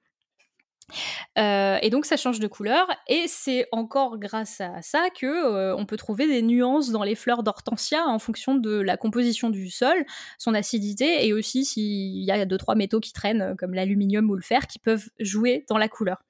Euh, 1.39 1.79
et 1.83 1.91
donc 1.91 2.05
ça 2.05 2.17
change 2.17 2.41
de 2.41 2.47
couleur 2.47 2.87
et 3.09 3.25
c'est 3.27 3.67
encore 3.73 4.19
grâce 4.19 4.61
à 4.61 4.83
ça 4.83 5.09
que 5.11 5.27
euh, 5.27 5.77
on 5.77 5.87
peut 5.87 5.97
trouver 5.97 6.27
des 6.27 6.43
nuances 6.43 6.91
dans 6.91 7.03
les 7.03 7.15
fleurs 7.15 7.43
d'hortensia 7.43 8.05
en 8.07 8.19
fonction 8.19 8.55
de 8.55 8.81
la 8.81 8.97
composition 8.97 9.51
du 9.51 9.71
sol, 9.71 10.05
son 10.39 10.55
acidité 10.55 11.27
et 11.27 11.33
aussi 11.33 11.65
s'il 11.65 12.23
y 12.23 12.31
a 12.31 12.45
deux 12.45 12.59
trois 12.59 12.75
métaux 12.75 13.01
qui 13.01 13.13
traînent 13.13 13.55
comme 13.57 13.75
l'aluminium 13.75 14.29
ou 14.31 14.35
le 14.35 14.43
fer 14.43 14.67
qui 14.67 14.79
peuvent 14.79 15.09
jouer 15.19 15.65
dans 15.69 15.79
la 15.79 15.89
couleur. 15.89 16.25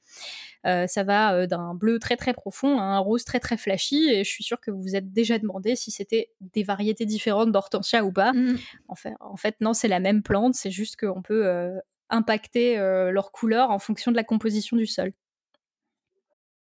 Euh, 0.64 0.86
ça 0.86 1.02
va 1.02 1.48
d'un 1.48 1.74
bleu 1.74 1.98
très 1.98 2.16
très 2.16 2.32
profond 2.32 2.78
à 2.78 2.82
un 2.82 2.98
rose 2.98 3.24
très 3.24 3.40
très 3.40 3.56
flashy 3.56 4.08
et 4.08 4.22
je 4.22 4.30
suis 4.30 4.44
sûre 4.44 4.60
que 4.60 4.70
vous 4.70 4.80
vous 4.80 4.94
êtes 4.94 5.12
déjà 5.12 5.38
demandé 5.38 5.74
si 5.74 5.90
c'était 5.90 6.30
des 6.40 6.62
variétés 6.62 7.04
différentes 7.04 7.50
d'hortensia 7.50 8.04
ou 8.04 8.12
pas. 8.12 8.32
Mmh. 8.32 8.58
En, 8.86 8.94
fait, 8.94 9.14
en 9.18 9.36
fait, 9.36 9.56
non, 9.60 9.72
c'est 9.72 9.88
la 9.88 9.98
même 9.98 10.22
plante, 10.22 10.54
c'est 10.54 10.70
juste 10.70 10.96
qu'on 11.00 11.22
peut 11.22 11.72
impacter 12.12 12.78
euh, 12.78 13.10
leur 13.10 13.32
couleur 13.32 13.70
en 13.70 13.78
fonction 13.78 14.12
de 14.12 14.16
la 14.16 14.24
composition 14.24 14.76
du 14.76 14.86
sol. 14.86 15.12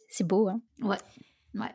C'est 0.08 0.26
beau, 0.26 0.48
hein 0.48 0.60
Ouais, 0.80 0.98
ouais. 1.54 1.74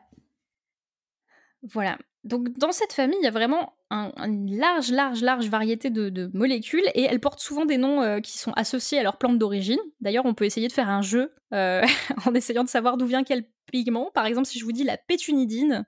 Voilà. 1.64 1.98
Donc 2.24 2.58
dans 2.58 2.72
cette 2.72 2.94
famille, 2.94 3.18
il 3.22 3.24
y 3.24 3.28
a 3.28 3.32
vraiment 3.32 3.74
une 3.92 4.58
large, 4.58 4.92
large, 4.92 5.22
large 5.22 5.48
variété 5.48 5.90
de, 5.90 6.30
molécules 6.34 6.86
et 6.94 7.04
elles 7.04 7.20
portent 7.20 7.40
souvent 7.40 7.66
des 7.66 7.78
noms 7.78 8.02
euh, 8.02 8.20
qui 8.20 8.38
sont 8.38 8.52
associés 8.54 9.00
à 9.00 9.04
leur 9.04 9.18
plante 9.18 9.38
d'origine. 9.38 9.80
D'ailleurs, 10.02 10.26
on 10.26 10.34
peut 10.34 10.46
essayer 10.46 10.68
de 10.68 10.74
faire 10.74 10.90
un 10.90 11.02
jeu 11.02 11.34
euh, 11.54 11.84
en 12.26 12.34
essayant 12.34 12.64
de 12.64 12.70
savoir 12.70 12.98
d'où 12.98 13.06
vient 13.06 13.24
quel 13.24 13.46
pigment. 13.72 14.12
Par 14.14 14.26
exemple, 14.26 14.48
si 14.48 14.60
je 14.60 14.66
vous 14.66 14.72
dis 14.72 14.84
la 14.84 14.98
pétunidine. 14.98 15.86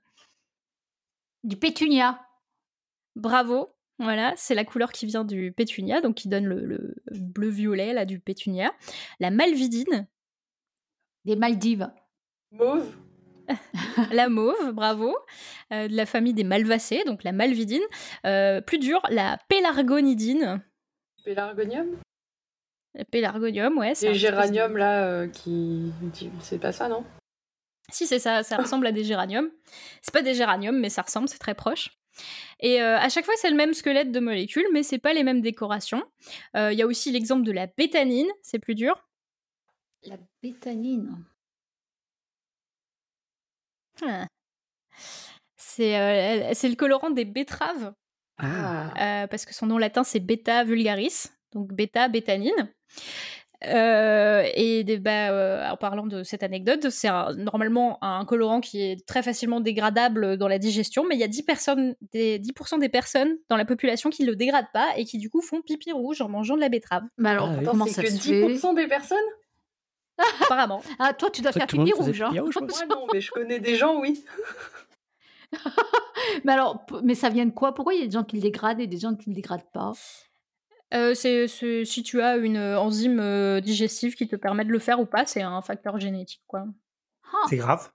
Du 1.44 1.56
pétunia. 1.56 2.20
Bravo. 3.16 3.68
Voilà, 3.98 4.32
c'est 4.36 4.54
la 4.54 4.64
couleur 4.64 4.92
qui 4.92 5.06
vient 5.06 5.24
du 5.24 5.52
pétunia, 5.52 6.00
donc 6.00 6.14
qui 6.14 6.28
donne 6.28 6.46
le, 6.46 6.94
bleu-violet 7.10 7.92
là 7.92 8.04
du 8.04 8.20
pétunia. 8.20 8.72
La 9.18 9.30
malvidine. 9.30 10.06
Des 11.24 11.34
Maldives. 11.34 11.90
Mauve. 12.52 12.96
la 14.12 14.28
mauve, 14.28 14.72
bravo, 14.72 15.16
euh, 15.72 15.88
de 15.88 15.96
la 15.96 16.06
famille 16.06 16.34
des 16.34 16.44
malvacées, 16.44 17.02
donc 17.04 17.24
la 17.24 17.32
malvidine. 17.32 17.82
Euh, 18.24 18.60
plus 18.60 18.78
dur, 18.78 19.02
la 19.10 19.38
pélargonidine. 19.48 20.62
Pélargonium? 21.24 21.96
Pélargonium, 23.10 23.78
ouais. 23.78 23.94
C'est 23.94 24.14
géranium 24.14 24.76
là 24.76 25.04
euh, 25.04 25.28
qui. 25.28 25.92
C'est 26.40 26.58
pas 26.58 26.72
ça, 26.72 26.88
non? 26.88 27.04
Si, 27.90 28.06
c'est 28.06 28.18
ça, 28.18 28.42
ça 28.42 28.56
ressemble 28.56 28.86
à 28.86 28.92
des 28.92 29.02
géraniums. 29.02 29.50
C'est 30.02 30.12
pas 30.12 30.22
des 30.22 30.34
géraniums, 30.34 30.78
mais 30.78 30.90
ça 30.90 31.02
ressemble, 31.02 31.28
c'est 31.28 31.38
très 31.38 31.54
proche. 31.54 31.97
Et 32.60 32.80
à 32.80 33.08
chaque 33.08 33.24
fois, 33.24 33.34
c'est 33.36 33.50
le 33.50 33.56
même 33.56 33.72
squelette 33.72 34.10
de 34.10 34.20
molécules, 34.20 34.66
mais 34.72 34.82
c'est 34.82 34.98
pas 34.98 35.12
les 35.12 35.22
mêmes 35.22 35.40
décorations. 35.40 36.02
Il 36.54 36.72
y 36.72 36.82
a 36.82 36.86
aussi 36.86 37.12
l'exemple 37.12 37.44
de 37.44 37.52
la 37.52 37.66
bétanine, 37.66 38.28
c'est 38.42 38.58
plus 38.58 38.74
dur. 38.74 39.08
La 40.04 40.16
bétanine. 40.42 41.24
Ah. 44.02 44.26
Euh, 45.80 46.50
c'est 46.54 46.68
le 46.68 46.74
colorant 46.74 47.10
des 47.10 47.24
betteraves. 47.24 47.94
Ah. 48.38 49.22
Euh, 49.22 49.26
parce 49.26 49.44
que 49.44 49.54
son 49.54 49.66
nom 49.66 49.78
latin 49.78 50.04
c'est 50.04 50.20
beta 50.20 50.64
vulgaris, 50.64 51.26
donc 51.52 51.72
bêta 51.72 52.08
bétanine. 52.08 52.72
Euh, 53.66 54.44
et 54.54 54.84
bah, 54.98 55.72
en 55.72 55.76
parlant 55.76 56.06
de 56.06 56.22
cette 56.22 56.42
anecdote, 56.42 56.90
c'est 56.90 57.08
normalement 57.36 57.98
un 58.02 58.24
colorant 58.24 58.60
qui 58.60 58.82
est 58.82 59.06
très 59.06 59.22
facilement 59.22 59.60
dégradable 59.60 60.36
dans 60.36 60.48
la 60.48 60.58
digestion, 60.58 61.04
mais 61.08 61.16
il 61.16 61.20
y 61.20 61.24
a 61.24 61.28
10%, 61.28 61.44
personnes, 61.44 61.94
des, 62.12 62.38
10 62.38 62.52
des 62.78 62.88
personnes 62.88 63.36
dans 63.48 63.56
la 63.56 63.64
population 63.64 64.10
qui 64.10 64.22
ne 64.22 64.28
le 64.28 64.36
dégradent 64.36 64.70
pas 64.72 64.88
et 64.96 65.04
qui 65.04 65.18
du 65.18 65.28
coup 65.28 65.42
font 65.42 65.60
pipi 65.60 65.92
rouge 65.92 66.20
en 66.20 66.28
mangeant 66.28 66.54
de 66.54 66.60
la 66.60 66.68
betterave. 66.68 67.02
Mais 67.16 67.30
alors, 67.30 67.50
ah 67.50 67.62
comment 67.64 67.86
ça 67.86 68.02
que 68.02 68.08
10% 68.08 68.74
des 68.76 68.86
personnes? 68.86 69.18
Apparemment. 70.42 70.82
Ah, 70.98 71.12
toi, 71.12 71.30
tu 71.30 71.42
dois 71.42 71.52
faire 71.52 71.66
pipi 71.66 71.92
rouge. 71.92 72.22
Hein. 72.22 72.30
Moi, 72.32 72.50
non, 72.88 73.06
mais 73.12 73.20
je 73.20 73.30
connais 73.30 73.60
des 73.60 73.76
gens, 73.76 74.00
oui. 74.00 74.24
mais 76.44 76.52
alors, 76.52 76.84
mais 77.02 77.14
ça 77.14 77.28
vient 77.28 77.46
de 77.46 77.50
quoi? 77.50 77.74
Pourquoi 77.74 77.94
il 77.94 78.00
y 78.00 78.02
a 78.02 78.06
des 78.06 78.12
gens 78.12 78.24
qui 78.24 78.36
le 78.36 78.42
dégradent 78.42 78.80
et 78.80 78.86
des 78.86 78.98
gens 78.98 79.14
qui 79.14 79.30
ne 79.30 79.34
le 79.34 79.36
dégradent 79.36 79.70
pas? 79.72 79.92
Euh, 80.94 81.14
c'est, 81.14 81.46
si 81.48 82.02
tu 82.02 82.20
as 82.22 82.36
une 82.36 82.58
enzyme 82.58 83.20
euh, 83.20 83.60
digestive 83.60 84.14
qui 84.14 84.28
te 84.28 84.36
permet 84.36 84.64
de 84.64 84.70
le 84.70 84.78
faire 84.78 85.00
ou 85.00 85.06
pas, 85.06 85.26
c'est 85.26 85.42
un 85.42 85.60
facteur 85.62 85.98
génétique, 86.00 86.42
quoi. 86.46 86.64
Ah. 87.24 87.46
C'est 87.48 87.56
grave? 87.56 87.90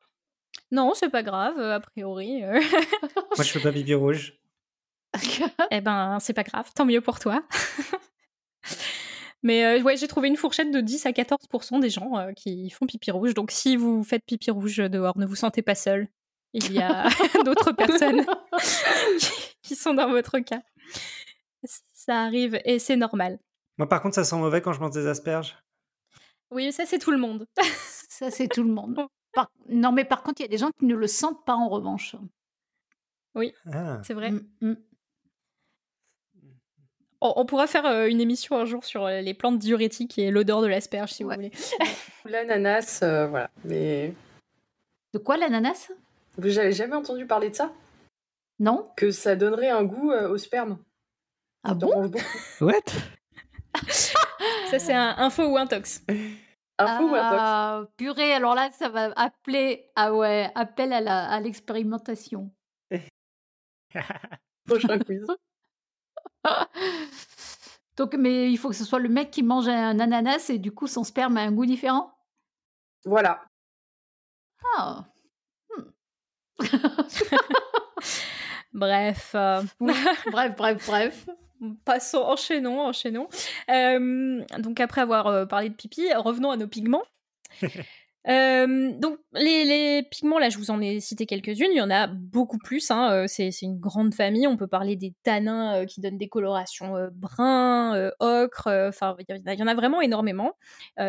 Non, 0.72 0.94
c'est 0.94 1.10
pas 1.10 1.24
grave, 1.24 1.60
a 1.60 1.80
priori. 1.80 2.42
Moi, 2.42 3.44
je 3.44 3.44
fais 3.44 3.60
pas 3.60 3.72
pipi 3.72 3.94
rouge. 3.94 4.40
eh 5.72 5.82
ben, 5.82 6.18
c'est 6.20 6.34
pas 6.34 6.44
grave, 6.44 6.70
tant 6.74 6.86
mieux 6.86 7.02
pour 7.02 7.20
toi. 7.20 7.44
Mais 9.44 9.66
euh, 9.66 9.82
ouais, 9.82 9.98
j'ai 9.98 10.08
trouvé 10.08 10.30
une 10.30 10.38
fourchette 10.38 10.72
de 10.72 10.80
10 10.80 11.06
à 11.06 11.12
14% 11.12 11.82
des 11.82 11.90
gens 11.90 12.18
euh, 12.18 12.32
qui 12.32 12.70
font 12.70 12.86
pipi 12.86 13.12
rouge. 13.12 13.34
Donc 13.34 13.52
si 13.52 13.76
vous 13.76 14.04
faites 14.04 14.24
pipi 14.26 14.50
rouge 14.50 14.78
dehors, 14.78 15.18
ne 15.18 15.26
vous 15.26 15.36
sentez 15.36 15.62
pas 15.62 15.76
seul. 15.76 16.08
Il 16.54 16.72
y 16.72 16.80
a 16.80 17.10
d'autres 17.46 17.72
personnes 17.74 18.26
qui, 19.62 19.76
sont 19.76 19.94
dans 19.94 20.10
votre 20.10 20.40
cas. 20.40 20.62
Ça 22.06 22.22
arrive 22.24 22.60
et 22.66 22.80
c'est 22.80 22.98
normal. 22.98 23.40
Moi 23.78 23.88
par 23.88 24.02
contre, 24.02 24.16
ça 24.16 24.26
sent 24.26 24.36
mauvais 24.36 24.62
quand 24.62 24.74
je 24.74 24.82
mange 24.82 24.92
des 24.92 25.08
asperges. 25.08 25.58
Oui, 26.52 26.74
ça 26.74 26.86
c'est 26.86 27.00
tout 27.00 27.12
le 27.12 27.18
monde. 27.18 27.48
ça 28.10 28.30
c'est 28.30 28.48
tout 28.48 28.64
le 28.64 28.72
monde. 28.72 28.98
Non, 29.68 29.92
mais 29.92 30.06
par 30.06 30.22
contre, 30.22 30.42
il 30.42 30.44
y 30.44 30.46
a 30.46 30.50
des 30.50 30.60
gens 30.60 30.70
qui 30.78 30.86
ne 30.86 30.94
le 30.94 31.08
sentent 31.08 31.44
pas 31.44 31.56
en 31.56 31.68
revanche. 31.68 32.16
Oui, 33.34 33.52
ah. 33.74 34.00
c'est 34.04 34.14
vrai. 34.14 34.30
Mm, 34.30 34.46
mm. 34.62 34.76
On, 37.20 37.44
pourra 37.48 37.66
faire 37.66 37.88
euh, 37.88 38.06
une 38.06 38.22
émission 38.22 38.56
un 38.58 38.66
jour 38.66 38.86
sur 38.86 39.06
euh, 39.06 39.22
les 39.22 39.34
plantes 39.34 39.58
diurétiques 39.58 40.20
et 40.20 40.30
l'odeur 40.30 40.62
de 40.62 40.68
l'asperge, 40.68 41.14
si 41.14 41.24
vous 41.24 41.32
voulez. 41.32 41.52
L'ananas, 42.26 43.00
euh, 43.02 43.26
voilà. 43.26 43.50
Mais... 43.66 44.14
De 45.14 45.18
quoi 45.18 45.38
l'ananas? 45.38 45.92
Vous 46.38 46.50
n'avez 46.50 46.74
jamais 46.74 46.96
entendu 46.96 47.26
parler 47.26 47.50
de 47.50 47.56
ça? 47.56 47.74
Non. 48.60 48.88
Que 48.96 49.10
ça 49.10 49.36
donnerait 49.36 49.72
un 49.72 49.84
goût 49.84 50.12
au 50.12 50.38
sperme? 50.38 50.78
Ah 51.64 51.74
bon 51.74 52.12
What? 52.60 52.82
Ça, 54.70 54.80
c'est 54.80 54.94
un 54.94 55.16
info 55.18 55.46
ou 55.46 55.58
un 55.58 55.66
tox. 55.66 56.04
Info 56.78 57.04
ou 57.04 57.16
un 57.16 57.30
tox 57.30 57.42
ah, 57.42 57.84
Purée, 57.98 58.34
alors 58.34 58.56
là, 58.56 58.70
ça 58.72 58.90
va 58.90 59.12
appeler. 59.16 59.90
Ah 59.96 60.14
ouais, 60.14 60.52
appel 60.56 60.92
à 60.94 61.40
l'expérimentation. 61.40 62.52
Prochain 64.66 65.00
quiz. 65.00 65.26
Donc, 67.98 68.16
mais 68.16 68.52
il 68.52 68.58
faut 68.58 68.70
que 68.70 68.76
ce 68.76 68.86
soit 68.86 69.00
le 69.00 69.10
mec 69.10 69.32
qui 69.32 69.44
mange 69.44 69.68
un 69.68 70.00
ananas 70.00 70.50
et 70.50 70.58
du 70.58 70.72
coup 70.72 70.88
son 70.88 71.04
sperme 71.04 71.38
a 71.38 71.42
un 71.42 71.52
goût 71.52 71.66
différent? 71.66 72.12
Voilà. 73.06 73.46
Ah. 74.76 75.06
Hmm. 75.70 75.84
bref. 78.74 79.32
Euh, 79.36 79.62
bref, 79.80 80.56
bref, 80.58 80.88
bref. 80.88 81.26
Passons, 81.86 82.18
enchaînons, 82.24 82.82
enchaînons. 82.82 83.28
Euh, 83.70 84.44
donc 84.60 84.80
après 84.80 85.02
avoir 85.02 85.28
euh, 85.28 85.46
parlé 85.46 85.70
de 85.70 85.76
pipi, 85.76 86.14
revenons 86.14 86.52
à 86.52 86.58
nos 86.58 86.68
pigments. 86.68 87.04
Euh, 88.30 88.92
donc 89.00 89.20
les, 89.34 90.04
pigments, 90.10 90.40
là 90.40 90.50
je 90.50 90.58
vous 90.58 90.72
en 90.72 90.80
ai 90.80 91.02
cité 91.02 91.26
quelques-unes, 91.26 91.72
il 91.72 91.78
y 91.78 91.82
en 91.82 91.92
a 91.92 92.08
beaucoup 92.08 92.58
plus, 92.58 92.90
hein, 92.90 93.12
euh, 93.12 93.26
c'est, 93.28 93.50
une 93.62 93.78
grande 93.80 94.14
famille, 94.14 94.48
on 94.48 94.56
peut 94.56 94.68
parler 94.68 94.96
des 94.96 95.14
tanins 95.24 95.82
euh, 95.82 95.86
qui 95.86 96.00
donnent 96.00 96.18
des 96.18 96.30
colorations 96.30 96.94
brun, 97.14 98.12
ocre, 98.20 98.68
enfin 98.88 99.18
il 99.28 99.60
y, 99.60 99.64
en 99.64 99.68
a 99.68 99.76
vraiment 99.76 100.02
énormément. 100.02 100.54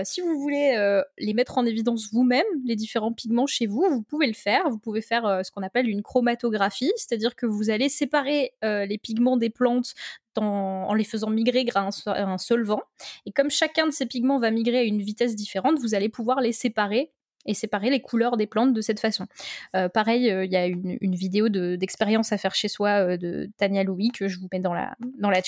si 0.03 0.21
vous 0.21 0.39
voulez 0.41 1.03
les 1.19 1.35
mettre 1.35 1.59
en 1.59 1.67
évidence 1.67 2.11
vous-même, 2.13 2.45
les 2.65 2.77
différents 2.77 3.13
pigments 3.13 3.47
chez 3.47 3.67
vous, 3.67 3.87
vous 3.89 4.03
pouvez 4.03 4.27
le 4.27 4.35
faire, 4.35 4.69
vous 4.71 4.79
pouvez 4.79 5.03
faire 5.03 5.41
ce 5.45 5.51
qu'on 5.51 5.63
appelle 5.63 5.89
une 5.89 6.03
chromatographie, 6.03 6.93
c'est-à-dire 6.97 7.37
que 7.37 7.47
vous 7.47 7.71
allez 7.71 7.89
séparer 7.89 8.53
les 8.63 8.99
pigments 8.99 9.37
des 9.37 9.51
plantes 9.51 9.95
en, 10.39 10.93
les 10.95 11.05
faisant 11.05 11.31
migrer 11.31 11.65
grâce 11.65 12.07
à 12.07 12.25
un 12.25 12.39
solvant. 12.39 12.83
Et 13.27 13.33
comme 13.33 13.51
chacun 13.51 13.87
de 13.87 13.93
ces 13.93 14.07
pigments 14.07 14.39
va 14.39 14.51
migrer 14.51 14.79
à 14.79 14.83
une 14.83 15.03
vitesse 15.03 15.35
différente, 15.37 15.79
vous 15.79 15.95
allez 15.95 16.09
pouvoir 16.09 16.41
les 16.41 16.53
séparer 16.53 17.13
et 17.47 17.55
séparer 17.55 17.91
les 17.91 18.01
couleurs 18.01 18.37
des 18.37 18.47
plantes 18.47 18.73
de 18.73 18.81
cette 18.81 19.01
façon. 19.01 19.27
Euh, 19.77 19.89
pareil, 19.89 20.31
euh, 20.31 20.45
il 20.45 20.53
y 20.53 20.57
a 20.57 20.67
une, 20.67 21.15
vidéo 21.15 21.49
d'expérience 21.49 22.33
à 22.33 22.39
faire 22.39 22.55
chez 22.55 22.69
soi 22.69 22.89
euh, 22.89 23.17
de 23.17 23.51
Tania 23.59 23.85
Louis 23.85 24.11
que 24.11 24.29
je 24.29 24.39
vous 24.39 24.49
mets 24.53 24.61
dans 24.61 24.75
la, 24.75 24.97
dans 25.19 25.31
la. 25.31 25.43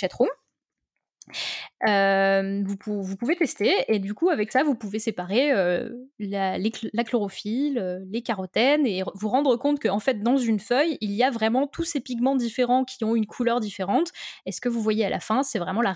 Euh, 1.88 2.62
vous, 2.64 3.02
vous, 3.02 3.16
pouvez 3.16 3.36
tester 3.36 3.74
et 3.88 3.98
du 3.98 4.14
coup 4.14 4.30
avec 4.30 4.52
ça 4.52 4.62
vous 4.62 4.74
pouvez 4.74 4.98
séparer 4.98 5.52
euh, 5.52 5.90
la, 6.18 6.56
la, 6.58 7.04
chlorophylle, 7.04 7.78
euh, 7.78 7.98
les 8.10 8.22
carotènes 8.22 8.86
et 8.86 9.02
vous 9.14 9.28
rendre 9.28 9.56
compte 9.56 9.80
qu'en 9.80 9.98
fait 9.98 10.22
dans 10.22 10.36
une 10.36 10.60
feuille 10.60 10.96
il 11.00 11.10
y 11.10 11.22
a 11.22 11.30
vraiment 11.30 11.66
tous 11.66 11.84
ces 11.84 12.00
pigments 12.00 12.36
différents 12.36 12.84
qui 12.84 13.04
ont 13.04 13.16
une 13.16 13.26
couleur 13.26 13.60
différente 13.60 14.12
et 14.46 14.52
ce 14.52 14.60
que 14.60 14.68
vous 14.68 14.80
voyez 14.80 15.04
à 15.04 15.10
la 15.10 15.20
fin 15.20 15.42
c'est 15.42 15.58
vraiment 15.58 15.82
la, 15.82 15.94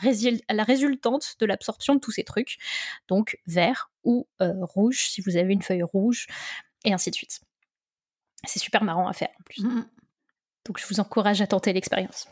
la 0.50 0.64
résultante 0.64 1.36
de 1.38 1.46
l'absorption 1.46 1.94
de 1.94 2.00
tous 2.00 2.12
ces 2.12 2.24
trucs 2.24 2.58
donc 3.08 3.38
vert 3.46 3.90
ou 4.02 4.26
rouge 4.40 5.08
si 5.08 5.20
vous 5.20 5.36
avez 5.36 5.52
une 5.52 5.62
feuille 5.62 5.82
rouge 5.82 6.26
et 6.84 6.92
ainsi 6.92 7.10
de 7.10 7.14
suite. 7.14 7.40
C'est 8.44 8.58
super 8.58 8.84
marrant 8.84 9.06
à 9.06 9.12
faire 9.12 9.28
en 9.38 9.42
plus. 9.44 9.62
Mmh. 9.62 9.86
Donc 10.66 10.78
je 10.78 10.86
vous 10.86 11.00
encourage 11.00 11.40
à 11.40 11.46
tenter 11.46 11.72
l'expérience. 11.72 12.28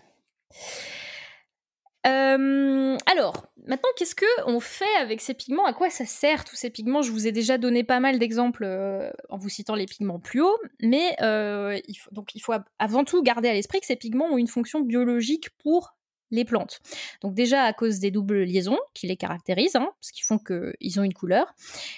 Euh, 2.06 2.96
alors, 3.06 3.46
maintenant, 3.66 3.90
qu'est-ce 3.96 4.14
que 4.14 4.26
on 4.46 4.60
fait 4.60 4.84
avec 5.00 5.20
ces 5.20 5.34
pigments? 5.34 5.66
À 5.66 5.72
quoi 5.72 5.90
ça 5.90 6.06
sert 6.06 6.44
tous 6.44 6.56
ces 6.56 6.70
pigments? 6.70 7.02
Je 7.02 7.10
vous 7.10 7.26
ai 7.26 7.32
déjà 7.32 7.58
donné 7.58 7.82
pas 7.84 8.00
mal 8.00 8.18
d'exemples 8.18 8.64
euh, 8.64 9.10
en 9.28 9.36
vous 9.36 9.48
citant 9.48 9.74
les 9.74 9.86
pigments 9.86 10.20
plus 10.20 10.40
haut, 10.40 10.58
mais 10.80 11.16
euh, 11.22 11.78
il 11.88 11.94
faut, 11.94 12.10
donc 12.12 12.34
il 12.34 12.40
faut 12.40 12.54
avant 12.78 13.04
tout 13.04 13.22
garder 13.22 13.48
à 13.48 13.52
l'esprit 13.52 13.80
que 13.80 13.86
ces 13.86 13.96
pigments 13.96 14.26
ont 14.26 14.38
une 14.38 14.46
fonction 14.46 14.80
biologique 14.80 15.50
pour 15.62 15.96
les 16.30 16.44
plantes. 16.44 16.80
Donc 17.22 17.34
déjà 17.34 17.62
à 17.62 17.72
cause 17.72 18.00
des 18.00 18.10
doubles 18.10 18.42
liaisons 18.42 18.78
qui 18.94 19.06
les 19.06 19.16
caractérisent, 19.16 19.76
hein, 19.76 19.88
parce 19.98 20.10
qu'ils 20.12 20.24
font 20.24 20.38
qu'ils 20.38 21.00
ont 21.00 21.02
une 21.02 21.14
couleur, 21.14 21.54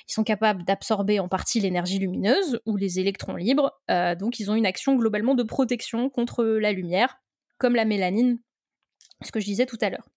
ils 0.09 0.13
sont 0.13 0.23
capables 0.23 0.65
d'absorber 0.65 1.19
en 1.19 1.27
partie 1.27 1.59
l'énergie 1.59 1.99
lumineuse 1.99 2.61
ou 2.65 2.77
les 2.77 3.01
électrons 3.01 3.35
libres, 3.35 3.73
donc 3.89 4.39
ils 4.39 4.49
ont 4.49 4.55
une 4.55 4.67
action 4.67 4.95
globalement 4.95 5.35
de 5.35 5.43
protection 5.43 6.11
contre 6.11 6.45
la 6.45 6.71
lumière, 6.71 7.17
comme 7.59 7.75
la 7.75 7.85
mélanine 7.85 8.39
ce 9.23 9.33
que 9.33 9.41
je 9.41 9.47
disais 9.47 9.67
tout 9.67 9.79
à 9.81 9.91
l'heure. 9.91 10.09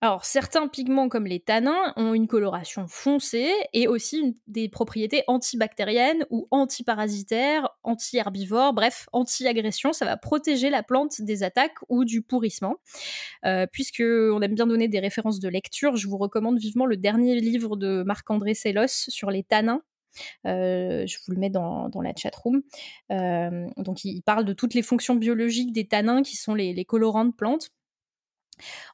alors, 0.00 0.24
certains 0.24 0.68
pigments 0.68 1.08
comme 1.08 1.26
les 1.26 1.40
tanins 1.40 1.94
ont 1.96 2.12
une 2.12 2.26
coloration 2.26 2.86
foncée 2.86 3.50
et 3.72 3.88
aussi 3.88 4.36
des 4.46 4.68
propriétés 4.68 5.22
antibactériennes 5.28 6.26
ou 6.28 6.46
antiparasitaires, 6.50 7.70
anti-herbivores, 7.84 8.74
bref, 8.74 9.06
anti-agression. 9.12 9.94
Ça 9.94 10.04
va 10.04 10.18
protéger 10.18 10.68
la 10.68 10.82
plante 10.82 11.22
des 11.22 11.42
attaques 11.42 11.78
ou 11.88 12.04
du 12.04 12.20
pourrissement. 12.20 12.76
Euh, 13.46 13.66
puisque 13.70 14.02
on 14.02 14.42
aime 14.42 14.54
bien 14.54 14.66
donner 14.66 14.88
des 14.88 15.00
références 15.00 15.40
de 15.40 15.48
lecture, 15.48 15.96
je 15.96 16.06
vous 16.06 16.18
recommande 16.18 16.58
vivement 16.58 16.84
le 16.84 16.98
dernier 16.98 17.40
livre 17.40 17.76
de 17.76 18.02
Marc-André 18.02 18.52
Sellos 18.54 19.08
sur 19.08 19.30
les 19.30 19.42
tanins, 19.42 19.80
euh, 20.46 21.06
je 21.06 21.18
vous 21.26 21.32
le 21.32 21.38
mets 21.38 21.50
dans, 21.50 21.90
la 22.02 22.12
chat 22.16 22.34
room. 22.34 22.62
Euh, 23.10 23.66
donc, 23.76 24.04
il 24.04 24.22
parle 24.22 24.44
de 24.44 24.52
toutes 24.52 24.74
les 24.74 24.82
fonctions 24.82 25.14
biologiques 25.14 25.72
des 25.72 25.86
tanins 25.86 26.22
qui 26.22 26.36
sont 26.36 26.54
les 26.54 26.84
colorants 26.84 27.24
de 27.24 27.32
plantes. 27.32 27.70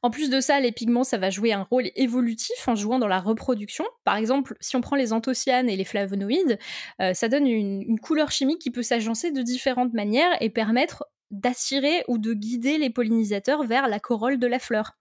En 0.01 0.09
plus 0.09 0.29
de 0.29 0.39
ça, 0.39 0.59
les 0.59 0.71
pigments, 0.71 1.03
ça 1.03 1.17
va 1.17 1.29
jouer 1.29 1.53
un 1.53 1.63
rôle 1.63 1.91
évolutif 1.95 2.67
en 2.67 2.75
jouant 2.75 2.99
dans 2.99 3.07
la 3.07 3.19
reproduction. 3.19 3.85
Par 4.03 4.15
exemple, 4.15 4.55
si 4.59 4.75
on 4.75 4.81
prend 4.81 4.95
les 4.95 5.13
anthocyanes 5.13 5.69
et 5.69 5.75
les 5.75 5.85
flavonoïdes, 5.85 6.59
euh, 7.01 7.13
ça 7.13 7.27
donne 7.27 7.47
une, 7.47 7.99
couleur 7.99 8.31
chimique 8.31 8.59
qui 8.59 8.71
peut 8.71 8.83
s'agencer 8.83 9.31
de 9.31 9.41
différentes 9.41 9.93
manières 9.93 10.35
et 10.41 10.49
permettre 10.49 11.05
d'attirer 11.29 12.03
ou 12.07 12.17
de 12.17 12.33
guider 12.33 12.77
les 12.77 12.89
pollinisateurs 12.89 13.63
vers 13.63 13.87
la 13.87 13.99
corolle 13.99 14.39
de 14.39 14.47
la 14.47 14.59
fleur. 14.59 14.97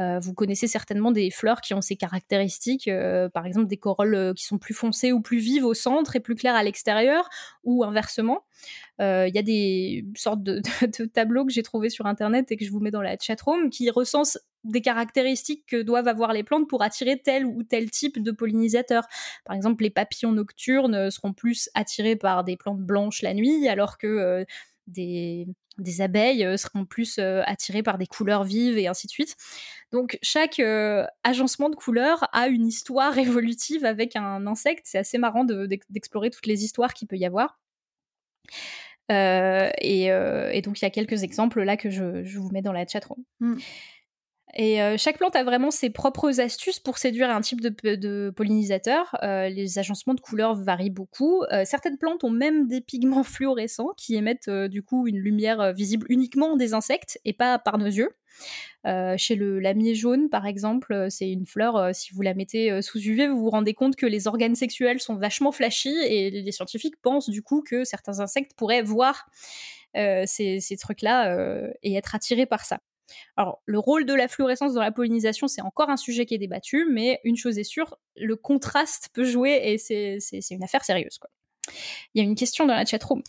Euh, 0.00 0.18
vous 0.18 0.34
connaissez 0.34 0.66
certainement 0.66 1.12
des 1.12 1.30
fleurs 1.30 1.60
qui 1.60 1.72
ont 1.72 1.80
ces 1.80 1.94
caractéristiques, 1.94 2.88
euh, 2.88 3.28
par 3.28 3.46
exemple 3.46 3.68
des 3.68 3.76
corolles 3.76 4.14
euh, 4.14 4.34
qui 4.34 4.44
sont 4.44 4.58
plus 4.58 4.74
foncées 4.74 5.12
ou 5.12 5.20
plus 5.20 5.38
vives 5.38 5.64
au 5.64 5.74
centre 5.74 6.16
et 6.16 6.20
plus 6.20 6.34
claires 6.34 6.56
à 6.56 6.64
l'extérieur, 6.64 7.28
ou 7.62 7.84
inversement. 7.84 8.44
Il 9.00 9.32
y 9.34 9.38
a 9.38 9.42
des 9.42 10.04
sortes 10.16 10.42
de, 10.42 10.62
tableaux 11.06 11.44
que 11.44 11.52
j'ai 11.52 11.62
trouvés 11.62 11.90
sur 11.90 12.06
Internet 12.06 12.50
et 12.50 12.56
que 12.56 12.64
je 12.64 12.70
vous 12.70 12.80
mets 12.80 12.90
dans 12.90 13.02
la 13.02 13.16
chatroom 13.18 13.70
qui 13.70 13.90
recensent 13.90 14.38
des 14.64 14.80
caractéristiques 14.80 15.64
que 15.66 15.82
doivent 15.82 16.08
avoir 16.08 16.32
les 16.32 16.42
plantes 16.42 16.68
pour 16.68 16.82
attirer 16.82 17.20
tel 17.20 17.44
ou 17.44 17.62
tel 17.62 17.90
type 17.90 18.22
de 18.22 18.30
pollinisateurs. 18.30 19.06
Par 19.44 19.54
exemple, 19.54 19.82
les 19.84 19.90
papillons 19.90 20.32
nocturnes 20.32 21.10
seront 21.10 21.34
plus 21.34 21.68
attirés 21.74 22.16
par 22.16 22.44
des 22.44 22.56
plantes 22.56 22.80
blanches 22.80 23.22
la 23.22 23.34
nuit, 23.34 23.68
alors 23.68 23.98
que 23.98 24.46
des, 24.86 25.46
abeilles 26.00 26.44
euh, 26.44 26.56
seront 26.56 26.84
plus 26.84 27.18
euh, 27.18 27.42
attirées 27.46 27.82
par 27.82 27.98
des 27.98 28.06
couleurs 28.06 28.44
vives 28.44 28.78
et 28.78 28.86
ainsi 28.86 29.06
de 29.06 29.12
suite. 29.12 29.36
Donc 29.92 30.18
chaque 30.22 30.60
euh, 30.60 31.06
agencement 31.22 31.70
de 31.70 31.76
couleurs 31.76 32.28
a 32.32 32.48
une 32.48 32.66
histoire 32.66 33.16
évolutive 33.18 33.84
avec 33.84 34.16
un 34.16 34.46
insecte. 34.46 34.86
C'est 34.86 34.98
assez 34.98 35.18
marrant 35.18 35.44
d'explorer 35.44 36.30
toutes 36.30 36.46
les 36.46 36.64
histoires 36.64 36.94
qu'il 36.94 37.08
peut 37.08 37.16
y 37.16 37.26
avoir. 37.26 37.58
et, 39.10 40.62
donc 40.64 40.80
il 40.80 40.84
y 40.84 40.86
a 40.86 40.90
quelques 40.90 41.22
exemples 41.22 41.62
là 41.62 41.76
que 41.76 41.90
je, 41.90 42.38
vous 42.38 42.50
mets 42.50 42.62
dans 42.62 42.72
la 42.72 42.86
chat 42.86 43.04
room. 43.04 43.58
Et 44.56 44.80
euh, 44.80 44.96
chaque 44.96 45.18
plante 45.18 45.34
a 45.34 45.42
vraiment 45.42 45.72
ses 45.72 45.90
propres 45.90 46.40
astuces 46.40 46.78
pour 46.78 46.98
séduire 46.98 47.28
un 47.30 47.40
type 47.40 47.60
de, 47.60 48.30
pollinisateur. 48.30 49.16
Euh, 49.22 49.48
les 49.48 49.78
agencements 49.78 50.14
de 50.14 50.20
couleurs 50.20 50.54
varient 50.54 50.90
beaucoup. 50.90 51.42
Euh, 51.52 51.64
certaines 51.64 51.98
plantes 51.98 52.22
ont 52.22 52.30
même 52.30 52.68
des 52.68 52.80
pigments 52.80 53.24
fluorescents 53.24 53.90
qui 53.96 54.14
émettent 54.14 54.50
du 54.50 54.82
coup 54.82 55.08
une 55.08 55.18
lumière 55.18 55.72
visible 55.72 56.06
uniquement 56.08 56.56
des 56.56 56.72
insectes 56.72 57.18
et 57.24 57.32
pas 57.32 57.58
par 57.58 57.78
nos 57.78 57.86
yeux. 57.86 58.10
chez 59.16 59.34
le 59.34 59.58
lamier 59.58 59.94
jaune, 59.94 60.28
par 60.28 60.46
exemple, 60.46 61.06
c'est 61.10 61.30
une 61.30 61.46
fleur, 61.46 61.92
si 61.94 62.12
vous 62.12 62.22
la 62.22 62.34
mettez 62.34 62.80
sous 62.82 62.98
UV, 62.98 63.26
vous 63.28 63.38
vous 63.38 63.50
rendez 63.50 63.74
compte 63.74 63.96
que 63.96 64.06
les 64.06 64.28
organes 64.28 64.54
sexuels 64.54 65.00
sont 65.00 65.16
vachement 65.16 65.50
flashy 65.50 65.94
et 66.06 66.30
les 66.30 66.52
scientifiques 66.52 66.96
pensent 67.02 67.30
du 67.30 67.42
coup 67.42 67.62
que 67.62 67.84
certains 67.84 68.20
insectes 68.20 68.52
pourraient 68.56 68.82
voir 68.82 69.26
ces, 69.94 70.60
ces 70.60 70.76
trucs-là 70.76 71.36
et 71.82 71.94
être 71.94 72.14
attirés 72.14 72.46
par 72.46 72.64
ça. 72.64 72.78
Alors, 73.36 73.62
le 73.66 73.78
rôle 73.78 74.06
de 74.06 74.14
la 74.14 74.28
fluorescence 74.28 74.74
dans 74.74 74.80
la 74.80 74.92
pollinisation, 74.92 75.48
c'est 75.48 75.62
encore 75.62 75.90
un 75.90 75.96
sujet 75.96 76.26
qui 76.26 76.34
est 76.34 76.38
débattu, 76.38 76.86
mais 76.90 77.20
une 77.24 77.36
chose 77.36 77.58
est 77.58 77.64
sûre, 77.64 77.98
le 78.16 78.36
contraste 78.36 79.10
peut 79.12 79.24
jouer 79.24 79.60
et 79.64 79.78
c'est 79.78 80.18
une 80.50 80.62
affaire 80.62 80.84
sérieuse. 80.84 81.18
Il 82.14 82.22
y 82.22 82.24
a 82.24 82.28
une 82.28 82.34
question 82.34 82.66
dans 82.66 82.74
la 82.74 82.84
chatroom. 82.84 83.22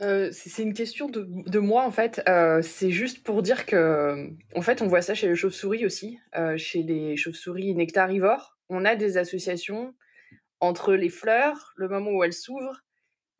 Euh, 0.00 0.30
c'est 0.32 0.62
une 0.62 0.74
question 0.74 1.08
de, 1.08 1.58
moi 1.58 1.84
en 1.84 1.90
fait. 1.90 2.22
Euh, 2.28 2.62
c'est 2.62 2.90
juste 2.90 3.24
pour 3.24 3.42
dire 3.42 3.66
que, 3.66 4.30
en 4.54 4.62
fait, 4.62 4.80
on 4.80 4.86
voit 4.86 5.02
ça 5.02 5.14
chez 5.14 5.28
les 5.28 5.34
chauves-souris 5.34 5.84
aussi, 5.84 6.18
euh, 6.36 6.56
chez 6.56 6.82
les 6.82 7.16
chauves-souris 7.16 7.74
nectarivores. 7.74 8.58
On 8.68 8.84
a 8.84 8.94
des 8.94 9.16
associations 9.16 9.94
entre 10.60 10.94
les 10.94 11.08
fleurs, 11.08 11.72
le 11.76 11.88
moment 11.88 12.10
où 12.10 12.22
elles 12.22 12.32
s'ouvrent, 12.32 12.84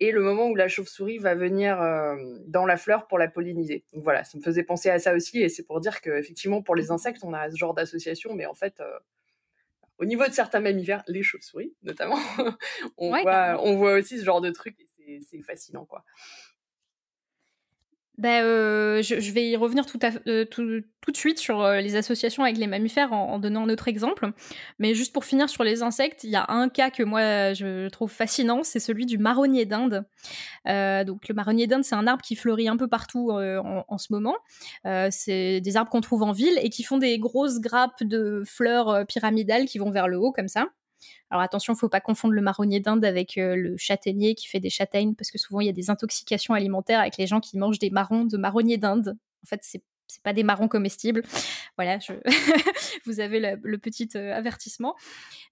et 0.01 0.13
le 0.13 0.21
moment 0.23 0.49
où 0.49 0.55
la 0.55 0.69
chauve-souris 0.69 1.19
va 1.19 1.35
venir 1.35 1.81
euh, 1.81 2.17
dans 2.47 2.67
la 2.67 2.77
fleur 2.77 3.07
pour 3.07 3.19
la 3.19 3.29
polliniser. 3.29 3.85
Donc 3.93 4.05
voilà, 4.05 4.25
ça 4.25 4.39
me 4.39 4.43
faisait 4.43 4.63
penser 4.63 4.91
à 4.91 4.99
ça 4.99 5.15
aussi, 5.15 5.43
et 5.43 5.49
c'est 5.49 5.65
pour 5.65 5.81
dire 5.81 6.01
qu'effectivement, 6.01 6.63
pour 6.63 6.77
les 6.77 6.91
insectes, 6.91 7.25
on 7.25 7.33
a 7.33 7.51
ce 7.51 7.57
genre 7.57 7.75
d'association, 7.75 8.35
mais 8.35 8.47
en 8.47 8.55
fait, 8.55 8.81
euh, 8.81 8.99
au 9.99 10.05
niveau 10.05 10.27
de 10.27 10.33
certains 10.33 10.61
mammifères, 10.61 11.03
les 11.09 11.23
chauves-souris 11.23 11.75
notamment, 11.83 12.19
on, 12.97 13.11
voit, 13.23 13.61
on 13.63 13.77
voit 13.77 13.95
aussi 13.95 14.19
ce 14.19 14.25
genre 14.25 14.41
de 14.41 14.51
truc, 14.51 14.77
et 15.07 15.21
c'est 15.21 15.43
fascinant, 15.43 15.85
quoi. 15.85 16.05
Ben, 18.19 18.43
euh, 18.43 19.01
je, 19.01 19.31
vais 19.31 19.49
y 19.49 19.55
revenir 19.55 19.87
tout, 19.87 20.01
euh, 20.27 20.45
de 20.45 21.17
suite 21.17 21.39
sur 21.39 21.63
euh, 21.63 21.81
les 21.81 21.95
associations 21.95 22.43
avec 22.43 22.59
les 22.59 22.67
mammifères 22.67 23.13
en, 23.13 23.39
donnant 23.39 23.63
un 23.65 23.69
autre 23.71 23.87
exemple. 23.87 24.33
Mais 24.81 24.93
juste 24.95 25.13
pour 25.13 25.25
finir 25.25 25.49
sur 25.49 25.63
les 25.63 25.83
insectes, 25.83 26.25
il 26.25 26.31
y 26.31 26.37
a 26.37 26.45
un 26.49 26.69
cas 26.69 26.91
que 26.91 27.05
moi 27.05 27.53
je 27.55 27.89
trouve 27.91 28.11
fascinant, 28.11 28.65
c'est 28.65 28.81
celui 28.81 29.07
du 29.07 29.19
marronnier 29.19 29.67
d'Inde. 29.67 30.05
donc 30.67 31.29
le 31.29 31.35
marronnier 31.35 31.69
d'Inde, 31.69 31.85
c'est 31.85 31.95
un 31.95 32.09
arbre 32.09 32.23
qui 32.23 32.35
fleurit 32.35 32.69
un 32.69 32.77
peu 32.77 32.89
partout 32.89 33.31
en, 33.31 33.99
ce 33.99 34.13
moment. 34.13 34.37
c'est 35.11 35.61
des 35.61 35.77
arbres 35.77 35.91
qu'on 35.91 36.01
trouve 36.01 36.25
en 36.25 36.33
ville 36.33 36.59
et 36.61 36.71
qui 36.71 36.83
font 36.83 36.99
des 36.99 37.19
grosses 37.21 37.61
grappes 37.61 38.03
de 38.03 38.43
fleurs 38.45 39.07
pyramidales 39.07 39.67
qui 39.67 39.79
vont 39.79 39.91
vers 39.91 40.09
le 40.09 40.19
haut 40.19 40.33
comme 40.33 40.49
ça. 40.49 40.67
Alors 41.31 41.43
attention, 41.43 41.73
il 41.73 41.77
ne 41.77 41.81
faut 41.81 41.89
pas 41.89 42.01
confondre 42.01 42.35
le 42.35 42.43
marronnier 42.43 42.81
d'Inde 42.81 43.05
avec 43.05 43.39
euh, 43.39 43.57
le 43.57 43.77
châtaignier 43.77 44.35
qui 44.35 44.47
fait 44.49 44.61
des 44.61 44.71
châtaignes, 44.71 45.15
parce 45.15 45.31
que 45.31 45.39
souvent 45.39 45.61
il 45.61 45.67
y 45.67 45.71
a 45.71 45.73
des 45.73 45.91
intoxications 45.91 46.55
alimentaires 46.55 47.01
avec 47.01 47.17
les 47.17 47.27
gens 47.27 47.41
qui 47.41 47.59
mangent 47.59 47.79
des 47.79 47.91
marrons 47.91 48.25
de 48.25 48.37
marronnier 48.37 48.79
d'Inde. 48.79 49.17
En 49.45 49.47
fait, 49.47 49.61
c'est 49.63 49.83
c'est 50.09 50.23
pas 50.23 50.33
des 50.33 50.43
marrons 50.43 50.69
comestibles. 50.69 51.23
Voilà, 51.77 52.01
je... 52.01 52.13
vous 53.07 53.21
avez 53.21 53.39
le, 53.39 53.79
petit 53.79 54.09
euh, 54.17 54.35
avertissement. 54.35 54.97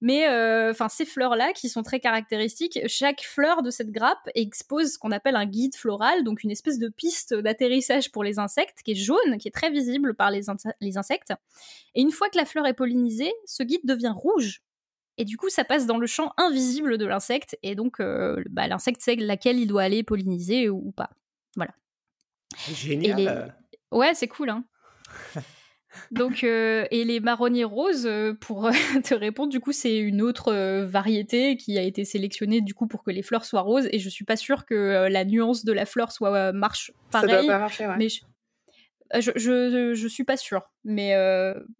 Mais 0.01 0.26
euh, 0.26 0.72
enfin, 0.72 0.88
ces 0.88 1.05
fleurs-là, 1.05 1.53
qui 1.53 1.68
sont 1.68 1.84
très 1.84 2.01
caractéristiques, 2.01 2.80
chaque 2.88 3.22
fleur 3.22 3.62
de 3.62 3.70
cette 3.70 3.92
grappe 3.92 4.28
expose 4.34 4.94
ce 4.94 4.99
qu'on 4.99 5.12
appelle 5.12 5.36
un 5.36 5.47
guide 5.47 5.76
floral, 5.76 6.24
donc 6.24 6.42
une 6.42 6.51
espèce 6.51 6.80
de 6.80 6.88
piste 6.88 7.32
d'atterrissage 7.32 8.11
pour 8.11 8.24
les 8.24 8.40
insectes, 8.40 8.82
qui 8.84 8.90
est 8.90 8.97
jaune, 8.97 9.38
qui 9.38 9.47
est 9.47 9.53
très 9.53 9.70
visible 9.70 10.14
par 10.14 10.32
les 10.32 10.49
insectes. 10.49 11.32
Et 11.94 12.01
une 12.01 12.11
fois 12.11 12.28
que 12.28 12.38
la 12.38 12.44
fleur 12.44 12.66
est 12.66 12.74
pollinisée, 12.74 13.32
ce 13.44 13.62
guide 13.62 13.82
devient 13.84 14.12
rouge 14.12 14.62
et 15.19 15.25
du 15.25 15.37
coup, 15.37 15.49
ça 15.49 15.64
passe 15.64 15.87
dans 15.87 15.99
le 15.99 16.07
champ 16.07 16.33
invisible 16.37 16.99
de 16.99 17.07
l'insecte, 17.07 17.57
et 17.62 17.75
donc 17.75 18.01
euh, 18.01 18.43
bah, 18.51 18.69
l'insecte 18.69 19.01
sait 19.01 19.17
laquelle 19.17 19.59
il 19.59 19.67
doit 19.67 19.83
aller 19.83 20.03
polliniser 20.03 20.69
ou, 20.69 20.93
pas. 20.93 21.11
Voilà. 21.57 21.73
Génial. 22.75 23.57
Ouais, 23.91 24.14
c'est 24.14 24.29
cool, 24.29 24.51
hein. 24.51 24.64
Donc, 26.11 26.45
euh, 26.45 26.85
et 26.91 27.05
les 27.05 27.21
marronniers 27.21 27.64
roses, 27.64 28.05
euh, 28.05 28.35
pour 28.35 28.71
te 29.03 29.14
répondre, 29.14 29.51
du 29.51 29.61
coup, 29.61 29.73
c'est 29.73 29.97
une 29.97 30.21
autre 30.21 30.53
variété 30.85 31.57
qui 31.57 31.79
a 31.79 31.83
été 31.83 32.05
sélectionnée 32.05 32.61
du 32.61 32.75
coup 32.75 32.87
pour 32.87 33.03
que 33.03 33.11
les 33.11 33.23
fleurs 33.23 33.47
soient 33.47 33.62
roses. 33.62 33.89
Et 33.93 33.99
je 33.99 34.09
suis 34.11 34.27
pas 34.27 34.37
sûre 34.37 34.67
que 34.67 35.09
la 35.09 35.25
nuance 35.25 35.64
de 35.64 35.73
la 35.73 35.87
fleur 35.87 36.12
soit 36.12 36.53
marche 36.53 36.93
pareil. 37.11 37.31
Ça 37.31 37.37
doit 37.43 37.47
pas 37.47 37.59
marcher, 37.59 37.87
ouais. 37.87 37.97
Mais 37.97 38.09
je, 38.11 39.31
je, 39.37 39.95
je, 39.95 40.09
suis 40.09 40.25
pas 40.25 40.37
sûre. 40.37 40.71
Mais 40.85 41.12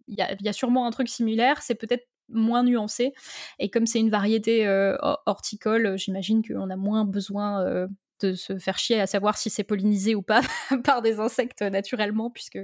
il 0.07 0.15
y 0.15 0.21
a, 0.23 0.35
y, 0.41 0.49
a, 0.49 0.53
sûrement 0.53 0.87
un 0.87 0.91
truc 0.91 1.09
similaire. 1.09 1.61
C'est 1.61 1.75
peut-être 1.75 2.07
moins 2.29 2.63
nuancé. 2.63 3.13
Et 3.59 3.69
comme 3.69 3.85
c'est 3.85 3.99
une 3.99 4.09
variété 4.09 4.67
euh, 4.67 4.95
horticole, 5.25 5.97
j'imagine 5.97 6.41
qu'on 6.45 6.69
a 6.69 6.75
moins 6.75 7.05
besoin 7.05 7.61
euh, 7.63 7.87
de 8.21 8.33
se 8.33 8.57
faire 8.57 8.77
chier 8.77 8.99
à 8.99 9.07
savoir 9.07 9.37
si 9.37 9.49
c'est 9.49 9.63
pollinisé 9.63 10.15
ou 10.15 10.21
pas 10.21 10.41
par 10.83 11.01
des 11.01 11.19
insectes 11.19 11.61
naturellement, 11.61 12.29
puisque... 12.29 12.59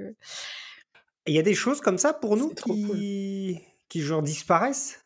Il 1.25 1.33
y 1.33 1.39
a 1.39 1.43
des 1.43 1.55
choses 1.55 1.79
comme 1.79 1.97
ça 1.97 2.13
pour 2.13 2.35
nous 2.35 2.49
qui... 2.49 3.59
qui 3.87 4.01
genre 4.01 4.21
disparaissent? 4.21 5.02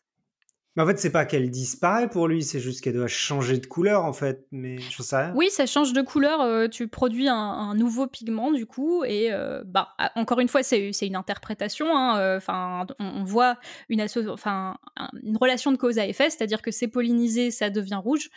Mais 0.78 0.84
en 0.84 0.86
fait, 0.86 1.00
c'est 1.00 1.10
pas 1.10 1.24
qu'elle 1.24 1.50
disparaît 1.50 2.08
pour 2.08 2.28
lui, 2.28 2.44
c'est 2.44 2.60
juste 2.60 2.82
qu'elle 2.82 2.92
doit 2.92 3.08
changer 3.08 3.58
de 3.58 3.66
couleur 3.66 4.04
en 4.04 4.12
fait. 4.12 4.46
Mais 4.52 4.78
je 4.78 5.02
sais 5.02 5.16
rien. 5.16 5.32
Oui, 5.34 5.50
ça 5.50 5.66
change 5.66 5.92
de 5.92 6.02
couleur. 6.02 6.40
Euh, 6.40 6.68
tu 6.68 6.86
produis 6.86 7.26
un, 7.26 7.74
nouveau 7.74 8.06
pigment 8.06 8.52
du 8.52 8.64
coup, 8.64 9.02
et 9.02 9.32
euh, 9.32 9.64
bah 9.66 9.88
encore 10.14 10.38
une 10.38 10.46
fois, 10.46 10.62
c'est 10.62 10.92
une 11.02 11.16
interprétation. 11.16 11.86
Hein, 11.96 12.20
euh, 12.20 12.36
enfin, 12.36 12.86
on, 13.00 13.24
voit 13.24 13.58
une, 13.88 14.06
enfin, 14.28 14.76
une 15.24 15.36
relation 15.36 15.72
de 15.72 15.76
cause 15.76 15.98
à 15.98 16.06
effet, 16.06 16.30
c'est-à-dire 16.30 16.62
que 16.62 16.70
c'est 16.70 16.86
pollinisé, 16.86 17.50
ça 17.50 17.70
devient 17.70 18.00
rouge, 18.00 18.30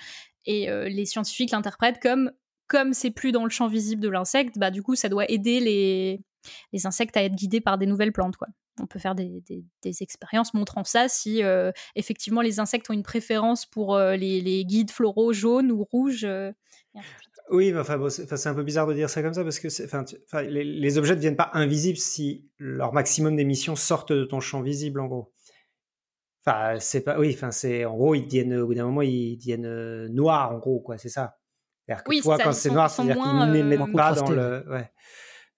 et 0.48 0.68
les 0.90 1.06
scientifiques 1.06 1.52
l'interprètent 1.52 2.02
comme 2.02 2.32
comme 2.68 2.94
c'est 2.94 3.12
plus 3.12 3.32
dans 3.32 3.44
le 3.44 3.52
champ 3.52 3.68
visible 3.68 4.02
de 4.02 4.10
l'insecte, 4.10 4.58
bah 4.58 4.72
du 4.72 4.82
coup, 4.82 4.96
ça 4.96 5.10
doit 5.10 5.30
aider 5.30 5.60
les 5.60 6.22
les 6.74 6.88
insectes 6.88 7.16
à 7.18 7.24
être 7.24 7.36
guidés 7.36 7.62
par 7.62 7.78
des 7.78 7.86
nouvelles 7.86 8.14
plantes, 8.14 8.36
quoi 8.36 8.48
on 8.80 8.88
peut 8.88 9.00
faire 9.00 9.16
des, 9.16 9.44
expériences 10.02 10.54
montrant 10.54 10.84
ça 10.84 11.08
si 11.10 11.44
euh, 11.44 11.72
effectivement 11.96 12.42
les 12.42 12.60
insectes 12.60 12.90
ont 12.90 12.94
une 12.94 13.04
préférence 13.04 13.66
pour 13.66 13.96
euh, 13.96 14.16
les, 14.16 14.66
guides 14.66 14.92
floraux 14.92 15.34
jaunes 15.34 15.72
ou 15.72 15.84
rouges. 15.84 16.24
Euh, 16.24 16.52
Oui, 17.50 17.74
enfin, 17.78 17.98
c'est 18.10 18.48
un 18.48 18.54
peu 18.54 18.64
bizarre 18.64 18.88
de 18.88 18.94
dire 18.94 19.10
ça 19.10 19.22
comme 19.22 19.34
ça 19.34 19.44
parce 19.44 19.60
que 19.60 19.68
les, 20.42 20.64
les, 20.64 20.98
objets 20.98 21.14
ne 21.14 21.18
deviennent 21.18 21.36
pas 21.36 21.52
invisibles 21.54 21.98
si 21.98 22.46
leur 22.58 22.94
maximum 22.94 23.36
d'émissions 23.36 23.76
sortent 23.76 24.14
de 24.14 24.24
ton 24.24 24.40
champ 24.40 24.62
visible, 24.62 25.00
en 25.00 25.08
gros. 25.08 25.34
Enfin, 26.46 26.80
c'est 26.80 27.02
pas. 27.02 27.20
Oui, 27.20 27.32
enfin, 27.36 27.52
c'est. 27.52 27.86
En 27.86 27.96
gros, 27.96 28.16
ils 28.16 28.26
deviennent. 28.26 28.56
Au 28.56 28.68
bout 28.68 28.74
d'un 28.74 28.86
moment, 28.86 29.04
ils 29.04 29.38
deviennent 29.38 29.66
euh, 29.66 30.08
noirs, 30.10 30.52
en 30.52 30.58
gros, 30.58 30.80
quoi, 30.80 30.98
c'est 30.98 31.10
ça. 31.10 31.38
C'est-à-dire 31.86 32.04
que 32.04 32.10
oui, 32.10 32.22
toi, 32.22 32.38
ça, 32.38 32.44
quand 32.44 32.54
c'est 32.54 32.72
noir, 32.72 32.90
c'est-à-dire 32.90 33.22
qu'ils 33.22 33.52
n'émettent 33.52 33.82
euh, 33.82 33.94
pas 33.94 34.14
dans 34.14 34.30
le. 34.30 34.66
Ouais 34.70 34.90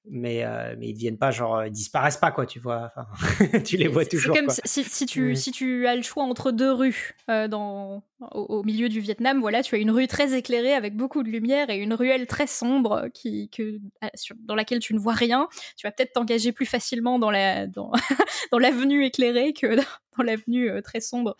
mais 0.10 0.44
euh, 0.44 0.76
mais 0.78 0.90
ils 0.90 0.94
deviennent 0.94 1.18
pas 1.18 1.32
genre 1.32 1.64
ils 1.66 1.72
disparaissent 1.72 2.18
pas 2.18 2.32
quoi 2.32 2.46
tu 2.46 2.60
vois 2.60 2.92
enfin, 2.96 3.60
tu 3.66 3.78
les 3.78 3.88
vois 3.88 4.06
toujours 4.06 4.36
c'est 4.36 4.42
comme 4.42 4.54
Si, 4.66 4.84
si, 4.84 5.06
tu 5.06 5.36
si 5.36 5.52
tu 5.52 5.88
as 5.88 5.96
le 5.96 6.02
choix 6.02 6.24
entre 6.24 6.52
deux 6.52 6.72
rues 6.72 7.16
euh, 7.30 7.48
dans 7.48 8.04
au, 8.32 8.64
milieu 8.64 8.90
du 8.90 9.00
Vietnam 9.00 9.40
voilà 9.40 9.64
tu 9.64 9.76
as 9.76 9.78
une 9.78 9.92
rue 9.92 10.08
très 10.08 10.34
éclairée 10.34 10.74
avec 10.74 10.96
beaucoup 10.96 11.24
de 11.24 11.30
lumière 11.30 11.70
et 11.70 11.78
une 11.78 11.94
ruelle 11.94 12.28
très 12.28 12.48
sombre 12.48 13.08
qui 13.14 13.50
que 13.50 13.80
euh, 14.04 14.08
dans 14.40 14.56
laquelle 14.56 14.80
tu 14.80 14.94
ne 14.94 15.00
vois 15.00 15.14
rien. 15.14 15.48
Tu 15.78 15.88
vas 15.88 15.92
peut-être 15.92 16.14
t'engager 16.14 16.52
plus 16.52 16.66
facilement 16.66 17.20
dans 17.20 17.32
la 17.32 17.68
dans 17.68 17.92
dans 18.52 18.60
l'avenue 18.60 19.06
éclairée 19.06 19.54
que 19.54 19.76
dans, 19.76 20.24
l'avenue 20.24 20.70
très 20.84 21.00
sombre. 21.00 21.36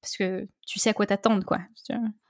Parce 0.00 0.16
que 0.16 0.46
tu 0.66 0.78
sais 0.78 0.90
à 0.90 0.94
quoi 0.94 1.06
t'attendre 1.06 1.44
quoi 1.44 1.60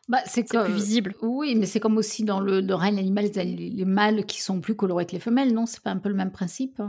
bah, 0.09 0.20
c'est 0.26 0.44
plus 0.48 0.72
visible. 0.72 1.14
Oui, 1.20 1.57
mais 1.57 1.66
c'est 1.66 1.80
comme 1.80 1.96
aussi 1.96 2.24
dans 2.24 2.38
le, 2.38 2.61
le 2.61 2.74
règne 2.74 2.98
animal, 2.98 3.28
les, 3.34 3.44
les, 3.44 3.84
mâles 3.84 4.24
qui 4.24 4.40
sont 4.40 4.61
plus 4.61 4.76
colorés 4.76 5.04
que 5.04 5.12
les 5.12 5.20
femelles, 5.20 5.52
non? 5.52 5.66
C'est 5.66 5.82
pas 5.82 5.90
un 5.90 5.98
peu 5.98 6.09
le 6.09 6.14
même 6.14 6.30
principe? 6.30 6.80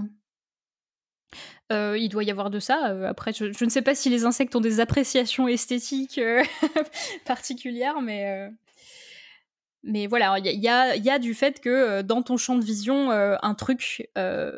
Euh, 1.71 1.97
il 1.97 2.09
doit 2.09 2.23
y 2.23 2.31
avoir 2.31 2.49
de 2.49 2.59
ça. 2.59 2.91
Euh, 2.91 3.07
après, 3.07 3.33
je, 3.33 3.63
ne 3.63 3.69
sais 3.69 3.81
pas 3.81 3.95
si 3.95 4.09
les 4.09 4.23
insectes 4.25 4.55
ont 4.55 4.61
des 4.61 4.79
appréciations 4.79 5.47
esthétiques 5.47 6.19
euh, 6.19 6.43
particulières, 7.25 8.01
mais, 8.01 8.49
mais 9.83 10.07
voilà, 10.07 10.37
il 10.37 10.45
y, 10.45 10.67
a, 10.67 10.95
y 10.95 11.09
a 11.09 11.19
du 11.19 11.33
fait 11.33 11.59
que 11.59 12.01
dans 12.03 12.21
ton 12.21 12.37
champ 12.37 12.55
de 12.55 12.63
vision, 12.63 13.11
un 13.11 13.55
truc 13.55 14.09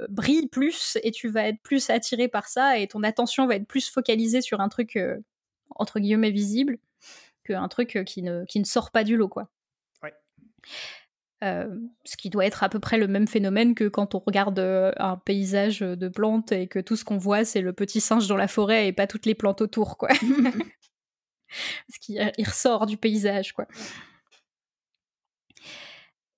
brille 0.09 0.47
plus 0.47 0.97
et 1.03 1.11
tu 1.11 1.29
vas 1.29 1.47
être 1.47 1.61
plus 1.61 1.89
attiré 1.89 2.27
par 2.27 2.47
ça 2.47 2.77
et 2.77 2.87
ton 2.87 3.03
attention 3.03 3.47
va 3.47 3.55
être 3.55 3.67
plus 3.67 3.89
focalisée 3.89 4.41
sur 4.41 4.59
un 4.61 4.69
truc 4.69 4.99
entre 5.75 5.99
guillemets 5.99 6.31
visible 6.31 6.77
un 7.49 7.67
truc 7.67 7.99
qui 8.05 8.21
ne, 8.21 8.45
qui 8.45 8.59
ne 8.59 8.65
sort 8.65 8.91
pas 8.91 9.03
du 9.03 9.17
lot, 9.17 9.29
quoi. 9.29 9.49
Euh, 11.41 11.73
ce 12.03 12.17
qui 12.17 12.29
doit 12.29 12.45
être 12.45 12.63
à 12.63 12.69
peu 12.69 12.79
près 12.81 12.97
le 12.97 13.07
même 13.07 13.25
phénomène 13.25 13.73
que 13.73 13.87
quand 13.87 14.13
on 14.13 14.19
regarde 14.19 14.59
un 14.59 15.15
paysage 15.15 15.79
de 15.79 16.09
plantes 16.09 16.51
et 16.51 16.67
que 16.67 16.79
tout 16.79 16.97
ce 16.97 17.05
qu'on 17.05 17.17
voit 17.17 17.45
c'est 17.45 17.61
le 17.61 17.71
petit 17.71 18.01
singe 18.01 18.27
dans 18.27 18.35
la 18.35 18.49
forêt 18.49 18.87
et 18.87 18.91
pas 18.91 19.07
toutes 19.07 19.25
les 19.25 19.35
plantes 19.35 19.61
autour, 19.61 19.97
quoi. 19.97 20.09
Parce 21.87 21.97
qu'il 22.01 22.45
ressort 22.45 22.85
du 22.85 22.97
paysage, 22.97 23.53
quoi. 23.53 23.67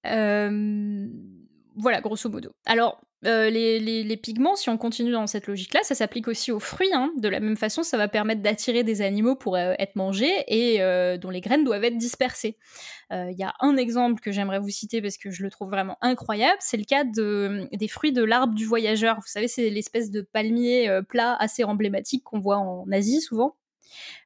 voilà, 0.04 2.02
grosso 2.02 2.30
modo. 2.30 2.52
Alors, 2.66 3.02
euh, 3.26 3.50
les, 3.52 4.18
pigments, 4.18 4.56
si 4.56 4.70
on 4.70 4.78
continue 4.78 5.12
dans 5.12 5.28
cette 5.28 5.48
logique-là, 5.48 5.82
ça 5.84 5.94
s'applique 5.94 6.28
aussi 6.28 6.52
aux 6.52 6.60
fruits. 6.60 6.92
Hein. 6.94 7.12
De 7.18 7.28
la 7.30 7.40
même 7.40 7.56
façon, 7.56 7.84
ça 7.84 7.98
va 7.98 8.08
permettre 8.08 8.42
d'attirer 8.42 8.84
des 8.84 9.02
animaux 9.02 9.36
pour 9.36 9.56
euh, 9.56 9.74
être 9.78 9.96
mangés 9.96 10.44
et 10.48 10.82
euh, 10.82 11.18
dont 11.18 11.30
les 11.30 11.42
graines 11.42 11.64
doivent 11.64 11.84
être 11.84 11.98
dispersées. 11.98 12.58
Il 13.14 13.36
y 13.38 13.44
a 13.44 13.54
un 13.60 13.76
exemple 13.76 14.22
que 14.22 14.32
j'aimerais 14.32 14.60
vous 14.60 14.70
citer 14.70 15.02
parce 15.02 15.18
que 15.18 15.32
je 15.32 15.44
le 15.44 15.52
trouve 15.52 15.70
vraiment 15.70 15.98
incroyable, 16.00 16.56
c'est 16.62 16.78
le 16.78 16.86
cas 16.86 17.04
des 17.04 17.88
fruits 17.90 18.14
de 18.14 18.24
l'arbre 18.24 18.54
du 18.54 18.66
voyageur. 18.66 19.18
Vous 19.18 19.28
savez, 19.28 19.50
c'est 19.50 19.70
l'espèce 19.70 20.12
de 20.12 20.22
palmier 20.22 21.02
plat 21.10 21.36
assez 21.38 21.66
emblématique 21.66 22.24
qu'on 22.24 22.40
voit 22.40 22.56
en 22.56 22.86
Asie 22.90 23.20
souvent. 23.20 23.58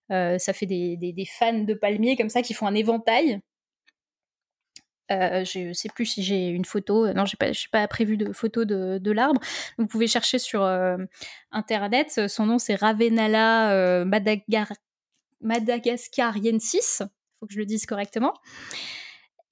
ça 0.09 0.53
fait 0.53 0.67
des, 0.67 0.97
des, 0.97 1.25
fans 1.25 1.63
de 1.63 1.73
palmiers 1.73 2.15
comme 2.15 2.29
ça 2.29 2.43
qui 2.43 2.53
font 2.53 2.67
un 2.67 2.75
éventail 2.75 3.41
euh, 5.11 5.43
je 5.43 5.71
sais 5.73 5.89
plus 5.93 6.05
si 6.05 6.23
j'ai 6.23 6.47
une 6.47 6.65
photo. 6.65 7.11
Non, 7.13 7.25
j'ai 7.25 7.37
pas, 7.37 7.51
pas 7.71 7.87
prévu 7.87 8.17
de 8.17 8.33
photo 8.33 8.65
de, 8.65 9.11
l'arbre. 9.11 9.39
Vous 9.77 9.87
pouvez 9.87 10.07
chercher 10.07 10.39
sur 10.39 10.63
euh, 10.63 10.97
internet. 11.51 12.27
Son 12.27 12.45
nom 12.45 12.57
c'est 12.57 12.75
Ravenala 12.75 13.71
euh, 13.73 14.05
Madagascar 14.05 14.77
madagascariensis. 15.41 17.03
Faut 17.39 17.45
que 17.45 17.53
je 17.53 17.59
le 17.59 17.65
dise 17.65 17.85
correctement. 17.85 18.33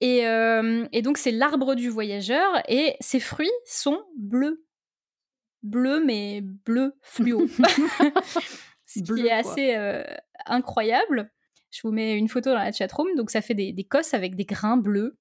Et, 0.00 0.26
euh, 0.26 0.86
et 0.92 1.02
donc 1.02 1.18
c'est 1.18 1.30
l'arbre 1.30 1.76
du 1.76 1.88
voyageur 1.88 2.62
et 2.68 2.96
ses 2.98 3.20
fruits 3.20 3.52
sont 3.64 4.02
bleus, 4.18 4.66
bleus 5.62 6.02
mais 6.04 6.40
bleu 6.40 6.94
fluo. 7.00 7.46
Ce 8.86 9.00
qui 9.00 9.26
est 9.26 9.32
assez 9.32 9.76
incroyable. 10.46 11.30
Je 11.70 11.80
vous 11.82 11.92
mets 11.92 12.16
une 12.16 12.28
photo 12.28 12.50
dans 12.50 12.58
la 12.58 12.72
chatroom. 12.72 13.08
Donc 13.16 13.30
ça 13.30 13.40
fait 13.40 13.54
des, 13.54 13.72
des 13.72 13.84
cosses 13.84 14.14
avec 14.14 14.34
des 14.34 14.44
grains 14.44 14.76
bleus. 14.76 15.16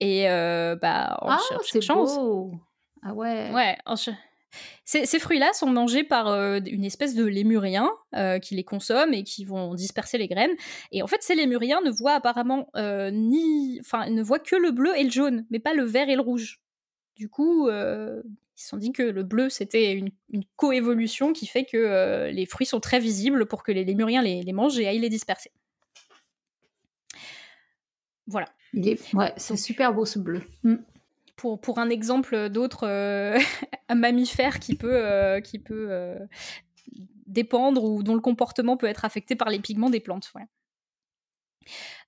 Et 0.00 0.28
euh, 0.28 0.76
bah, 0.76 1.18
en 1.22 1.30
ah, 1.30 1.38
c'est 1.62 1.86
beau. 1.88 2.52
Ah 3.02 3.14
ouais. 3.14 3.50
Ouais. 3.52 3.76
Ces, 4.84 5.18
fruits-là 5.18 5.52
sont 5.52 5.66
mangés 5.66 6.04
par 6.04 6.28
euh, 6.28 6.60
une 6.64 6.84
espèce 6.84 7.14
de 7.14 7.24
lémurien 7.24 7.90
euh, 8.14 8.38
qui 8.38 8.54
les 8.54 8.64
consomme 8.64 9.12
et 9.12 9.22
qui 9.22 9.44
vont 9.44 9.74
disperser 9.74 10.18
les 10.18 10.28
graines. 10.28 10.54
Et 10.92 11.02
en 11.02 11.06
fait, 11.06 11.22
ces 11.22 11.34
lémuriens 11.34 11.80
ne 11.82 11.90
voient 11.90 12.14
apparemment 12.14 12.68
ni, 13.12 13.78
enfin, 13.80 14.08
ne 14.10 14.22
voient 14.22 14.38
que 14.38 14.56
le 14.56 14.70
bleu 14.70 14.96
et 14.96 15.04
le 15.04 15.10
jaune, 15.10 15.46
mais 15.50 15.58
pas 15.58 15.74
le 15.74 15.84
vert 15.84 16.08
et 16.08 16.14
le 16.14 16.22
rouge. 16.22 16.60
Du 17.16 17.28
coup, 17.28 17.68
ils 17.68 18.22
se 18.62 18.68
sont 18.68 18.76
dit 18.76 18.92
que 18.92 19.02
le 19.02 19.22
bleu 19.22 19.48
c'était 19.50 19.92
une, 19.92 20.10
coévolution 20.56 21.32
qui 21.32 21.46
fait 21.46 21.64
que 21.64 22.30
les 22.30 22.46
fruits 22.46 22.66
sont 22.66 22.80
très 22.80 23.00
visibles 23.00 23.46
pour 23.46 23.62
que 23.62 23.72
les 23.72 23.84
lémuriens 23.84 24.22
les, 24.22 24.42
les 24.42 24.52
mangent 24.52 24.78
et 24.78 24.86
aillent 24.86 25.00
les 25.00 25.08
disperser. 25.08 25.50
Voilà. 28.26 28.48
Ouais, 29.14 29.32
c'est 29.36 29.56
super 29.56 29.94
beau 29.94 30.04
ce 30.04 30.18
bleu. 30.18 30.42
Mm. 30.62 30.76
Pour, 31.36 31.60
pour 31.60 31.78
un 31.78 31.90
exemple 31.90 32.48
d'autre, 32.48 32.86
euh, 32.86 33.38
un 33.88 33.94
mammifère 33.94 34.58
qui 34.58 34.74
peut, 34.74 34.94
euh, 34.94 35.40
qui 35.40 35.58
peut 35.58 35.88
euh, 35.90 36.18
dépendre 37.26 37.84
ou 37.84 38.02
dont 38.02 38.14
le 38.14 38.20
comportement 38.20 38.76
peut 38.76 38.86
être 38.86 39.04
affecté 39.04 39.36
par 39.36 39.50
les 39.50 39.58
pigments 39.58 39.90
des 39.90 40.00
plantes. 40.00 40.32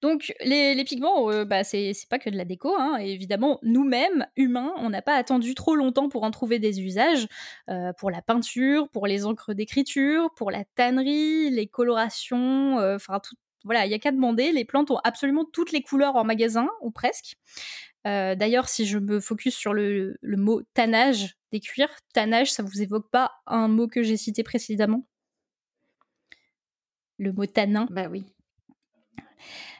Donc 0.02 0.32
les, 0.40 0.84
pigments, 0.84 1.44
bah, 1.44 1.64
c'est 1.64 1.92
pas 2.08 2.20
que 2.20 2.30
de 2.30 2.36
la 2.36 2.44
déco. 2.44 2.74
Hein. 2.78 2.98
Évidemment, 2.98 3.58
nous-mêmes, 3.62 4.24
humains, 4.36 4.72
on 4.76 4.88
n'a 4.88 5.02
pas 5.02 5.16
attendu 5.16 5.56
trop 5.56 5.74
longtemps 5.74 6.08
pour 6.08 6.22
en 6.22 6.30
trouver 6.30 6.60
des 6.60 6.80
usages. 6.80 7.26
pour 7.98 8.12
la 8.12 8.22
peinture, 8.22 8.88
pour 8.90 9.08
les 9.08 9.26
encres 9.26 9.54
d'écriture, 9.54 10.30
pour 10.36 10.52
la 10.52 10.64
tannerie, 10.76 11.50
les 11.50 11.66
colorations, 11.66 12.78
enfin 12.94 13.18
tout, 13.18 13.34
voilà, 13.64 13.86
il 13.86 13.90
y 13.90 13.94
a 13.94 13.98
qu'à 13.98 14.12
demander. 14.12 14.52
Les 14.52 14.64
plantes 14.64 14.90
ont 14.90 15.00
absolument 15.04 15.44
toutes 15.44 15.72
les 15.72 15.82
couleurs 15.82 16.16
en 16.16 16.24
magasin, 16.24 16.68
ou 16.80 16.90
presque. 16.90 17.36
Euh, 18.06 18.34
d'ailleurs, 18.34 18.68
si 18.68 18.86
je 18.86 18.98
me 18.98 19.20
focus 19.20 19.54
sur 19.54 19.74
le, 19.74 20.16
mot 20.22 20.62
tannage 20.74 21.36
des 21.52 21.60
cuirs, 21.60 21.90
tannage, 22.14 22.52
ça 22.52 22.62
vous 22.62 22.82
évoque 22.82 23.10
pas 23.10 23.32
un 23.46 23.68
mot 23.68 23.88
que 23.88 24.02
j'ai 24.02 24.16
cité 24.16 24.42
précédemment? 24.42 25.06
Le 27.18 27.32
mot 27.32 27.46
tanin 27.46 27.86
Bah 27.90 28.08
oui. 28.08 28.24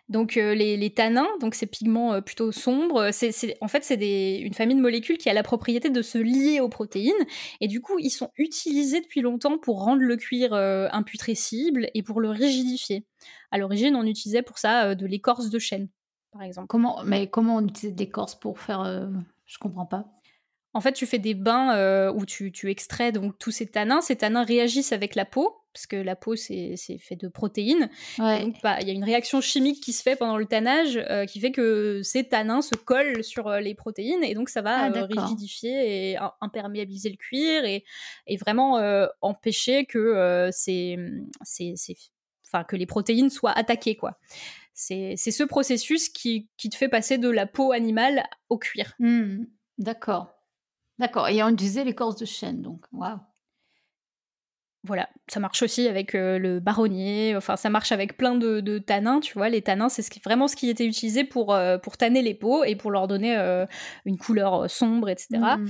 Donc 0.09 0.39
euh, 0.39 0.55
les, 0.55 0.91
tanins, 0.91 1.29
donc 1.39 1.55
ces 1.55 1.67
pigments 1.67 2.15
euh, 2.15 2.21
plutôt 2.23 2.51
sombres, 2.51 3.11
c'est, 3.13 3.59
en 3.61 3.69
fait 3.69 3.85
c'est 3.85 4.39
une 4.39 4.55
famille 4.55 4.77
de 4.77 4.81
molécules 4.81 5.19
qui 5.19 5.29
a 5.29 5.35
la 5.35 5.43
propriété 5.43 5.91
de 5.91 6.01
se 6.01 6.17
lier 6.17 6.61
aux 6.61 6.71
protéines 6.71 7.13
et 7.61 7.69
du 7.69 7.83
coup 7.83 7.99
ils 7.99 8.11
sont 8.11 8.31
utilisés 8.39 9.03
depuis 9.03 9.21
longtemps 9.21 9.59
pour 9.59 9.85
rendre 9.85 10.01
le 10.01 10.17
cuir 10.17 10.55
euh, 10.55 10.89
imputrescible 10.93 11.91
et 11.93 12.03
pour 12.03 12.21
le 12.21 12.31
rigidifier. 12.31 13.05
À 13.51 13.59
l'origine 13.59 13.97
on 13.97 14.05
utilisait 14.05 14.41
pour 14.41 14.57
ça 14.57 14.95
de 14.95 15.07
l'écorce 15.07 15.51
de 15.51 15.59
chêne 15.59 15.89
par 16.33 16.43
exemple. 16.43 16.69
Comment, 16.69 17.03
mais 17.05 17.27
comment 17.27 17.57
on 17.57 17.67
utilise 17.67 17.95
l'écorce 17.99 18.35
pour 18.35 18.61
faire 18.61 19.11
Je 19.45 19.59
comprends 19.59 19.87
pas. 19.87 20.07
En 20.75 20.81
fait, 20.81 20.93
tu 20.93 21.07
fais 21.07 21.19
des 21.19 21.35
bains 21.35 22.11
où 22.11 22.27
tu, 22.27 22.53
tu, 22.53 22.71
extrais 22.71 23.13
donc 23.13 23.39
tous 23.39 23.51
ces 23.51 23.67
tanins. 23.67 24.03
Ces 24.03 24.17
tanins 24.17 24.45
réagissent 24.45 24.93
avec 24.93 25.15
la 25.15 25.25
peau 25.25 25.58
parce 25.73 25.87
que 25.87 25.97
la 25.97 26.17
peau 26.17 26.37
c'est 26.37 26.77
fait 26.99 27.17
de 27.17 27.29
protéines. 27.29 27.91
Donc 28.19 28.57
bah, 28.63 28.79
il 28.81 28.89
y 28.89 28.91
a 28.91 28.95
une 28.95 29.05
réaction 29.05 29.41
chimique 29.41 29.83
qui 29.83 29.93
se 29.93 30.03
fait 30.03 30.17
pendant 30.17 30.37
le 30.37 30.47
tannage 30.47 30.97
euh, 30.97 31.25
qui 31.25 31.41
fait 31.41 31.53
que 31.53 32.01
ces 32.03 32.25
tanins 32.25 32.63
se 32.63 32.75
collent 32.75 33.23
sur 33.23 33.49
euh, 33.49 33.61
les 33.61 33.75
protéines 33.75 34.25
et 34.25 34.35
donc 34.35 34.49
ça 34.49 34.63
va 34.63 34.77
ah, 34.77 34.91
euh, 34.91 35.05
rigidifier 35.05 36.13
et 36.13 36.19
imperméabiliser 36.41 37.11
le 37.11 37.17
cuir 37.17 37.65
et, 37.65 37.85
et 38.27 38.37
vraiment 38.37 38.79
empêcher 39.21 39.85
que 39.87 40.51
les 42.73 42.87
protéines 42.87 43.31
soient 43.31 43.53
attaquées 43.53 43.97
quoi. 43.97 44.19
C'est 44.75 45.17
ce 45.17 45.43
processus 45.43 46.09
qui, 46.09 46.49
qui, 46.57 46.71
te 46.71 46.77
fait 46.77 46.89
passer 46.89 47.19
de 47.19 47.29
la 47.29 47.47
peau 47.47 47.73
animale 47.73 48.23
au 48.49 48.59
cuir. 48.59 48.95
Mmh. 49.01 49.45
D'accord. 49.79 50.39
D'accord. 50.99 51.29
Et 51.29 51.43
on 51.43 51.51
disait 51.51 51.85
l'écorce 51.85 52.17
de 52.17 52.25
chêne, 52.25 52.63
donc. 52.63 52.85
Waouh. 52.93 53.19
Voilà, 54.89 55.09
ça 55.27 55.39
marche 55.39 55.63
aussi 55.63 55.87
avec 55.87 56.15
euh, 56.15 56.39
le 56.39 56.61
baronnier, 56.61 57.37
enfin 57.37 57.57
ça 57.57 57.69
marche 57.69 57.93
avec 57.93 58.17
plein 58.17 58.35
de, 58.35 58.79
tanins, 58.79 59.21
tu 59.21 59.35
vois. 59.35 59.51
Les 59.51 59.61
tanins, 59.61 59.91
c'est 59.91 60.03
vraiment 60.25 60.49
ce 60.49 60.57
qui 60.57 60.71
était 60.71 60.87
utilisé 60.87 61.25
pour, 61.25 61.55
euh, 61.55 61.77
pour 61.77 61.99
tanner 61.99 62.23
les 62.23 62.33
peaux 62.33 62.65
et 62.65 62.75
pour 62.75 62.91
leur 62.91 63.07
donner 63.07 63.37
euh, 63.37 63.67
une 64.07 64.17
couleur 64.17 64.71
sombre, 64.71 65.11
etc. 65.11 65.29
Mmh. 65.59 65.67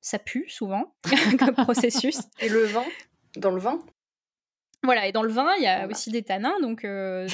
ça 0.00 0.20
pue 0.20 0.48
souvent 0.48 0.94
comme 1.40 1.56
processus. 1.56 2.20
Et 2.38 2.48
le 2.48 2.62
vin? 2.62 2.84
Dans 3.36 3.50
le 3.50 3.58
vin? 3.60 3.80
Voilà, 4.84 5.08
et 5.08 5.12
dans 5.12 5.24
le 5.24 5.30
vin, 5.30 5.48
il 5.58 5.64
y 5.64 5.68
a 5.68 5.88
aussi 5.88 6.12
des 6.12 6.22
tanins, 6.22 6.60
donc 6.60 6.82
la, 6.84 7.28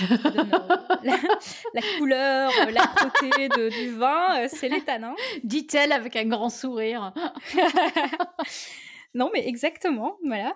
couleur, 1.98 2.50
la 2.72 2.86
côté 2.86 3.50
du 3.50 3.90
vin, 3.90 4.48
c'est 4.48 4.70
les 4.70 4.80
tanins. 4.80 5.14
Dit-elle 5.44 5.92
avec 5.92 6.16
un 6.16 6.24
grand 6.24 6.48
sourire. 6.48 7.12
Non, 9.14 9.30
mais 9.32 9.48
exactement, 9.48 10.16
voilà. 10.24 10.54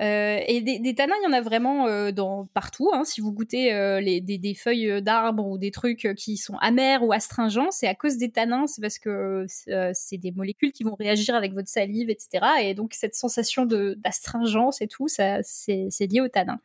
Euh, 0.00 0.40
et 0.48 0.60
des, 0.60 0.94
tanins, 0.94 1.14
il 1.20 1.24
y 1.24 1.26
en 1.28 1.32
a 1.32 1.40
vraiment 1.40 1.86
euh, 1.86 2.10
dans, 2.10 2.46
partout. 2.46 2.90
Hein. 2.92 3.04
Si 3.04 3.20
vous 3.20 3.32
goûtez 3.32 3.72
euh, 3.72 4.00
des, 4.02 4.54
feuilles 4.54 5.00
d'arbres 5.00 5.46
ou 5.46 5.56
des 5.56 5.70
trucs 5.70 6.08
qui 6.16 6.36
sont 6.36 6.56
amers 6.56 7.04
ou 7.04 7.12
astringents, 7.12 7.70
c'est 7.70 7.86
à 7.86 7.94
cause 7.94 8.16
des 8.16 8.30
tanins, 8.30 8.66
c'est 8.66 8.80
parce 8.80 8.98
que 8.98 9.46
c'est 9.48 10.18
des 10.18 10.32
molécules 10.32 10.72
qui 10.72 10.82
vont 10.82 10.96
réagir 10.96 11.36
avec 11.36 11.52
votre 11.52 11.68
salive, 11.68 12.10
etc. 12.10 12.44
Et 12.62 12.74
donc 12.74 12.92
cette 12.94 13.14
sensation 13.14 13.66
d'astringence 13.66 14.82
et 14.82 14.88
tout, 14.88 15.06
ça, 15.06 15.38
c'est 15.42 16.06
lié 16.10 16.20
aux 16.20 16.28
tanins. 16.28 16.60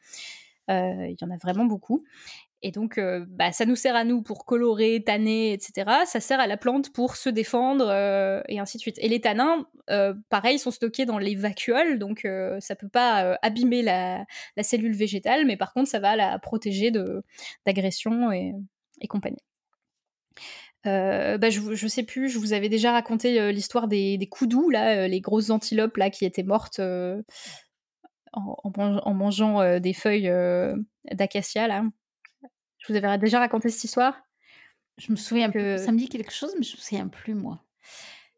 Il 0.69 1.15
y 1.21 1.23
en 1.23 1.29
a 1.29 1.37
vraiment 1.37 1.65
beaucoup. 1.65 2.03
Et 2.63 2.71
donc, 2.71 2.97
euh, 2.97 3.23
bah, 3.29 3.51
ça 3.51 3.65
nous 3.65 3.75
sert 3.75 3.95
à 3.95 4.03
nous 4.03 4.23
pour 4.23 4.45
colorer, 4.45 5.03
tanner, 5.05 5.53
etc. 5.53 6.05
Ça 6.05 6.19
sert 6.19 6.39
à 6.39 6.47
la 6.47 6.57
plante 6.57 6.91
pour 6.91 7.15
se 7.15 7.29
défendre, 7.29 7.87
euh, 7.87 8.41
et 8.47 8.59
ainsi 8.59 8.77
de 8.77 8.81
suite. 8.81 8.97
Et 8.99 9.07
les 9.07 9.21
tanins, 9.21 9.67
euh, 9.91 10.15
pareil, 10.29 10.57
sont 10.57 10.71
stockés 10.71 11.05
dans 11.05 11.19
les 11.19 11.35
vacuoles, 11.35 11.99
donc 11.99 12.27
ça 12.59 12.75
peut 12.75 12.89
pas 12.89 13.37
abîmer 13.43 13.83
la, 13.83 14.25
cellule 14.63 14.95
végétale, 14.95 15.45
mais 15.45 15.55
par 15.57 15.73
contre, 15.73 15.89
ça 15.89 15.99
va 15.99 16.15
la 16.15 16.39
protéger 16.39 16.91
d'agression 17.65 18.31
et, 18.31 18.53
et, 19.01 19.07
compagnie. 19.07 19.37
Bah, 20.83 21.49
je, 21.49 21.75
je 21.75 21.87
sais 21.87 22.03
plus, 22.03 22.29
je 22.29 22.39
vous 22.39 22.53
avais 22.53 22.69
déjà 22.69 22.91
raconté 22.93 23.51
l'histoire 23.51 23.87
des, 23.87 24.17
des 24.17 24.27
coudous, 24.27 24.69
là, 24.69 25.07
les 25.07 25.21
grosses 25.21 25.49
antilopes 25.51 25.97
là, 25.97 26.09
qui 26.09 26.25
étaient 26.25 26.43
mortes 26.43 26.79
en, 26.79 27.23
en, 28.33 29.13
mangeant 29.13 29.79
des 29.79 29.93
feuilles 29.93 30.31
d'acacia, 31.11 31.67
là. 31.67 31.83
Je 32.87 32.93
vous 32.93 33.03
avais 33.03 33.17
déjà 33.17 33.39
raconté 33.39 33.69
cette 33.69 33.83
histoire? 33.83 34.21
Je 34.97 35.11
me 35.11 35.17
souviens 35.17 35.51
que 35.51 35.77
ça 35.77 35.91
me 35.91 35.97
dit 35.97 36.07
quelque 36.07 36.31
chose, 36.31 36.53
mais 36.57 36.63
je 36.63 36.75
me 36.75 36.81
souviens 36.81 37.07
plus 37.07 37.35
moi. 37.35 37.61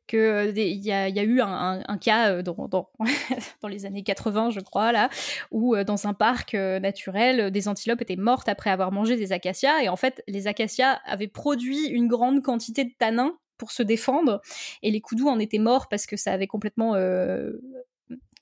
Que 0.08 0.18
euh, 0.18 0.52
il 0.56 0.84
y, 0.84 0.91
a 0.91 1.24
eu 1.24 1.39
un, 1.39 1.97
cas 2.00 2.41
dans, 2.41 2.68
dans, 3.62 3.68
les 3.68 3.86
années 3.86 4.04
80, 4.04 4.50
je 4.50 4.60
crois, 4.60 4.91
là, 4.91 5.10
où 5.52 5.76
dans 5.84 6.08
un 6.08 6.14
parc 6.14 6.56
naturel, 6.56 7.52
des 7.52 7.68
antilopes 7.68 8.02
étaient 8.02 8.16
mortes 8.16 8.50
après 8.50 8.72
avoir 8.72 8.91
mangé 8.91 9.18
des 9.18 9.32
acacias, 9.32 9.84
et 9.84 9.89
en 9.89 9.95
fait, 9.95 10.24
les 10.28 10.47
acacias 10.47 11.00
avaient 11.06 11.28
produit 11.28 11.88
une 11.88 12.08
grande 12.08 12.41
quantité 12.41 12.84
de 12.84 12.91
tanins 12.97 13.38
pour 13.58 13.72
se 13.72 13.84
défendre, 13.84 14.41
et 14.82 14.89
les 14.89 15.00
coudous 15.00 15.30
en 15.30 15.38
étaient 15.38 15.60
morts 15.60 15.89
parce 15.89 16.08
que 16.08 16.18
ça 16.18 16.34
avait 16.34 16.47
complètement 16.47 16.95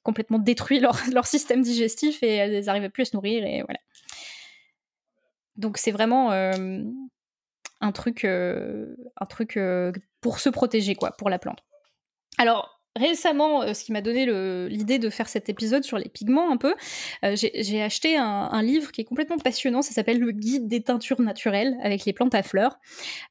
complètement 0.04 0.40
détruit 0.40 0.80
leur, 0.80 0.98
leur, 1.14 1.28
système 1.28 1.62
digestif 1.62 2.24
et 2.24 2.36
elles 2.36 2.64
n'arrivaient 2.64 2.90
plus 2.90 3.02
à 3.02 3.06
se 3.06 3.16
nourrir 3.16 3.44
et 3.46 3.62
voilà. 3.62 3.80
Donc 5.58 5.78
c'est 5.78 5.92
vraiment 5.92 6.32
un 6.32 7.92
truc, 7.92 8.24
un 8.26 9.26
truc 9.28 9.60
pour 10.22 10.40
se 10.40 10.50
protéger, 10.50 10.96
quoi, 10.96 11.12
pour 11.12 11.30
la 11.30 11.40
plante. 11.40 11.64
Alors, 12.38 12.77
récemment, 12.98 13.74
ce 13.74 13.84
qui 13.84 13.92
m'a 13.92 14.02
donné 14.02 14.26
l'idée 14.68 15.00
de 15.00 15.10
faire 15.10 15.30
cet 15.30 15.50
épisode 15.50 15.84
sur 15.84 15.98
les 15.98 16.10
pigments 16.10 16.52
un 16.52 16.58
peu, 16.58 16.76
j'ai 17.24 17.82
acheté 17.82 18.18
un, 18.18 18.62
livre 18.62 18.92
qui 18.92 19.02
est 19.02 19.06
complètement 19.06 19.38
passionnant, 19.38 19.82
ça 19.82 19.92
s'appelle 19.92 20.20
Le 20.20 20.32
guide 20.32 20.68
des 20.68 20.82
teintures 20.82 21.22
naturelles 21.22 21.78
avec 21.82 22.06
les 22.06 22.14
plantes 22.14 22.36
à 22.36 22.44
fleurs, 22.44 22.80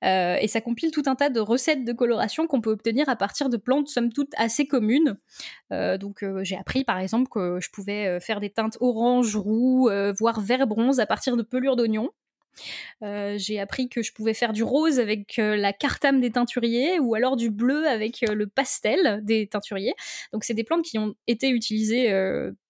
et 0.02 0.46
ça 0.48 0.60
compile 0.60 0.90
tout 0.90 1.02
un 1.06 1.14
tas 1.14 1.30
de 1.30 1.40
recettes 1.40 1.84
de 1.84 1.92
coloration 1.92 2.46
qu'on 2.46 2.60
peut 2.60 2.70
obtenir 2.70 3.08
à 3.08 3.16
partir 3.16 3.48
de 3.48 3.56
plantes 3.56 3.88
somme 3.88 4.12
toute 4.12 4.32
assez 4.36 4.66
communes. 4.66 5.18
donc 5.70 6.24
j'ai 6.42 6.56
appris 6.56 6.84
par 6.84 6.98
exemple 6.98 7.28
que 7.28 7.58
je 7.60 7.70
pouvais 7.70 8.20
faire 8.20 8.40
des 8.40 8.50
teintes 8.50 8.78
orange, 8.80 9.36
roux, 9.36 9.90
voire 10.18 10.40
vert 10.40 10.66
bronze 10.66 11.00
à 11.00 11.06
partir 11.06 11.36
de 11.36 11.42
pelures 11.42 11.76
d'oignon. 11.76 12.10
Euh, 13.02 13.36
j'ai 13.38 13.60
appris 13.60 13.88
que 13.88 14.02
je 14.02 14.12
pouvais 14.12 14.34
faire 14.34 14.52
du 14.52 14.62
rose 14.62 14.98
avec 14.98 15.38
euh, 15.38 15.56
la 15.56 15.72
cartame 15.72 16.20
des 16.20 16.30
teinturiers 16.30 16.98
ou 16.98 17.14
alors 17.14 17.36
du 17.36 17.50
bleu 17.50 17.86
avec 17.86 18.22
euh, 18.22 18.34
le 18.34 18.46
pastel 18.46 19.20
des 19.22 19.46
teinturiers. 19.46 19.94
Donc 20.32 20.44
c'est 20.44 20.54
des 20.54 20.64
plantes 20.64 20.84
qui 20.84 20.98
ont 20.98 21.14
été 21.26 21.50
utilisées 21.50 22.12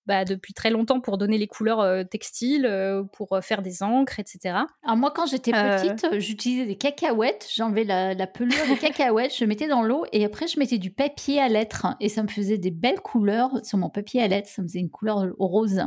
bah, 0.06 0.24
depuis 0.24 0.54
très 0.54 0.70
longtemps 0.70 1.00
pour 1.00 1.18
donner 1.18 1.38
les 1.38 1.46
couleurs 1.46 2.08
textiles, 2.08 2.70
pour 3.12 3.38
faire 3.42 3.62
des 3.62 3.82
encres, 3.82 4.20
etc. 4.20 4.56
Alors 4.84 4.96
moi, 4.96 5.10
quand 5.10 5.26
j'étais 5.26 5.50
petite, 5.50 6.06
j'utilisais 6.20 6.66
des 6.66 6.76
cacahuètes. 6.76 7.48
J'enlevais 7.54 7.84
la, 7.84 8.14
la 8.14 8.26
pelure 8.26 8.66
des 8.68 8.76
cacahuètes, 8.76 9.34
je 9.36 9.44
mettais 9.44 9.68
dans 9.68 9.82
l'eau 9.82 10.04
et 10.12 10.24
après 10.24 10.46
je 10.46 10.58
mettais 10.58 10.78
du 10.78 10.90
papier 10.90 11.40
à 11.40 11.48
lettres 11.48 11.86
et 12.00 12.08
ça 12.08 12.22
me 12.22 12.28
faisait 12.28 12.58
des 12.58 12.70
belles 12.70 13.00
couleurs 13.00 13.64
sur 13.64 13.78
mon 13.78 13.90
papier 13.90 14.22
à 14.22 14.28
lettres. 14.28 14.48
Ça 14.48 14.62
me 14.62 14.68
faisait 14.68 14.80
une 14.80 14.90
couleur 14.90 15.26
rose. 15.38 15.82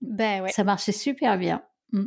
Ben 0.00 0.42
ouais. 0.42 0.50
Ça 0.50 0.64
marchait 0.64 0.92
super 0.92 1.38
bien. 1.38 1.62
Mm. 1.92 2.06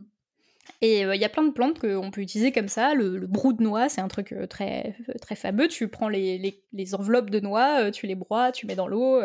Et 0.86 1.04
il 1.04 1.16
y 1.16 1.24
a 1.24 1.30
plein 1.30 1.44
de 1.44 1.54
plantes 1.54 1.80
qu'on 1.80 2.12
peut 2.12 2.20
utiliser 2.20 2.52
comme 2.52 2.68
ça. 2.68 2.94
Le, 2.94 3.26
brou 3.26 3.54
de 3.54 3.64
noix, 3.64 3.88
c'est 3.88 4.02
un 4.02 4.10
truc 4.10 4.36
très, 4.50 4.98
très 5.22 5.36
fameux. 5.36 5.70
Tu 5.70 5.88
prends 5.88 6.10
les, 6.10 6.62
les, 6.74 6.94
enveloppes 6.94 7.30
de 7.30 7.40
noix, 7.40 7.90
tu 7.90 8.06
les 8.06 8.16
broies, 8.16 8.52
tu 8.52 8.68
mets 8.68 8.76
dans 8.76 8.90
l'eau. 8.90 9.22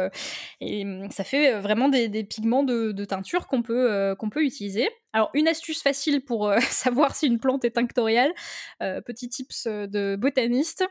et 0.61 0.85
mmh, 0.85 1.11
ça 1.11 1.25
fait 1.25 1.59
vraiment 1.59 1.89
des, 1.89 2.23
pigments 2.23 2.63
de, 2.63 2.93
de 2.93 3.05
teinture 3.05 3.49
qu'on 3.49 3.63
peut, 3.63 4.15
qu'on 4.21 4.31
peut 4.31 4.45
utiliser. 4.45 4.89
Alors, 5.13 5.31
une 5.35 5.49
astuce 5.49 5.83
facile 5.83 6.25
pour 6.25 6.53
savoir 6.71 7.17
si 7.17 7.27
une 7.27 7.41
plante 7.41 7.65
est 7.65 7.73
tinctoriale, 7.73 8.33
petit 8.79 9.29
tips 9.29 9.67
de 9.67 10.15
botaniste. 10.15 10.85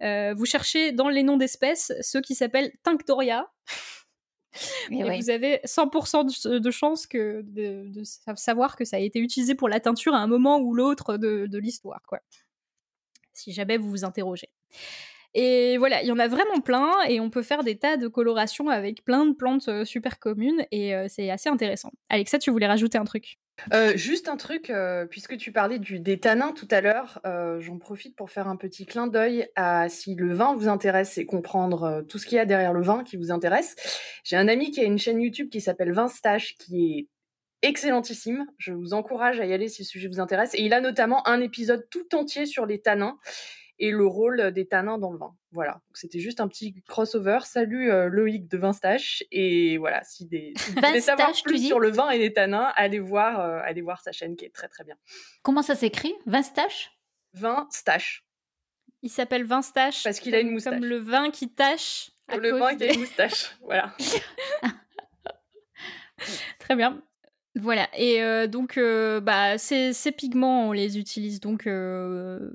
vous 0.00 0.46
cherchez 0.46 0.92
dans 0.92 1.10
les 1.10 1.24
noms 1.24 1.36
d'espèces 1.36 1.92
ceux 2.00 2.22
qui 2.22 2.34
s'appellent 2.34 2.72
Tinctoria. 2.84 3.50
Et, 4.90 5.02
vous 5.02 5.30
avez 5.30 5.60
100% 5.64 6.48
de, 6.48 6.58
de 6.58 6.70
chance 6.70 7.06
que 7.06 7.42
de, 7.42 8.02
savoir 8.36 8.76
que 8.76 8.84
ça 8.84 8.96
a 8.96 9.00
été 9.00 9.18
utilisé 9.18 9.54
pour 9.54 9.68
la 9.68 9.80
teinture 9.80 10.14
à 10.14 10.18
un 10.18 10.26
moment 10.26 10.58
ou 10.58 10.74
l'autre 10.74 11.16
de, 11.16 11.46
de 11.46 11.58
l'histoire, 11.58 12.02
quoi. 12.06 12.20
Si 13.32 13.52
jamais 13.52 13.76
vous 13.76 13.90
vous 13.90 14.04
interrogez. 14.04 14.48
Et 15.34 15.76
voilà, 15.76 16.02
il 16.02 16.08
y 16.08 16.12
en 16.12 16.18
a 16.18 16.28
vraiment 16.28 16.60
plein 16.62 16.90
et 17.08 17.20
on 17.20 17.28
peut 17.28 17.42
faire 17.42 17.62
des 17.62 17.76
tas 17.76 17.98
de 17.98 18.08
colorations 18.08 18.70
avec 18.70 19.04
plein 19.04 19.26
de 19.26 19.34
plantes 19.34 19.68
euh, 19.68 19.84
super 19.84 20.18
communes 20.18 20.64
et 20.70 20.94
euh, 20.94 21.06
c'est 21.08 21.30
assez 21.30 21.50
intéressant. 21.50 21.92
Alexa, 22.08 22.38
tu 22.38 22.50
voulais 22.50 22.66
rajouter 22.66 22.96
un 22.96 23.04
truc? 23.04 23.38
Euh, 23.72 23.96
juste 23.96 24.28
un 24.28 24.36
truc, 24.36 24.72
puisque 25.10 25.36
tu 25.36 25.52
parlais 25.52 25.78
des 25.78 26.20
tanins 26.20 26.52
tout 26.52 26.68
à 26.70 26.80
l'heure, 26.80 27.20
j'en 27.60 27.78
profite 27.78 28.16
pour 28.16 28.30
faire 28.30 28.48
un 28.48 28.56
petit 28.56 28.86
clin 28.86 29.06
d'œil 29.06 29.48
à 29.56 29.88
si 29.88 30.14
le 30.14 30.34
vin 30.34 30.54
vous 30.54 30.68
intéresse 30.68 31.18
et 31.18 31.26
comprendre 31.26 32.04
tout 32.08 32.18
ce 32.18 32.26
qu'il 32.26 32.36
y 32.36 32.40
a 32.40 32.46
derrière 32.46 32.72
le 32.72 32.82
vin 32.82 33.04
qui 33.04 33.16
vous 33.16 33.30
intéresse. 33.30 33.74
J'ai 34.24 34.36
un 34.36 34.48
ami 34.48 34.70
qui 34.70 34.80
a 34.80 34.84
une 34.84 34.98
chaîne 34.98 35.20
YouTube 35.20 35.48
qui 35.48 35.60
s'appelle 35.60 35.92
Vinstache 35.92 36.56
qui 36.58 36.98
est 36.98 37.08
excellentissime. 37.62 38.46
Je 38.58 38.72
vous 38.72 38.94
encourage 38.94 39.40
à 39.40 39.46
y 39.46 39.52
aller 39.52 39.68
si 39.68 39.82
le 39.82 39.86
sujet 39.86 40.08
vous 40.08 40.20
intéresse. 40.20 40.54
Et 40.54 40.62
il 40.62 40.72
a 40.72 40.80
notamment 40.80 41.26
un 41.26 41.40
épisode 41.40 41.86
tout 41.90 42.14
entier 42.14 42.46
sur 42.46 42.66
les 42.66 42.80
tanins 42.80 43.18
et 43.78 43.90
le 43.90 44.06
rôle 44.06 44.52
des 44.52 44.66
tanins 44.66 44.98
dans 44.98 45.12
le 45.12 45.18
vin. 45.18 45.34
Voilà, 45.52 45.80
c'était 45.94 46.18
juste 46.18 46.40
un 46.40 46.48
petit 46.48 46.74
crossover. 46.86 47.40
Salut 47.44 47.90
euh, 47.90 48.08
Loïc 48.08 48.48
de 48.48 48.58
Vinstache 48.58 49.22
et 49.30 49.78
voilà, 49.78 50.02
si, 50.04 50.26
des, 50.26 50.52
vous 50.56 50.80
voulez 50.80 51.00
savoir 51.00 51.32
plus 51.44 51.66
sur 51.66 51.80
le 51.80 51.90
vin 51.90 52.10
et 52.10 52.18
les 52.18 52.32
tanins, 52.32 52.72
allez 52.76 52.98
voir, 52.98 53.40
euh, 53.40 53.60
allez 53.64 53.82
voir 53.82 54.00
sa 54.00 54.12
chaîne 54.12 54.36
qui 54.36 54.44
est 54.44 54.54
très 54.54 54.68
très 54.68 54.84
bien. 54.84 54.96
Comment 55.42 55.62
ça 55.62 55.74
s'écrit? 55.74 56.14
Vinstache? 56.26 56.92
Vinstache. 57.34 58.24
Il 59.02 59.10
s'appelle 59.10 59.44
Vinstache 59.44 60.04
parce 60.04 60.20
qu'il 60.20 60.34
a 60.34 60.40
une 60.40 60.50
moustache. 60.50 60.74
Comme 60.74 60.84
le 60.84 60.98
vin 60.98 61.30
qui 61.30 61.50
tâche. 61.50 62.10
le 62.36 62.58
vin 62.58 62.76
qui 62.76 62.84
a 62.84 62.92
une 62.92 63.00
moustache, 63.00 63.56
voilà. 63.62 63.94
Très 66.58 66.76
bien. 66.76 67.02
Voilà, 67.58 67.88
et 67.96 68.22
euh, 68.22 68.46
donc 68.46 68.76
euh, 68.76 69.18
bah, 69.18 69.56
ces, 69.56 69.94
pigments, 70.14 70.68
on 70.68 70.72
les 70.72 70.98
utilise 70.98 71.40
donc 71.40 71.66
euh, 71.66 72.50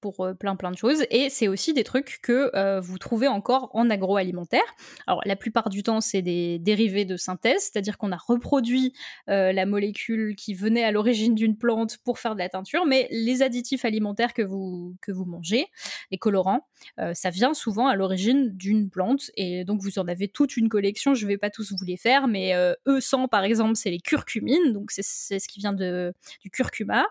pour 0.00 0.28
plein 0.40 0.56
plein 0.56 0.72
de 0.72 0.76
choses, 0.76 1.04
et 1.10 1.30
c'est 1.30 1.46
aussi 1.46 1.72
des 1.72 1.84
trucs 1.84 2.18
que 2.22 2.50
vous 2.80 2.98
trouvez 2.98 3.28
encore 3.28 3.70
en 3.72 3.88
agroalimentaire. 3.88 4.64
Alors 5.06 5.20
la 5.26 5.36
plupart 5.36 5.70
du 5.70 5.84
temps, 5.84 6.00
c'est 6.00 6.22
des 6.22 6.58
dérivés 6.58 7.04
de 7.04 7.16
synthèse, 7.16 7.70
c'est-à-dire 7.70 7.98
qu'on 7.98 8.10
a 8.10 8.16
reproduit 8.16 8.92
la 9.28 9.64
molécule 9.64 10.34
qui 10.34 10.54
venait 10.54 10.82
à 10.82 10.90
l'origine 10.90 11.36
d'une 11.36 11.56
plante 11.56 11.98
pour 11.98 12.18
faire 12.18 12.34
de 12.34 12.40
la 12.40 12.48
teinture, 12.48 12.84
mais 12.84 13.06
les 13.12 13.42
additifs 13.42 13.84
alimentaires 13.84 14.34
que 14.34 14.42
vous, 14.42 14.96
que 15.02 15.12
vous 15.12 15.24
mangez, 15.24 15.66
les 16.10 16.18
colorants, 16.18 16.66
ça 17.12 17.30
vient 17.30 17.54
souvent 17.54 17.86
à 17.86 17.94
l'origine 17.94 18.50
d'une 18.56 18.90
plante, 18.90 19.30
et 19.36 19.64
donc 19.64 19.80
vous 19.82 20.00
en 20.00 20.08
avez 20.08 20.26
toute 20.26 20.56
une 20.56 20.68
collection, 20.68 21.14
je 21.14 21.28
vais 21.28 21.38
pas 21.38 21.50
tous 21.50 21.72
vous 21.72 21.84
les 21.84 21.96
faire, 21.96 22.26
mais 22.26 22.52
E100 22.88 23.28
par 23.28 23.44
exemple, 23.44 23.76
c'est 23.76 23.90
les 23.90 24.00
donc 24.72 24.90
c'est 24.90 25.38
ce 25.38 25.48
qui 25.48 25.58
vient 25.58 25.72
de, 25.72 26.12
du 26.40 26.50
curcuma. 26.50 27.06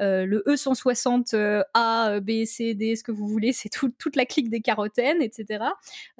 Euh, 0.00 0.24
le 0.26 0.42
E160 0.46 1.34
euh, 1.34 1.62
A, 1.74 2.20
B, 2.20 2.44
C, 2.44 2.74
D, 2.74 2.96
ce 2.96 3.04
que 3.04 3.12
vous 3.12 3.28
voulez, 3.28 3.52
c'est 3.52 3.68
toute 3.68 4.16
la 4.16 4.26
clique 4.26 4.50
des 4.50 4.60
carotènes, 4.60 5.22
etc. 5.22 5.64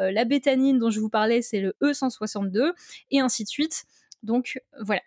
Euh, 0.00 0.10
la 0.10 0.24
bétanine 0.24 0.78
dont 0.78 0.90
je 0.90 1.00
vous 1.00 1.08
parlais, 1.08 1.42
c'est 1.42 1.60
le 1.60 1.74
E162, 1.82 2.72
et 3.10 3.20
ainsi 3.20 3.44
de 3.44 3.48
suite. 3.48 3.84
Donc 4.22 4.60
voilà. 4.80 5.02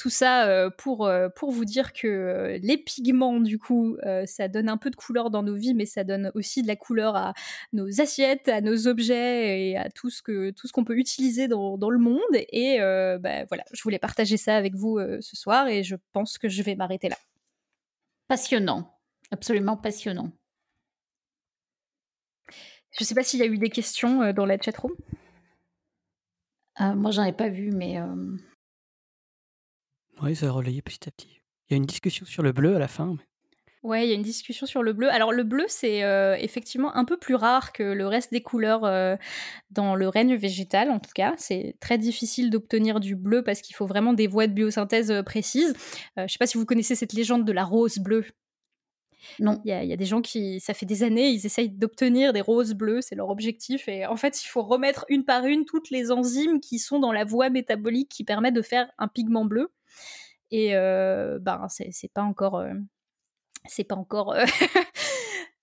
Tout 0.00 0.08
ça 0.08 0.70
pour, 0.78 1.10
pour 1.36 1.50
vous 1.50 1.66
dire 1.66 1.92
que 1.92 2.58
les 2.62 2.78
pigments, 2.78 3.38
du 3.38 3.58
coup, 3.58 3.98
ça 4.24 4.48
donne 4.48 4.70
un 4.70 4.78
peu 4.78 4.88
de 4.88 4.96
couleur 4.96 5.28
dans 5.28 5.42
nos 5.42 5.54
vies, 5.54 5.74
mais 5.74 5.84
ça 5.84 6.04
donne 6.04 6.32
aussi 6.34 6.62
de 6.62 6.66
la 6.68 6.76
couleur 6.76 7.16
à 7.16 7.34
nos 7.74 8.00
assiettes, 8.00 8.48
à 8.48 8.62
nos 8.62 8.86
objets 8.86 9.68
et 9.68 9.76
à 9.76 9.90
tout 9.90 10.08
ce 10.08 10.22
que 10.22 10.52
tout 10.52 10.66
ce 10.66 10.72
qu'on 10.72 10.84
peut 10.84 10.96
utiliser 10.96 11.48
dans, 11.48 11.76
dans, 11.76 11.90
le 11.90 11.98
monde. 11.98 12.20
Et 12.32 12.78
bah, 12.80 13.44
voilà, 13.44 13.62
je 13.72 13.82
voulais 13.82 13.98
partager 13.98 14.38
ça 14.38 14.56
avec 14.56 14.74
vous 14.74 14.98
ce 15.20 15.36
soir 15.36 15.68
et 15.68 15.82
je 15.82 15.96
pense 16.14 16.38
que 16.38 16.48
je 16.48 16.62
vais 16.62 16.76
m'arrêter 16.76 17.10
là. 17.10 17.16
Passionnant, 18.26 18.98
absolument 19.30 19.76
passionnant. 19.76 20.32
Je 22.92 23.02
ne 23.02 23.04
sais 23.04 23.14
pas 23.14 23.22
s'il 23.22 23.40
y 23.40 23.42
a 23.42 23.46
eu 23.46 23.58
des 23.58 23.68
questions 23.68 24.32
dans 24.32 24.46
la 24.46 24.58
chatroom. 24.58 24.92
Euh, 26.80 26.94
moi, 26.94 27.10
j'en 27.10 27.24
ai 27.24 27.32
pas 27.32 27.48
vu, 27.48 27.70
mais. 27.70 28.00
Oui, 30.22 30.36
ça 30.36 30.46
a 30.46 30.50
relayé 30.50 30.82
petit 30.82 31.08
à 31.08 31.10
petit. 31.10 31.40
Il 31.68 31.72
y 31.72 31.74
a 31.74 31.76
une 31.76 31.86
discussion 31.86 32.26
sur 32.26 32.42
le 32.42 32.52
bleu 32.52 32.76
à 32.76 32.78
la 32.78 32.88
fin. 32.88 33.16
Mais... 33.16 33.24
Ouais, 33.82 34.06
il 34.06 34.10
y 34.10 34.12
a 34.12 34.16
une 34.16 34.22
discussion 34.22 34.66
sur 34.66 34.82
le 34.82 34.92
bleu. 34.92 35.10
Alors 35.10 35.32
le 35.32 35.42
bleu, 35.42 35.64
c'est 35.68 36.00
effectivement 36.38 36.94
un 36.94 37.06
peu 37.06 37.16
plus 37.16 37.34
rare 37.34 37.72
que 37.72 37.82
le 37.82 38.06
reste 38.06 38.30
des 38.30 38.42
couleurs 38.42 38.82
dans 39.70 39.94
le 39.94 40.08
règne 40.08 40.34
végétal, 40.34 40.90
en 40.90 40.98
tout 40.98 41.12
cas. 41.14 41.34
C'est 41.38 41.76
très 41.80 41.96
difficile 41.96 42.50
d'obtenir 42.50 43.00
du 43.00 43.16
bleu 43.16 43.42
parce 43.42 43.62
qu'il 43.62 43.74
faut 43.74 43.86
vraiment 43.86 44.12
des 44.12 44.26
voies 44.26 44.48
de 44.48 44.52
biosynthèse 44.52 45.22
précises. 45.24 45.74
je 46.18 46.22
ne 46.22 46.28
sais 46.28 46.38
pas 46.38 46.46
si 46.46 46.58
vous 46.58 46.66
connaissez 46.66 46.94
cette 46.94 47.14
légende 47.14 47.46
de 47.46 47.52
la 47.52 47.64
rose 47.64 47.98
bleue. 47.98 48.26
Non. 49.38 49.60
Il 49.64 49.70
y, 49.70 49.92
a 49.92 49.96
des 49.96 50.04
gens 50.04 50.22
qui, 50.22 50.60
ça 50.60 50.74
fait 50.74 50.86
des 50.86 51.02
années, 51.02 51.28
ils 51.28 51.46
essayent 51.46 51.68
d'obtenir 51.70 52.32
des 52.32 52.40
roses 52.40 52.74
bleues, 52.74 53.00
c'est 53.00 53.14
leur 53.14 53.28
objectif. 53.28 53.88
Et 53.88 54.06
en 54.06 54.16
fait, 54.16 54.42
il 54.42 54.46
faut 54.46 54.62
remettre 54.62 55.04
une 55.08 55.24
par 55.24 55.46
une 55.46 55.64
toutes 55.64 55.90
les 55.90 56.10
enzymes 56.10 56.60
qui 56.60 56.78
sont 56.78 56.98
dans 56.98 57.12
la 57.12 57.24
voie 57.24 57.50
métabolique 57.50 58.08
qui 58.08 58.24
permet 58.24 58.52
de 58.52 58.62
faire 58.62 58.90
un 58.98 59.08
pigment 59.08 59.44
bleu. 59.44 59.70
Et 60.50 60.72
ben, 60.72 61.66
c'est 61.68 62.12
pas 62.12 62.22
encore. 62.22 62.56
Euh, 62.56 62.74
c'est 63.66 63.84
pas 63.84 63.96
encore. 63.96 64.32
Euh, 64.32 64.44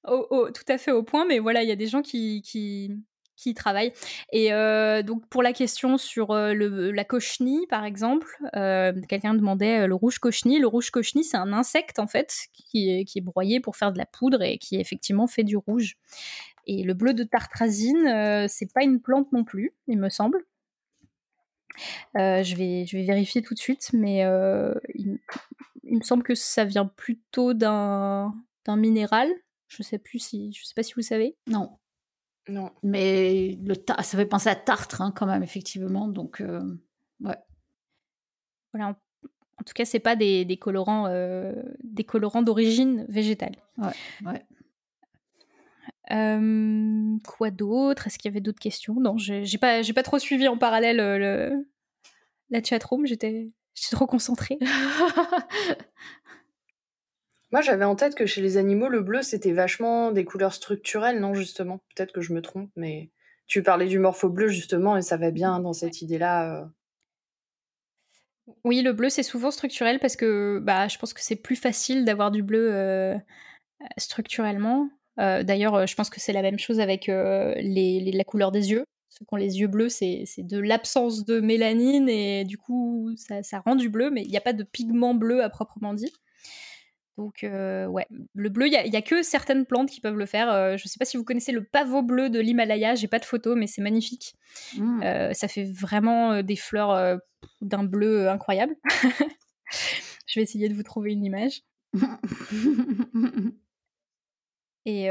tout 0.54 0.66
à 0.68 0.78
fait 0.78 0.92
au 0.92 1.04
point, 1.04 1.26
mais 1.26 1.40
voilà, 1.40 1.64
il 1.64 1.70
y 1.70 1.72
a 1.72 1.76
des 1.76 1.88
gens 1.88 2.02
qui, 2.02 2.42
qui, 2.42 2.92
qui 3.36 3.54
travaillent. 3.54 3.92
Et 4.32 4.52
donc 5.04 5.28
pour 5.28 5.44
la 5.44 5.52
question 5.52 5.98
sur 5.98 6.34
le, 6.34 6.92
la 6.92 7.04
cochenille, 7.04 7.68
par 7.68 7.84
exemple, 7.84 8.28
quelqu'un 9.10 9.34
demandait 9.34 9.86
le 9.88 9.96
rouge 9.96 10.20
cochenille. 10.20 10.60
Le 10.60 10.68
rouge 10.68 10.92
cochenille, 10.92 11.26
c'est 11.26 11.38
un 11.38 11.52
insecte 11.52 12.00
en 12.00 12.08
fait 12.08 12.34
qui 12.54 12.90
est, 12.90 13.04
qui 13.04 13.20
est 13.20 13.22
broyé 13.22 13.60
pour 13.60 13.76
faire 13.76 13.92
de 13.92 13.98
la 13.98 14.06
poudre 14.06 14.42
et 14.42 14.58
qui 14.58 14.78
effectivement 14.78 15.28
fait 15.28 15.44
du 15.44 15.58
rouge. 15.58 15.98
Et 16.66 16.84
le 16.84 16.94
bleu 16.94 17.14
de 17.14 17.24
tartrazine, 17.24 18.48
c'est 18.48 18.72
pas 18.74 18.84
une 18.84 19.02
plante 19.02 19.32
non 19.34 19.44
plus, 19.44 19.74
il 19.88 19.98
me 19.98 20.10
semble. 20.10 20.46
Je, 22.16 22.56
vais, 22.56 22.86
je 22.86 22.98
vais 22.98 23.04
vérifier 23.04 23.42
tout 23.42 23.54
de 23.54 23.60
suite, 23.60 23.90
mais 23.94 24.20
il, 24.96 25.20
il, 25.84 25.98
me 25.98 26.04
semble 26.04 26.24
que 26.24 26.36
ça 26.36 26.66
vient 26.66 26.86
plutôt 26.86 27.54
d'un 27.54 28.34
minéral. 28.68 29.30
Je 29.68 29.84
sais 29.84 29.98
plus 29.98 30.20
si, 30.20 30.54
je 30.54 30.64
sais 30.66 30.74
pas 30.74 30.84
si 30.84 30.94
vous 30.94 31.02
savez. 31.02 31.36
Non. 31.48 31.78
Non. 32.50 32.72
Mais 32.84 33.58
le 33.64 33.76
ça 33.88 34.18
fait 34.18 34.26
penser 34.26 34.50
à 34.50 34.56
tartre 34.56 35.02
hein, 35.02 35.12
quand 35.16 35.26
même, 35.26 35.44
effectivement. 35.44 36.08
Donc, 36.08 36.42
euh, 36.42 36.62
ouais. 37.22 37.38
Voilà. 38.74 38.98
En, 39.60 39.64
tout 39.64 39.74
cas, 39.74 39.86
c'est 39.86 40.00
pas 40.00 40.16
des, 40.16 40.46
des 40.46 40.58
colorants, 40.58 41.08
euh, 41.08 41.54
des 41.84 42.04
colorants 42.04 42.44
d'origine 42.44 43.06
végétale. 43.10 43.56
Ouais. 43.78 43.94
ouais. 44.26 44.46
Euh, 46.12 47.18
quoi 47.28 47.52
d'autre? 47.52 48.08
Est-ce 48.08 48.18
qu'il 48.18 48.30
y 48.30 48.34
avait 48.34 48.42
d'autres 48.42 48.60
questions? 48.60 48.96
Non, 49.00 49.18
j'ai 49.18 49.58
pas, 49.58 49.82
j'ai 49.82 49.94
pas 49.94 50.04
trop 50.04 50.20
suivi 50.20 50.48
en 50.48 50.58
parallèle 50.58 50.98
le, 50.98 51.66
la 52.50 52.64
chatroom. 52.64 53.06
J'étais, 53.06 53.52
j'étais 53.76 53.96
trop 53.96 54.08
concentrée. 54.08 54.58
Moi, 57.52 57.62
j'avais 57.62 57.86
en 57.86 57.96
tête 57.96 58.16
que 58.16 58.26
chez 58.26 58.42
les 58.42 58.58
animaux, 58.58 58.90
le 58.90 59.02
bleu, 59.02 59.22
c'était 59.22 59.54
vachement 59.54 60.12
des 60.12 60.26
couleurs 60.26 60.54
structurelles, 60.54 61.20
non, 61.20 61.34
justement? 61.34 61.80
Peut-être 61.96 62.12
que 62.12 62.20
je 62.20 62.34
me 62.34 62.42
trompe, 62.42 62.70
mais 62.76 63.10
tu 63.48 63.64
parlais 63.64 63.88
du 63.88 64.00
morpho 64.00 64.28
bleu, 64.28 64.50
justement, 64.50 64.98
et 64.98 65.02
ça 65.02 65.16
va 65.16 65.32
bien 65.32 65.60
dans 65.62 65.72
cette 65.72 66.02
idée-là. 66.02 66.62
Euh. 66.62 66.66
Oui, 68.66 68.82
le 68.82 68.92
bleu, 68.92 69.10
c'est 69.10 69.24
souvent 69.24 69.52
structurel 69.52 70.00
parce 70.00 70.18
que 70.18 70.60
bah, 70.62 70.90
je 70.90 70.98
pense 70.98 71.14
que 71.14 71.22
c'est 71.22 71.38
plus 71.38 71.56
facile 71.56 72.04
d'avoir 72.04 72.32
du 72.32 72.44
bleu 72.44 72.70
euh, 72.74 73.16
structurellement. 73.98 74.90
Euh, 75.20 75.44
d'ailleurs, 75.44 75.88
je 75.88 75.96
pense 75.96 76.10
que 76.10 76.20
c'est 76.20 76.34
la 76.34 76.42
même 76.42 76.60
chose 76.60 76.80
avec 76.80 77.08
les, 77.08 78.12
la 78.14 78.24
couleur 78.24 78.52
des 78.52 78.72
yeux. 78.72 78.86
Ceux 79.10 79.26
qui 79.26 79.34
ont 79.34 79.38
les 79.38 79.60
yeux 79.60 79.68
bleus, 79.68 79.90
c'est 79.90 80.26
de 80.38 80.60
l'absence 80.60 81.26
de 81.26 81.40
mélanine 81.40 82.08
et 82.10 82.44
du 82.44 82.58
coup, 82.58 83.12
ça, 83.16 83.42
ça 83.42 83.60
rend 83.60 83.76
du 83.76 83.90
bleu, 83.90 84.12
mais 84.12 84.22
il 84.22 84.30
n'y 84.30 84.38
a 84.38 84.42
pas 84.42 84.54
de 84.54 84.64
pigment 84.64 85.14
bleu 85.16 85.44
à 85.44 85.50
proprement 85.50 85.94
dit. 85.94 86.12
Donc, 87.18 87.44
euh, 87.44 87.88
ouais, 87.88 88.06
le 88.36 88.50
bleu, 88.50 88.68
il 88.68 88.90
n'y 88.90 88.96
a, 88.96 89.02
que 89.02 89.24
certaines 89.24 89.66
plantes 89.66 89.90
qui 89.90 90.02
peuvent 90.02 90.18
le 90.18 90.28
faire. 90.28 90.52
Euh, 90.52 90.78
je 90.78 90.84
ne 90.86 90.88
sais 90.88 91.00
pas 91.00 91.06
si 91.06 91.18
vous 91.18 91.24
connaissez 91.24 91.52
le 91.52 91.64
pavot 91.64 92.04
bleu 92.04 92.30
de 92.30 92.40
l'Himalaya, 92.40 92.94
j'ai 92.94 93.08
pas 93.08 93.18
de 93.18 93.26
photo, 93.26 93.56
mais 93.56 93.66
c'est 93.66 93.82
magnifique. 93.82 94.36
Mmh. 94.78 95.02
Euh, 95.04 95.34
ça 95.34 95.48
fait 95.48 95.64
vraiment 95.64 96.44
des 96.44 96.56
fleurs 96.56 97.20
d'un 97.62 97.84
bleu 97.84 98.30
incroyable. 98.30 98.76
je 100.28 100.40
vais 100.40 100.44
essayer 100.44 100.70
de 100.70 100.76
vous 100.76 100.84
trouver 100.84 101.12
une 101.14 101.26
image. 101.26 101.64
Et 104.90 105.10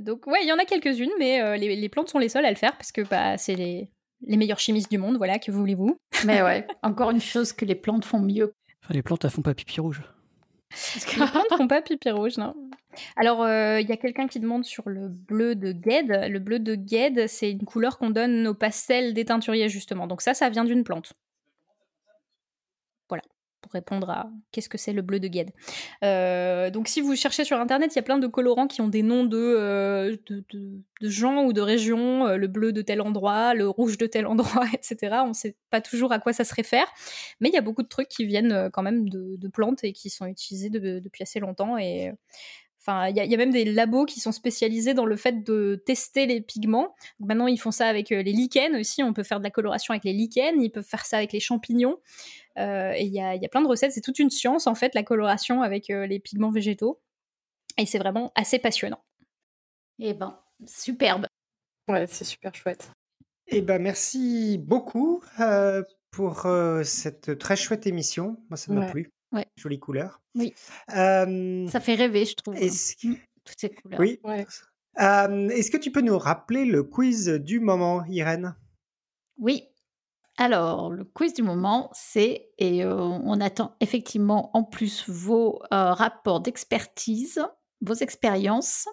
donc, 0.00 0.26
ouais, 0.26 0.40
il 0.42 0.48
y 0.48 0.52
en 0.52 0.58
a 0.58 0.64
quelques-unes, 0.64 1.12
mais 1.18 1.56
les, 1.56 1.88
plantes 1.88 2.08
sont 2.08 2.18
les 2.18 2.28
seules 2.28 2.44
à 2.44 2.50
le 2.50 2.56
faire 2.56 2.76
parce 2.76 2.90
que 2.90 3.02
bah, 3.02 3.38
c'est 3.38 3.54
les, 3.54 3.88
les 4.26 4.36
meilleurs 4.36 4.58
chimistes 4.58 4.90
du 4.90 4.98
monde, 4.98 5.16
voilà, 5.16 5.38
que 5.38 5.50
voulez-vous. 5.50 5.96
mais 6.26 6.42
ouais, 6.42 6.66
encore 6.82 7.10
une 7.10 7.20
chose 7.20 7.52
que 7.52 7.64
les 7.64 7.74
plantes 7.74 8.04
font 8.04 8.20
mieux. 8.20 8.54
Enfin, 8.82 8.94
les 8.94 9.02
plantes, 9.02 9.24
elles 9.24 9.30
font 9.30 9.42
pas 9.42 9.54
pipi 9.54 9.80
rouge. 9.80 10.02
Les 11.16 11.26
plantes 11.26 11.46
font 11.56 11.68
pas 11.68 11.82
pipi 11.82 12.10
rouge, 12.10 12.38
non. 12.38 12.54
Alors, 13.16 13.42
euh, 13.42 13.80
il 13.80 13.88
y 13.88 13.92
a 13.92 13.96
quelqu'un 13.96 14.26
qui 14.26 14.40
demande 14.40 14.64
sur 14.64 14.88
le 14.88 15.08
bleu 15.08 15.54
de 15.54 15.72
Gued. 15.72 16.08
Le 16.28 16.38
bleu 16.38 16.58
de 16.58 16.74
Gued, 16.74 17.26
c'est 17.26 17.50
une 17.50 17.64
couleur 17.64 17.98
qu'on 17.98 18.10
donne 18.10 18.46
aux 18.46 18.54
pastels 18.54 19.14
des 19.14 19.24
teinturiers, 19.24 19.68
justement. 19.68 20.06
Donc 20.06 20.20
ça, 20.20 20.34
ça 20.34 20.50
vient 20.50 20.64
d'une 20.64 20.84
plante 20.84 21.12
pour 23.62 23.72
répondre 23.72 24.10
à 24.10 24.30
qu'est-ce 24.50 24.68
que 24.68 24.76
c'est 24.76 24.92
le 24.92 25.00
bleu 25.00 25.20
de 25.20 25.28
Gued. 25.28 25.50
Euh, 26.04 26.68
donc 26.70 26.88
si 26.88 27.00
vous 27.00 27.14
cherchez 27.16 27.44
sur 27.44 27.58
internet, 27.58 27.94
il 27.94 27.96
y 27.96 27.98
a 28.00 28.02
plein 28.02 28.18
de 28.18 28.26
colorants 28.26 28.66
qui 28.66 28.80
ont 28.80 28.88
des 28.88 29.02
noms 29.02 29.24
de, 29.24 29.38
euh, 29.38 30.16
de, 30.28 30.82
gens 31.00 31.44
ou 31.44 31.52
de 31.52 31.60
régions, 31.60 32.26
euh, 32.26 32.36
le 32.36 32.48
bleu 32.48 32.72
de 32.72 32.82
tel 32.82 33.00
endroit, 33.00 33.54
le 33.54 33.68
rouge 33.68 33.96
de 33.96 34.06
tel 34.06 34.26
endroit, 34.26 34.64
etc. 34.74 35.22
On 35.24 35.28
ne 35.28 35.32
sait 35.32 35.56
pas 35.70 35.80
toujours 35.80 36.12
à 36.12 36.18
quoi 36.18 36.32
ça 36.32 36.44
se 36.44 36.54
réfère, 36.54 36.86
mais 37.40 37.48
il 37.48 37.54
y 37.54 37.58
a 37.58 37.62
beaucoup 37.62 37.82
de 37.82 37.88
trucs 37.88 38.08
qui 38.08 38.26
viennent 38.26 38.68
quand 38.72 38.82
même 38.82 39.08
de, 39.08 39.48
plantes 39.48 39.84
et 39.84 39.92
qui 39.92 40.10
sont 40.10 40.26
utilisés 40.26 40.70
depuis 40.70 41.22
assez 41.22 41.38
longtemps 41.38 41.76
et 41.76 42.12
Enfin, 42.84 43.06
il 43.10 43.16
y, 43.16 43.34
a 43.34 43.36
même 43.36 43.52
des 43.52 43.64
labos 43.64 44.06
qui 44.06 44.18
sont 44.18 44.32
spécialisés 44.32 44.92
dans 44.92 45.06
le 45.06 45.14
fait 45.14 45.44
de 45.44 45.80
tester 45.86 46.26
les 46.26 46.40
pigments. 46.40 46.96
maintenant, 47.20 47.46
ils 47.46 47.56
font 47.56 47.70
ça 47.70 47.86
avec 47.86 48.10
les 48.10 48.24
lichens 48.24 48.74
aussi. 48.74 49.04
On 49.04 49.12
peut 49.12 49.22
faire 49.22 49.38
de 49.38 49.44
la 49.44 49.52
coloration 49.52 49.92
avec 49.94 50.02
les 50.02 50.12
lichens. 50.12 50.60
Ils 50.60 50.70
peuvent 50.70 50.82
faire 50.82 51.06
ça 51.06 51.18
avec 51.18 51.32
les 51.32 51.38
champignons. 51.38 52.00
Euh, 52.58 52.92
et 52.96 53.04
il 53.04 53.12
y 53.12 53.20
a, 53.20 53.36
y 53.36 53.44
a, 53.44 53.48
plein 53.48 53.62
de 53.62 53.68
recettes. 53.68 53.92
C'est 53.92 54.00
toute 54.00 54.18
une 54.18 54.30
science, 54.30 54.66
en 54.66 54.74
fait, 54.74 54.96
la 54.96 55.04
coloration 55.04 55.62
avec 55.62 55.90
euh, 55.90 56.08
les 56.08 56.18
pigments 56.18 56.50
végétaux. 56.50 57.00
Et 57.78 57.86
c'est 57.86 57.98
vraiment 57.98 58.32
assez 58.34 58.58
passionnant. 58.58 59.04
Eh 60.00 60.12
ben, 60.12 60.40
superbe. 60.66 61.28
Ouais, 61.86 62.08
c'est 62.08 62.24
super 62.24 62.52
chouette. 62.52 62.90
Eh 63.46 63.62
ben, 63.62 63.80
merci 63.80 64.58
beaucoup 64.58 65.22
euh, 65.38 65.84
pour 66.10 66.48
cette 66.82 67.38
très 67.38 67.54
chouette 67.54 67.86
émission. 67.86 68.38
Moi, 68.50 68.56
ça 68.56 68.72
m'a 68.72 68.90
plu. 68.90 69.12
Ouais. 69.32 69.46
Jolie 69.56 69.78
couleur. 69.78 70.20
Oui. 70.34 70.54
Ça 70.88 71.80
fait 71.80 71.94
rêver, 71.94 72.24
je 72.24 72.34
trouve. 72.34 72.56
Est-ce 72.56 72.96
que... 72.96 73.08
Toutes 73.44 73.58
ces 73.58 73.70
couleurs. 73.70 74.00
Oui. 74.00 74.20
Est-ce 74.96 75.70
que 75.70 75.78
tu 75.78 75.90
peux 75.90 76.02
nous 76.02 76.18
rappeler 76.18 76.64
le 76.64 76.82
quiz 76.82 77.28
du 77.28 77.60
moment, 77.60 78.04
Irène? 78.06 78.54
Oui. 79.38 79.68
Alors, 80.38 80.90
le 80.90 81.04
quiz 81.04 81.34
du 81.34 81.42
moment, 81.42 81.90
c'est, 81.92 82.50
et 82.58 82.84
euh, 82.84 82.94
on 82.96 83.40
attend 83.40 83.76
effectivement 83.80 84.50
en 84.56 84.64
plus 84.64 85.08
vos 85.08 85.60
euh, 85.72 85.92
rapports 85.92 86.40
d'expertise, 86.40 87.44
vos 87.82 87.94
expériences, 87.94 88.88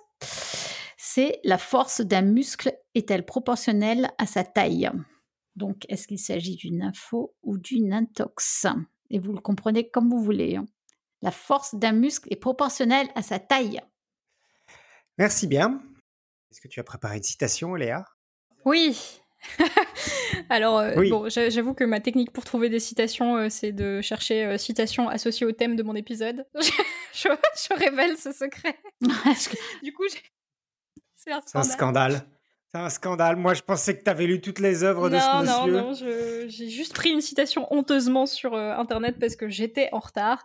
c'est 0.97 1.39
la 1.45 1.57
force 1.57 2.01
d'un 2.01 2.23
muscle 2.23 2.73
est-elle 2.93 3.25
proportionnelle 3.25 4.09
à 4.17 4.25
sa 4.25 4.43
taille? 4.43 4.91
Donc, 5.55 5.85
est-ce 5.87 6.07
qu'il 6.07 6.19
s'agit 6.19 6.57
d'une 6.57 6.81
info 6.81 7.35
ou 7.41 7.57
d'une 7.57 7.93
intox? 7.93 8.67
Et 9.09 9.19
vous 9.19 9.33
le 9.33 9.39
comprenez 9.39 9.89
comme 9.89 10.09
vous 10.09 10.21
voulez. 10.21 10.55
Hein. 10.55 10.65
La 11.21 11.31
force 11.31 11.75
d'un 11.75 11.91
muscle 11.91 12.27
est 12.31 12.37
proportionnelle 12.37 13.07
à 13.15 13.21
sa 13.21 13.39
taille. 13.39 13.81
Merci 15.17 15.47
bien. 15.47 15.81
Est-ce 16.51 16.61
que 16.61 16.67
tu 16.67 16.79
as 16.79 16.83
préparé 16.83 17.17
une 17.17 17.23
citation, 17.23 17.75
Léa? 17.75 18.05
Oui, 18.65 19.21
Alors, 20.49 20.79
euh, 20.79 21.09
bon, 21.09 21.29
j'avoue 21.29 21.73
que 21.73 21.83
ma 21.83 21.99
technique 21.99 22.31
pour 22.31 22.43
trouver 22.43 22.69
des 22.69 22.79
citations, 22.79 23.37
euh, 23.37 23.49
c'est 23.49 23.71
de 23.71 24.01
chercher 24.01 24.45
euh, 24.45 24.57
citations 24.57 25.09
associées 25.09 25.45
au 25.45 25.51
thème 25.51 25.75
de 25.75 25.83
mon 25.83 25.95
épisode. 25.95 26.45
je, 27.13 27.73
révèle 27.73 28.17
ce 28.17 28.31
secret. 28.31 28.77
du 29.83 29.93
coup, 29.93 30.03
c'est 31.15 31.31
un 31.31 31.63
scandale. 31.63 32.25
C'est 32.71 32.79
un 32.79 32.89
scandale. 32.89 33.35
Moi, 33.35 33.55
je 33.55 33.63
pensais 33.63 33.97
que 33.97 34.03
tu 34.03 34.09
avais 34.11 34.27
lu 34.27 34.41
toutes 34.41 34.59
les 34.59 34.83
œuvres 34.83 35.09
de 35.09 35.17
ce 35.17 35.41
monsieur. 35.41 35.71
Non, 35.71 35.81
non, 35.81 35.89
non. 35.89 35.93
J'ai 35.93 36.69
juste 36.69 36.93
pris 36.93 37.09
une 37.09 37.21
citation 37.21 37.67
honteusement 37.73 38.27
sur 38.27 38.53
euh, 38.53 38.73
Internet 38.75 39.17
parce 39.19 39.35
que 39.35 39.49
j'étais 39.49 39.89
en 39.91 39.99
retard. 39.99 40.43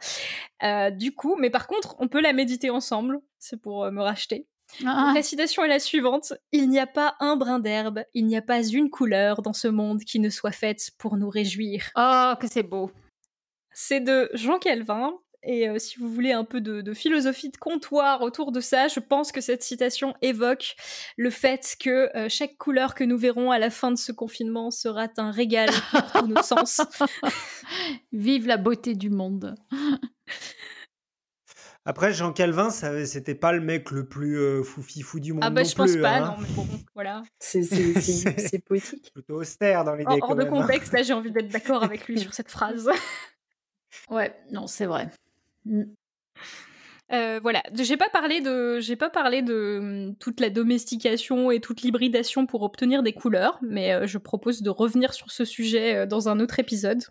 Euh, 0.63 0.91
du 0.91 1.15
coup, 1.15 1.37
mais 1.39 1.51
par 1.51 1.67
contre, 1.67 1.97
on 1.99 2.09
peut 2.09 2.23
la 2.23 2.33
méditer 2.33 2.71
ensemble. 2.71 3.21
C'est 3.39 3.61
pour 3.61 3.85
euh, 3.85 3.91
me 3.91 4.01
racheter. 4.01 4.47
Ah. 4.87 5.13
La 5.15 5.23
citation 5.23 5.65
est 5.65 5.69
la 5.69 5.79
suivante. 5.79 6.33
Il 6.51 6.71
n'y 6.71 6.79
a 6.79 6.87
pas 6.87 7.15
un 7.21 7.37
brin 7.37 7.59
d'herbe, 7.59 8.05
il 8.15 8.27
n'y 8.27 8.39
a 8.39 8.43
pas 8.43 8.67
une 8.67 8.89
couleur 8.89 9.43
dans 9.43 9.53
ce 9.53 9.69
monde 9.69 10.01
qui 10.01 10.19
ne 10.19 10.31
soit 10.31 10.53
faite 10.53 10.93
pour 10.97 11.19
nous 11.19 11.29
réjouir. 11.29 11.91
Oh, 11.95 12.33
que 12.41 12.47
c'est 12.47 12.63
beau. 12.63 12.91
C'est 13.73 14.01
de 14.01 14.31
Jean 14.33 14.59
Calvin, 14.59 15.13
et 15.45 15.69
euh, 15.69 15.79
si 15.79 15.99
vous 15.99 16.09
voulez 16.09 16.33
un 16.33 16.45
peu 16.45 16.61
de, 16.61 16.95
philosophie 16.95 17.51
de 17.51 17.57
comptoir 17.57 18.23
autour 18.23 18.53
de 18.53 18.61
ça, 18.61 18.89
je 18.89 19.01
pense 19.01 19.33
que 19.33 19.41
cette 19.41 19.63
citation 19.63 20.15
évoque 20.23 20.77
le 21.17 21.31
fait 21.31 21.77
que 21.79 22.17
euh, 22.17 22.29
chaque 22.29 22.57
couleur 22.57 22.95
que 22.95 23.05
nous 23.05 23.19
verrons 23.19 23.51
à 23.51 23.59
la 23.59 23.71
fin 23.71 23.91
de 23.91 23.99
ce 23.99 24.13
confinement 24.13 24.71
sera 24.71 25.09
un 25.19 25.31
régal 25.31 25.69
pour 25.91 26.13
tous 26.13 26.27
nos 26.27 26.43
sens. 26.43 26.81
Vive 28.13 28.47
la 28.47 28.57
beauté 28.57 28.95
du 28.95 29.11
monde. 29.11 29.55
Après, 31.87 32.15
Jean 32.15 32.33
Calvin, 32.33 32.71
c'était 32.71 33.35
pas 33.35 33.53
le 33.53 33.61
mec 33.61 33.91
le 33.91 34.09
plus 34.09 34.39
euh, 34.39 34.63
fou 34.63 35.21
du 35.21 35.35
monde. 35.35 35.45
Ah, 35.45 35.51
bah, 35.51 35.65
je 35.65 35.75
pense 35.75 35.95
pas, 35.97 36.17
hein. 36.17 36.37
non, 36.39 36.43
mais 36.43 36.49
bon, 36.55 36.67
voilà. 36.95 37.23
C'est 37.39 37.61
poétique. 38.65 39.11
Plutôt 39.13 39.35
austère 39.35 39.85
dans 39.85 39.95
l'idée. 39.95 40.19
Hors 40.23 40.35
de 40.35 40.45
hein. 40.45 40.47
contexte, 40.47 40.95
là, 40.95 41.03
j'ai 41.03 41.13
envie 41.13 41.31
d'être 41.31 41.51
d'accord 41.51 41.83
avec 41.83 42.09
lui 42.09 42.19
sur 42.19 42.33
cette 42.33 42.51
phrase. 42.51 42.89
ouais, 44.11 44.35
non, 44.51 44.67
c'est 44.67 44.87
vrai. 44.87 45.11
Mmh. 45.65 45.85
Euh, 47.13 47.39
voilà, 47.43 47.63
j'ai 47.75 47.97
pas 47.97 48.09
parlé 48.09 48.41
de, 48.41 48.81
j'ai 48.81 48.97
pas 48.97 49.11
parlé 49.11 49.43
de 49.43 49.79
mmh, 49.81 50.17
toute 50.17 50.41
la 50.41 50.49
domestication 50.49 51.51
et 51.51 51.61
toute 51.61 51.83
l'hybridation 51.83 52.47
pour 52.47 52.63
obtenir 52.63 53.03
des 53.03 53.13
couleurs, 53.13 53.59
mais 53.63 53.93
euh, 53.93 54.07
je 54.07 54.17
propose 54.19 54.63
de 54.63 54.71
revenir 54.71 55.13
sur 55.13 55.31
ce 55.31 55.45
sujet 55.45 55.95
euh, 55.95 56.07
dans 56.07 56.29
un 56.29 56.41
autre 56.41 56.59
épisode. 56.59 57.03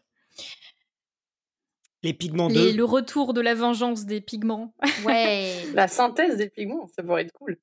Les 2.02 2.14
pigments 2.14 2.50
de... 2.50 2.76
Le 2.76 2.84
retour 2.84 3.34
de 3.34 3.40
la 3.40 3.54
vengeance 3.54 4.06
des 4.06 4.20
pigments. 4.20 4.74
Ouais. 5.06 5.54
la 5.74 5.88
synthèse 5.88 6.38
des 6.38 6.50
pigments, 6.50 6.88
ça 6.96 7.04
pourrait 7.04 7.22
être 7.22 7.34
cool. 7.34 7.58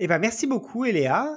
Eh 0.00 0.06
ben, 0.06 0.18
merci 0.18 0.46
beaucoup, 0.46 0.84
Eléa. 0.84 1.28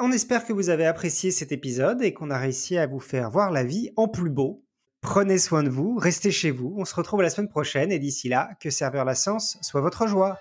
on 0.00 0.12
espère 0.12 0.44
que 0.46 0.52
vous 0.52 0.68
avez 0.68 0.86
apprécié 0.86 1.30
cet 1.30 1.52
épisode 1.52 2.02
et 2.02 2.12
qu'on 2.12 2.30
a 2.30 2.38
réussi 2.38 2.76
à 2.76 2.86
vous 2.86 3.00
faire 3.00 3.30
voir 3.30 3.50
la 3.50 3.64
vie 3.64 3.92
en 3.96 4.08
plus 4.08 4.30
beau. 4.30 4.64
Prenez 5.02 5.38
soin 5.38 5.64
de 5.64 5.68
vous, 5.68 5.98
restez 5.98 6.30
chez 6.30 6.52
vous. 6.52 6.74
On 6.78 6.84
se 6.84 6.94
retrouve 6.94 7.22
la 7.22 7.28
semaine 7.28 7.48
prochaine 7.48 7.90
et 7.90 7.98
d'ici 7.98 8.28
là, 8.28 8.50
que 8.60 8.70
servir 8.70 9.04
la 9.04 9.16
science 9.16 9.58
soit 9.60 9.80
votre 9.80 10.06
joie. 10.06 10.38